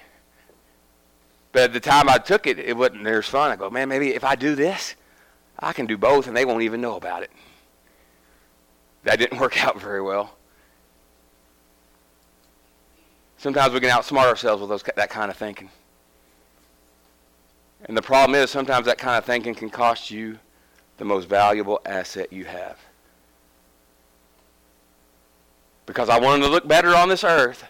But 1.52 1.62
at 1.62 1.72
the 1.72 1.80
time 1.80 2.08
I 2.08 2.18
took 2.18 2.46
it, 2.46 2.58
it 2.58 2.76
wasn't 2.76 3.04
near 3.04 3.20
as 3.20 3.26
fun. 3.26 3.50
I 3.50 3.56
go, 3.56 3.70
man, 3.70 3.88
maybe 3.88 4.14
if 4.14 4.24
I 4.24 4.34
do 4.34 4.54
this, 4.54 4.96
I 5.58 5.72
can 5.72 5.86
do 5.86 5.96
both 5.96 6.26
and 6.26 6.36
they 6.36 6.44
won't 6.44 6.62
even 6.62 6.80
know 6.80 6.96
about 6.96 7.22
it. 7.22 7.30
That 9.04 9.18
didn't 9.18 9.38
work 9.40 9.64
out 9.64 9.80
very 9.80 10.02
well. 10.02 10.37
Sometimes 13.38 13.72
we 13.72 13.80
can 13.80 13.90
outsmart 13.90 14.26
ourselves 14.26 14.60
with 14.60 14.68
those, 14.68 14.82
that 14.82 15.10
kind 15.10 15.30
of 15.30 15.36
thinking. 15.36 15.70
And 17.84 17.96
the 17.96 18.02
problem 18.02 18.34
is 18.34 18.50
sometimes 18.50 18.86
that 18.86 18.98
kind 18.98 19.16
of 19.16 19.24
thinking 19.24 19.54
can 19.54 19.70
cost 19.70 20.10
you 20.10 20.38
the 20.98 21.04
most 21.04 21.28
valuable 21.28 21.80
asset 21.86 22.32
you 22.32 22.44
have. 22.44 22.76
Because 25.86 26.08
I 26.08 26.18
wanted 26.18 26.42
to 26.42 26.50
look 26.50 26.66
better 26.66 26.94
on 26.94 27.08
this 27.08 27.22
earth, 27.24 27.64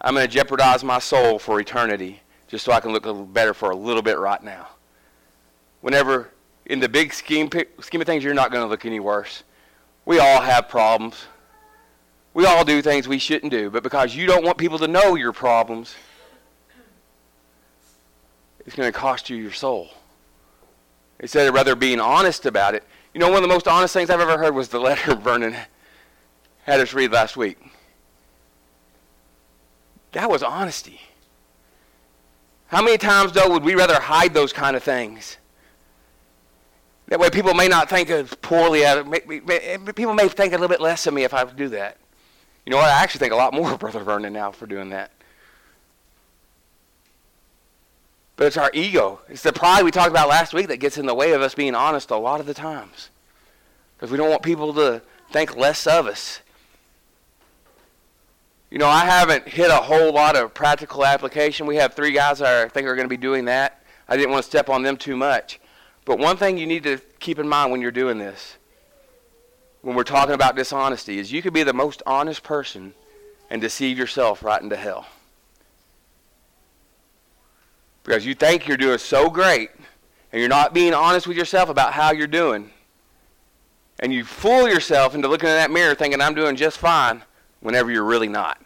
I'm 0.00 0.14
going 0.14 0.26
to 0.26 0.32
jeopardize 0.32 0.82
my 0.84 1.00
soul 1.00 1.38
for 1.38 1.60
eternity 1.60 2.20
just 2.46 2.64
so 2.64 2.72
I 2.72 2.80
can 2.80 2.92
look 2.92 3.04
better 3.32 3.52
for 3.52 3.70
a 3.70 3.76
little 3.76 4.02
bit 4.02 4.18
right 4.18 4.42
now. 4.42 4.68
Whenever, 5.80 6.30
in 6.66 6.80
the 6.80 6.88
big 6.88 7.12
scheme, 7.12 7.50
scheme 7.80 8.00
of 8.00 8.06
things, 8.06 8.24
you're 8.24 8.34
not 8.34 8.50
going 8.50 8.62
to 8.62 8.68
look 8.68 8.86
any 8.86 9.00
worse. 9.00 9.42
We 10.04 10.20
all 10.20 10.40
have 10.40 10.68
problems. 10.68 11.26
We 12.32 12.46
all 12.46 12.64
do 12.64 12.80
things 12.80 13.08
we 13.08 13.18
shouldn't 13.18 13.50
do, 13.50 13.70
but 13.70 13.82
because 13.82 14.14
you 14.14 14.26
don't 14.26 14.44
want 14.44 14.56
people 14.56 14.78
to 14.78 14.88
know 14.88 15.16
your 15.16 15.32
problems, 15.32 15.94
it's 18.64 18.76
going 18.76 18.90
to 18.90 18.96
cost 18.96 19.28
you 19.28 19.36
your 19.36 19.52
soul. 19.52 19.88
Instead 21.18 21.48
of 21.48 21.54
rather 21.54 21.74
being 21.74 22.00
honest 22.00 22.46
about 22.46 22.74
it. 22.74 22.84
You 23.12 23.20
know, 23.20 23.28
one 23.28 23.38
of 23.38 23.42
the 23.42 23.48
most 23.48 23.66
honest 23.66 23.92
things 23.92 24.10
I've 24.10 24.20
ever 24.20 24.38
heard 24.38 24.54
was 24.54 24.68
the 24.68 24.78
letter 24.78 25.14
Vernon 25.16 25.56
had 26.62 26.80
us 26.80 26.94
read 26.94 27.10
last 27.10 27.36
week. 27.36 27.58
That 30.12 30.30
was 30.30 30.42
honesty. 30.42 31.00
How 32.68 32.82
many 32.82 32.98
times, 32.98 33.32
though, 33.32 33.50
would 33.50 33.64
we 33.64 33.74
rather 33.74 34.00
hide 34.00 34.32
those 34.32 34.52
kind 34.52 34.76
of 34.76 34.82
things? 34.82 35.36
That 37.08 37.18
way 37.18 37.28
people 37.28 37.54
may 37.54 37.66
not 37.66 37.90
think 37.90 38.08
as 38.10 38.32
poorly 38.36 38.86
of 38.86 39.12
it. 39.12 39.96
People 39.96 40.14
may 40.14 40.28
think 40.28 40.52
a 40.52 40.56
little 40.56 40.68
bit 40.68 40.80
less 40.80 41.08
of 41.08 41.14
me 41.14 41.24
if 41.24 41.34
I 41.34 41.44
do 41.44 41.68
that. 41.70 41.96
You 42.70 42.76
know 42.76 42.82
what? 42.82 42.90
I 42.90 43.02
actually 43.02 43.18
think 43.18 43.32
a 43.32 43.36
lot 43.36 43.52
more 43.52 43.72
of 43.72 43.80
Brother 43.80 43.98
Vernon 43.98 44.32
now 44.32 44.52
for 44.52 44.64
doing 44.64 44.90
that. 44.90 45.10
But 48.36 48.46
it's 48.46 48.56
our 48.56 48.70
ego. 48.72 49.18
It's 49.28 49.42
the 49.42 49.52
pride 49.52 49.82
we 49.82 49.90
talked 49.90 50.10
about 50.10 50.28
last 50.28 50.54
week 50.54 50.68
that 50.68 50.76
gets 50.76 50.96
in 50.96 51.04
the 51.04 51.14
way 51.16 51.32
of 51.32 51.42
us 51.42 51.52
being 51.52 51.74
honest 51.74 52.12
a 52.12 52.16
lot 52.16 52.38
of 52.38 52.46
the 52.46 52.54
times. 52.54 53.10
Because 53.96 54.12
we 54.12 54.16
don't 54.16 54.30
want 54.30 54.42
people 54.42 54.72
to 54.74 55.02
think 55.32 55.56
less 55.56 55.84
of 55.84 56.06
us. 56.06 56.42
You 58.70 58.78
know, 58.78 58.86
I 58.86 59.04
haven't 59.04 59.48
hit 59.48 59.72
a 59.72 59.74
whole 59.74 60.12
lot 60.12 60.36
of 60.36 60.54
practical 60.54 61.04
application. 61.04 61.66
We 61.66 61.74
have 61.74 61.94
three 61.94 62.12
guys 62.12 62.38
that 62.38 62.66
I 62.66 62.68
think 62.68 62.86
are 62.86 62.94
going 62.94 63.06
to 63.06 63.08
be 63.08 63.16
doing 63.16 63.46
that. 63.46 63.82
I 64.08 64.16
didn't 64.16 64.30
want 64.30 64.44
to 64.44 64.48
step 64.48 64.68
on 64.68 64.84
them 64.84 64.96
too 64.96 65.16
much. 65.16 65.58
But 66.04 66.20
one 66.20 66.36
thing 66.36 66.56
you 66.56 66.68
need 66.68 66.84
to 66.84 66.98
keep 67.18 67.40
in 67.40 67.48
mind 67.48 67.72
when 67.72 67.80
you're 67.80 67.90
doing 67.90 68.18
this 68.18 68.58
when 69.82 69.96
we're 69.96 70.04
talking 70.04 70.34
about 70.34 70.56
dishonesty 70.56 71.18
is 71.18 71.32
you 71.32 71.42
could 71.42 71.52
be 71.52 71.62
the 71.62 71.72
most 71.72 72.02
honest 72.06 72.42
person 72.42 72.92
and 73.48 73.60
deceive 73.60 73.98
yourself 73.98 74.42
right 74.42 74.60
into 74.60 74.76
hell. 74.76 75.06
Because 78.04 78.24
you 78.24 78.34
think 78.34 78.66
you're 78.66 78.76
doing 78.76 78.98
so 78.98 79.28
great, 79.28 79.70
and 80.32 80.40
you're 80.40 80.48
not 80.48 80.72
being 80.72 80.94
honest 80.94 81.26
with 81.26 81.36
yourself 81.36 81.68
about 81.68 81.92
how 81.92 82.12
you're 82.12 82.26
doing, 82.26 82.70
and 83.98 84.12
you 84.12 84.24
fool 84.24 84.68
yourself 84.68 85.14
into 85.14 85.28
looking 85.28 85.48
in 85.48 85.54
that 85.54 85.70
mirror 85.70 85.94
thinking 85.94 86.20
I'm 86.20 86.34
doing 86.34 86.56
just 86.56 86.78
fine 86.78 87.22
whenever 87.60 87.90
you're 87.90 88.04
really 88.04 88.28
not. 88.28 88.60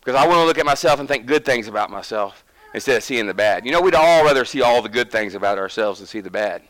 Because 0.00 0.14
I 0.14 0.26
want 0.26 0.38
to 0.38 0.44
look 0.44 0.58
at 0.58 0.66
myself 0.66 1.00
and 1.00 1.08
think 1.08 1.26
good 1.26 1.44
things 1.44 1.68
about 1.68 1.90
myself 1.90 2.44
instead 2.74 2.96
of 2.96 3.02
seeing 3.02 3.26
the 3.26 3.34
bad. 3.34 3.64
You 3.64 3.72
know, 3.72 3.80
we'd 3.80 3.94
all 3.94 4.24
rather 4.24 4.44
see 4.44 4.62
all 4.62 4.82
the 4.82 4.88
good 4.88 5.10
things 5.10 5.34
about 5.34 5.58
ourselves 5.58 5.98
than 5.98 6.06
see 6.06 6.20
the 6.20 6.30
bad. 6.30 6.62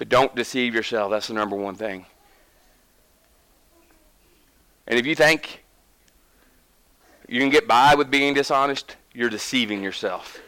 But 0.00 0.08
don't 0.08 0.34
deceive 0.34 0.74
yourself. 0.74 1.10
That's 1.10 1.28
the 1.28 1.34
number 1.34 1.56
one 1.56 1.74
thing. 1.74 2.06
And 4.86 4.98
if 4.98 5.04
you 5.04 5.14
think 5.14 5.62
you 7.28 7.38
can 7.38 7.50
get 7.50 7.68
by 7.68 7.94
with 7.94 8.10
being 8.10 8.32
dishonest, 8.32 8.96
you're 9.12 9.28
deceiving 9.28 9.82
yourself. 9.82 10.40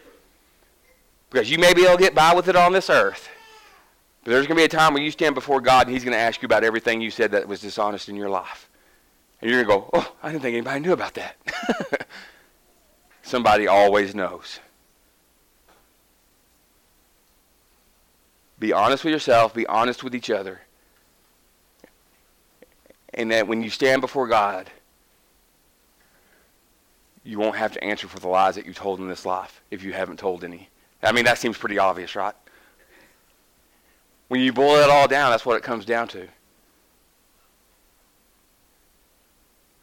Because 1.28 1.50
you 1.50 1.58
may 1.58 1.74
be 1.74 1.84
able 1.84 1.98
to 1.98 2.02
get 2.02 2.14
by 2.14 2.32
with 2.32 2.48
it 2.48 2.56
on 2.56 2.72
this 2.72 2.88
earth. 2.88 3.28
But 4.24 4.30
there's 4.30 4.46
going 4.46 4.56
to 4.56 4.62
be 4.62 4.64
a 4.64 4.68
time 4.68 4.94
when 4.94 5.02
you 5.02 5.10
stand 5.10 5.34
before 5.34 5.60
God 5.60 5.86
and 5.86 5.92
He's 5.92 6.02
going 6.02 6.16
to 6.16 6.18
ask 6.18 6.40
you 6.40 6.46
about 6.46 6.64
everything 6.64 7.02
you 7.02 7.10
said 7.10 7.32
that 7.32 7.46
was 7.46 7.60
dishonest 7.60 8.08
in 8.08 8.16
your 8.16 8.30
life. 8.30 8.70
And 9.42 9.50
you're 9.50 9.62
going 9.62 9.82
to 9.82 9.82
go, 9.82 9.90
oh, 9.92 10.14
I 10.22 10.32
didn't 10.32 10.44
think 10.44 10.54
anybody 10.54 10.80
knew 10.80 10.94
about 10.94 11.12
that. 11.12 11.36
Somebody 13.22 13.68
always 13.68 14.14
knows. 14.14 14.60
Be 18.62 18.72
honest 18.72 19.02
with 19.02 19.12
yourself, 19.12 19.52
be 19.52 19.66
honest 19.66 20.04
with 20.04 20.14
each 20.14 20.30
other. 20.30 20.60
And 23.12 23.32
that 23.32 23.48
when 23.48 23.60
you 23.60 23.68
stand 23.68 24.00
before 24.00 24.28
God, 24.28 24.70
you 27.24 27.40
won't 27.40 27.56
have 27.56 27.72
to 27.72 27.82
answer 27.82 28.06
for 28.06 28.20
the 28.20 28.28
lies 28.28 28.54
that 28.54 28.64
you 28.64 28.72
told 28.72 29.00
in 29.00 29.08
this 29.08 29.26
life 29.26 29.62
if 29.72 29.82
you 29.82 29.92
haven't 29.92 30.20
told 30.20 30.44
any. 30.44 30.68
I 31.02 31.10
mean, 31.10 31.24
that 31.24 31.38
seems 31.38 31.58
pretty 31.58 31.76
obvious, 31.76 32.14
right? 32.14 32.34
When 34.28 34.40
you 34.40 34.52
boil 34.52 34.78
it 34.78 34.90
all 34.90 35.08
down, 35.08 35.32
that's 35.32 35.44
what 35.44 35.56
it 35.56 35.64
comes 35.64 35.84
down 35.84 36.06
to. 36.08 36.28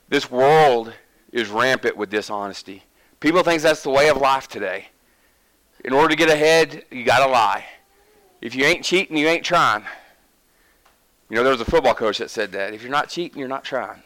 This 0.08 0.32
world 0.32 0.94
is 1.34 1.50
rampant 1.50 1.98
with 1.98 2.10
dishonesty. 2.10 2.84
People 3.20 3.44
think 3.44 3.62
that's 3.62 3.84
the 3.84 3.89
way 3.89 4.08
of 4.08 4.15
life 4.15 4.48
today. 4.48 4.88
In 5.84 5.92
order 5.92 6.08
to 6.08 6.15
get 6.15 6.30
ahead, 6.30 6.86
you 6.89 7.04
got 7.04 7.26
to 7.26 7.30
lie. 7.30 7.65
If 8.41 8.56
you 8.56 8.65
ain't 8.65 8.84
cheating, 8.84 9.17
you 9.17 9.28
ain't 9.28 9.43
trying. 9.43 9.84
You 11.30 11.36
know, 11.36 11.43
there 11.43 11.52
was 11.52 11.62
a 11.62 11.65
football 11.65 11.93
coach 11.93 12.17
that 12.19 12.30
said 12.30 12.52
that. 12.54 12.73
If 12.73 12.82
you're 12.82 12.91
not 12.91 13.10
cheating, 13.10 13.39
you're 13.39 13.47
not 13.47 13.63
trying. 13.63 14.02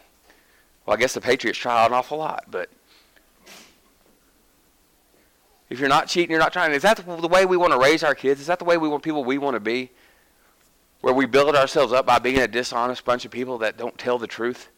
Well, 0.84 0.96
I 0.96 1.00
guess 1.00 1.14
the 1.14 1.20
Patriots 1.20 1.58
try 1.58 1.86
an 1.86 1.92
awful 1.92 2.18
lot, 2.18 2.44
but 2.50 2.68
if 5.70 5.80
you're 5.80 5.88
not 5.88 6.08
cheating, 6.08 6.30
you're 6.30 6.40
not 6.40 6.52
trying. 6.52 6.72
Is 6.72 6.82
that 6.82 6.98
the 6.98 7.28
way 7.28 7.46
we 7.46 7.56
want 7.56 7.72
to 7.72 7.78
raise 7.78 8.02
our 8.02 8.14
kids? 8.14 8.40
Is 8.40 8.48
that 8.48 8.58
the 8.58 8.64
way 8.64 8.76
we 8.76 8.88
want 8.88 9.02
people 9.02 9.24
we 9.24 9.38
want 9.38 9.54
to 9.54 9.60
be? 9.60 9.90
Where 11.00 11.14
we 11.14 11.26
build 11.26 11.54
ourselves 11.54 11.92
up 11.92 12.06
by 12.06 12.18
being 12.18 12.38
a 12.38 12.48
dishonest 12.48 13.04
bunch 13.04 13.24
of 13.24 13.30
people 13.30 13.58
that 13.58 13.76
don't 13.76 13.96
tell 13.96 14.18
the 14.18 14.26
truth? 14.26 14.68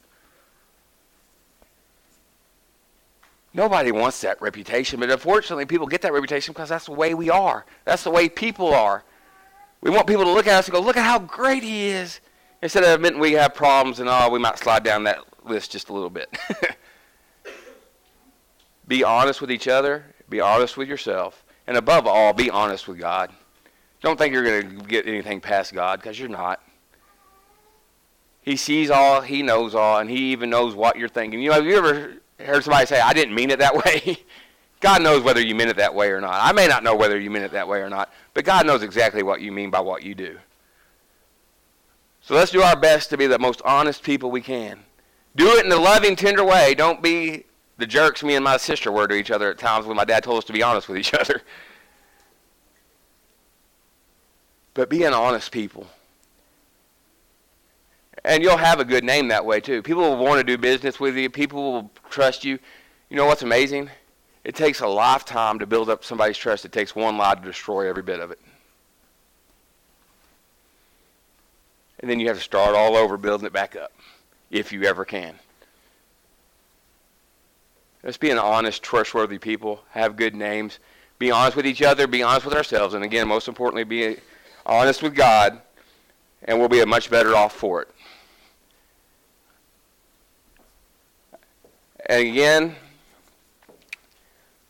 Nobody 3.52 3.90
wants 3.90 4.20
that 4.20 4.40
reputation, 4.42 5.00
but 5.00 5.10
unfortunately, 5.10 5.64
people 5.64 5.86
get 5.86 6.02
that 6.02 6.12
reputation 6.12 6.52
because 6.52 6.68
that's 6.68 6.86
the 6.86 6.92
way 6.92 7.14
we 7.14 7.30
are. 7.30 7.64
That's 7.84 8.04
the 8.04 8.10
way 8.10 8.28
people 8.28 8.72
are. 8.72 9.02
We 9.86 9.92
want 9.92 10.08
people 10.08 10.24
to 10.24 10.32
look 10.32 10.48
at 10.48 10.58
us 10.58 10.66
and 10.66 10.74
go, 10.74 10.80
look 10.80 10.96
at 10.96 11.04
how 11.04 11.20
great 11.20 11.62
he 11.62 11.86
is. 11.86 12.18
Instead 12.60 12.82
of 12.82 12.90
admitting 12.90 13.20
we 13.20 13.34
have 13.34 13.54
problems 13.54 14.00
and, 14.00 14.08
oh, 14.10 14.28
we 14.28 14.40
might 14.40 14.58
slide 14.58 14.82
down 14.82 15.04
that 15.04 15.20
list 15.44 15.70
just 15.70 15.90
a 15.90 15.92
little 15.92 16.10
bit. 16.10 16.28
be 18.88 19.04
honest 19.04 19.40
with 19.40 19.52
each 19.52 19.68
other. 19.68 20.04
Be 20.28 20.40
honest 20.40 20.76
with 20.76 20.88
yourself. 20.88 21.44
And 21.68 21.76
above 21.76 22.08
all, 22.08 22.32
be 22.32 22.50
honest 22.50 22.88
with 22.88 22.98
God. 22.98 23.30
Don't 24.00 24.18
think 24.18 24.34
you're 24.34 24.42
going 24.42 24.76
to 24.76 24.84
get 24.86 25.06
anything 25.06 25.40
past 25.40 25.72
God 25.72 26.00
because 26.00 26.18
you're 26.18 26.28
not. 26.28 26.60
He 28.42 28.56
sees 28.56 28.90
all, 28.90 29.20
He 29.20 29.44
knows 29.44 29.76
all, 29.76 30.00
and 30.00 30.10
He 30.10 30.32
even 30.32 30.50
knows 30.50 30.74
what 30.74 30.98
you're 30.98 31.08
thinking. 31.08 31.40
You 31.40 31.50
know, 31.50 31.54
have 31.54 31.64
you 31.64 31.76
ever 31.76 32.14
heard 32.40 32.64
somebody 32.64 32.86
say, 32.86 33.00
I 33.00 33.12
didn't 33.12 33.36
mean 33.36 33.50
it 33.50 33.60
that 33.60 33.76
way? 33.76 34.18
God 34.80 35.02
knows 35.02 35.22
whether 35.22 35.40
you 35.40 35.54
meant 35.54 35.70
it 35.70 35.76
that 35.76 35.94
way 35.94 36.10
or 36.10 36.20
not. 36.20 36.34
I 36.34 36.52
may 36.52 36.66
not 36.66 36.84
know 36.84 36.94
whether 36.94 37.18
you 37.18 37.30
meant 37.30 37.44
it 37.44 37.52
that 37.52 37.66
way 37.66 37.80
or 37.80 37.88
not, 37.88 38.12
but 38.36 38.44
God 38.44 38.66
knows 38.66 38.82
exactly 38.82 39.22
what 39.22 39.40
you 39.40 39.50
mean 39.50 39.70
by 39.70 39.80
what 39.80 40.02
you 40.02 40.14
do. 40.14 40.36
So 42.20 42.34
let's 42.34 42.50
do 42.50 42.60
our 42.60 42.76
best 42.76 43.08
to 43.08 43.16
be 43.16 43.26
the 43.26 43.38
most 43.38 43.62
honest 43.64 44.02
people 44.02 44.30
we 44.30 44.42
can. 44.42 44.80
Do 45.36 45.56
it 45.56 45.64
in 45.64 45.72
a 45.72 45.76
loving, 45.76 46.16
tender 46.16 46.44
way. 46.44 46.74
Don't 46.74 47.02
be 47.02 47.44
the 47.78 47.86
jerks 47.86 48.22
me 48.22 48.34
and 48.34 48.44
my 48.44 48.58
sister 48.58 48.92
were 48.92 49.08
to 49.08 49.14
each 49.14 49.30
other 49.30 49.50
at 49.50 49.56
times 49.56 49.86
when 49.86 49.96
my 49.96 50.04
dad 50.04 50.22
told 50.22 50.36
us 50.36 50.44
to 50.44 50.52
be 50.52 50.62
honest 50.62 50.86
with 50.86 50.98
each 50.98 51.14
other. 51.14 51.40
But 54.74 54.90
be 54.90 55.04
an 55.04 55.14
honest 55.14 55.50
people. 55.50 55.86
And 58.22 58.42
you'll 58.42 58.58
have 58.58 58.80
a 58.80 58.84
good 58.84 59.02
name 59.04 59.28
that 59.28 59.46
way 59.46 59.60
too. 59.60 59.80
People 59.80 60.02
will 60.02 60.22
want 60.22 60.38
to 60.38 60.44
do 60.44 60.58
business 60.58 61.00
with 61.00 61.16
you. 61.16 61.30
People 61.30 61.72
will 61.72 61.90
trust 62.10 62.44
you. 62.44 62.58
You 63.08 63.16
know 63.16 63.24
what's 63.24 63.40
amazing? 63.40 63.88
It 64.46 64.54
takes 64.54 64.78
a 64.78 64.86
lifetime 64.86 65.58
to 65.58 65.66
build 65.66 65.90
up 65.90 66.04
somebody's 66.04 66.38
trust. 66.38 66.64
It 66.64 66.70
takes 66.70 66.94
one 66.94 67.18
lie 67.18 67.34
to 67.34 67.40
destroy 67.40 67.88
every 67.88 68.04
bit 68.04 68.20
of 68.20 68.30
it. 68.30 68.38
And 71.98 72.08
then 72.08 72.20
you 72.20 72.28
have 72.28 72.36
to 72.36 72.42
start 72.42 72.76
all 72.76 72.94
over 72.94 73.16
building 73.16 73.44
it 73.44 73.52
back 73.52 73.74
up, 73.74 73.90
if 74.52 74.70
you 74.70 74.84
ever 74.84 75.04
can. 75.04 75.34
Let's 78.04 78.18
be 78.18 78.30
an 78.30 78.38
honest, 78.38 78.84
trustworthy 78.84 79.38
people. 79.38 79.82
Have 79.90 80.14
good 80.14 80.36
names. 80.36 80.78
Be 81.18 81.32
honest 81.32 81.56
with 81.56 81.66
each 81.66 81.82
other. 81.82 82.06
Be 82.06 82.22
honest 82.22 82.46
with 82.46 82.54
ourselves. 82.54 82.94
And 82.94 83.02
again, 83.02 83.26
most 83.26 83.48
importantly, 83.48 83.82
be 83.82 84.16
honest 84.64 85.02
with 85.02 85.16
God. 85.16 85.60
And 86.44 86.60
we'll 86.60 86.68
be 86.68 86.84
much 86.84 87.10
better 87.10 87.34
off 87.34 87.52
for 87.52 87.82
it. 87.82 87.88
And 92.08 92.28
again, 92.28 92.76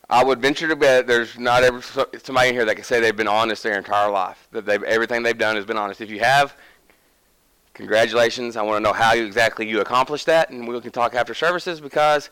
I 0.08 0.22
would 0.22 0.40
venture 0.40 0.68
to 0.68 0.76
bet 0.76 1.06
there's 1.06 1.36
not 1.36 1.64
ever 1.64 1.82
somebody 1.82 2.50
in 2.50 2.54
here 2.54 2.64
that 2.64 2.76
can 2.76 2.84
say 2.84 3.00
they've 3.00 3.16
been 3.16 3.26
honest 3.26 3.62
their 3.62 3.76
entire 3.76 4.10
life. 4.10 4.46
That 4.52 4.64
they've 4.64 4.82
everything 4.84 5.22
they've 5.22 5.36
done 5.36 5.56
has 5.56 5.66
been 5.66 5.76
honest. 5.76 6.00
If 6.00 6.10
you 6.10 6.20
have, 6.20 6.56
congratulations. 7.74 8.56
I 8.56 8.62
want 8.62 8.76
to 8.76 8.80
know 8.88 8.92
how 8.92 9.14
you, 9.14 9.24
exactly 9.24 9.68
you 9.68 9.80
accomplished 9.80 10.26
that, 10.26 10.50
and 10.50 10.66
we 10.68 10.80
can 10.80 10.92
talk 10.92 11.14
after 11.14 11.34
services 11.34 11.80
because 11.80 12.30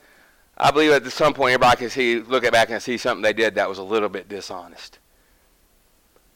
I 0.57 0.71
believe 0.71 0.93
at 0.93 1.05
some 1.11 1.35
point 1.35 1.55
everybody 1.55 1.79
can 1.79 1.91
see, 1.91 2.21
look 2.21 2.49
back 2.53 2.71
and 2.71 2.81
see 2.81 2.97
something 2.97 3.23
they 3.23 3.33
did 3.33 3.57
that 3.57 3.69
was 3.69 3.79
a 3.79 3.83
little 3.83 4.09
bit 4.09 4.29
dishonest. 4.29 5.01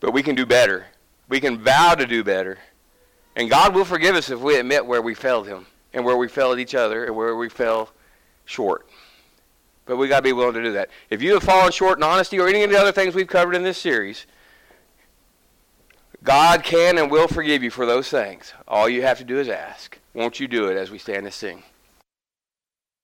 But 0.01 0.13
we 0.13 0.25
can 0.25 0.35
do 0.35 0.45
better. 0.45 0.87
We 1.29 1.39
can 1.41 1.63
vow 1.63 1.95
to 1.95 2.07
do 2.07 2.25
better, 2.25 2.59
and 3.37 3.49
God 3.49 3.77
will 3.77 3.85
forgive 3.85 4.17
us 4.17 4.29
if 4.29 4.41
we 4.41 4.57
admit 4.57 4.85
where 4.85 5.03
we 5.03 5.15
failed 5.15 5.47
Him 5.47 5.67
and 5.93 6.05
where 6.05 6.17
we 6.17 6.27
failed 6.27 6.59
each 6.59 6.75
other 6.75 7.05
and 7.05 7.15
where 7.15 7.37
we 7.37 7.49
fell 7.49 7.91
short. 8.45 8.88
But 9.89 9.97
we 9.97 10.07
got 10.07 10.19
to 10.19 10.23
be 10.23 10.35
willing 10.35 10.55
to 10.55 10.63
do 10.63 10.73
that. 10.73 10.91
If 11.09 11.23
you 11.23 11.33
have 11.33 11.43
fallen 11.43 11.73
short 11.73 11.99
in 11.99 12.05
honesty 12.05 12.39
or 12.39 12.47
any 12.47 12.63
of 12.63 12.71
the 12.71 12.79
other 12.79 12.93
things 12.93 13.15
we've 13.15 13.27
covered 13.27 13.55
in 13.55 13.63
this 13.63 13.79
series, 13.79 14.27
God 16.23 16.63
can 16.63 16.99
and 16.99 17.11
will 17.11 17.27
forgive 17.27 17.63
you 17.63 17.71
for 17.71 17.87
those 17.87 18.11
things. 18.11 18.53
All 18.69 18.87
you 18.87 19.01
have 19.01 19.17
to 19.17 19.25
do 19.25 19.39
is 19.39 19.49
ask. 19.49 19.99
Won't 20.13 20.41
you 20.41 20.47
do 20.47 20.69
it 20.69 20.77
as 20.77 20.91
we 20.91 20.99
stand 20.99 21.25
to 21.25 21.33
sing? 21.33 21.63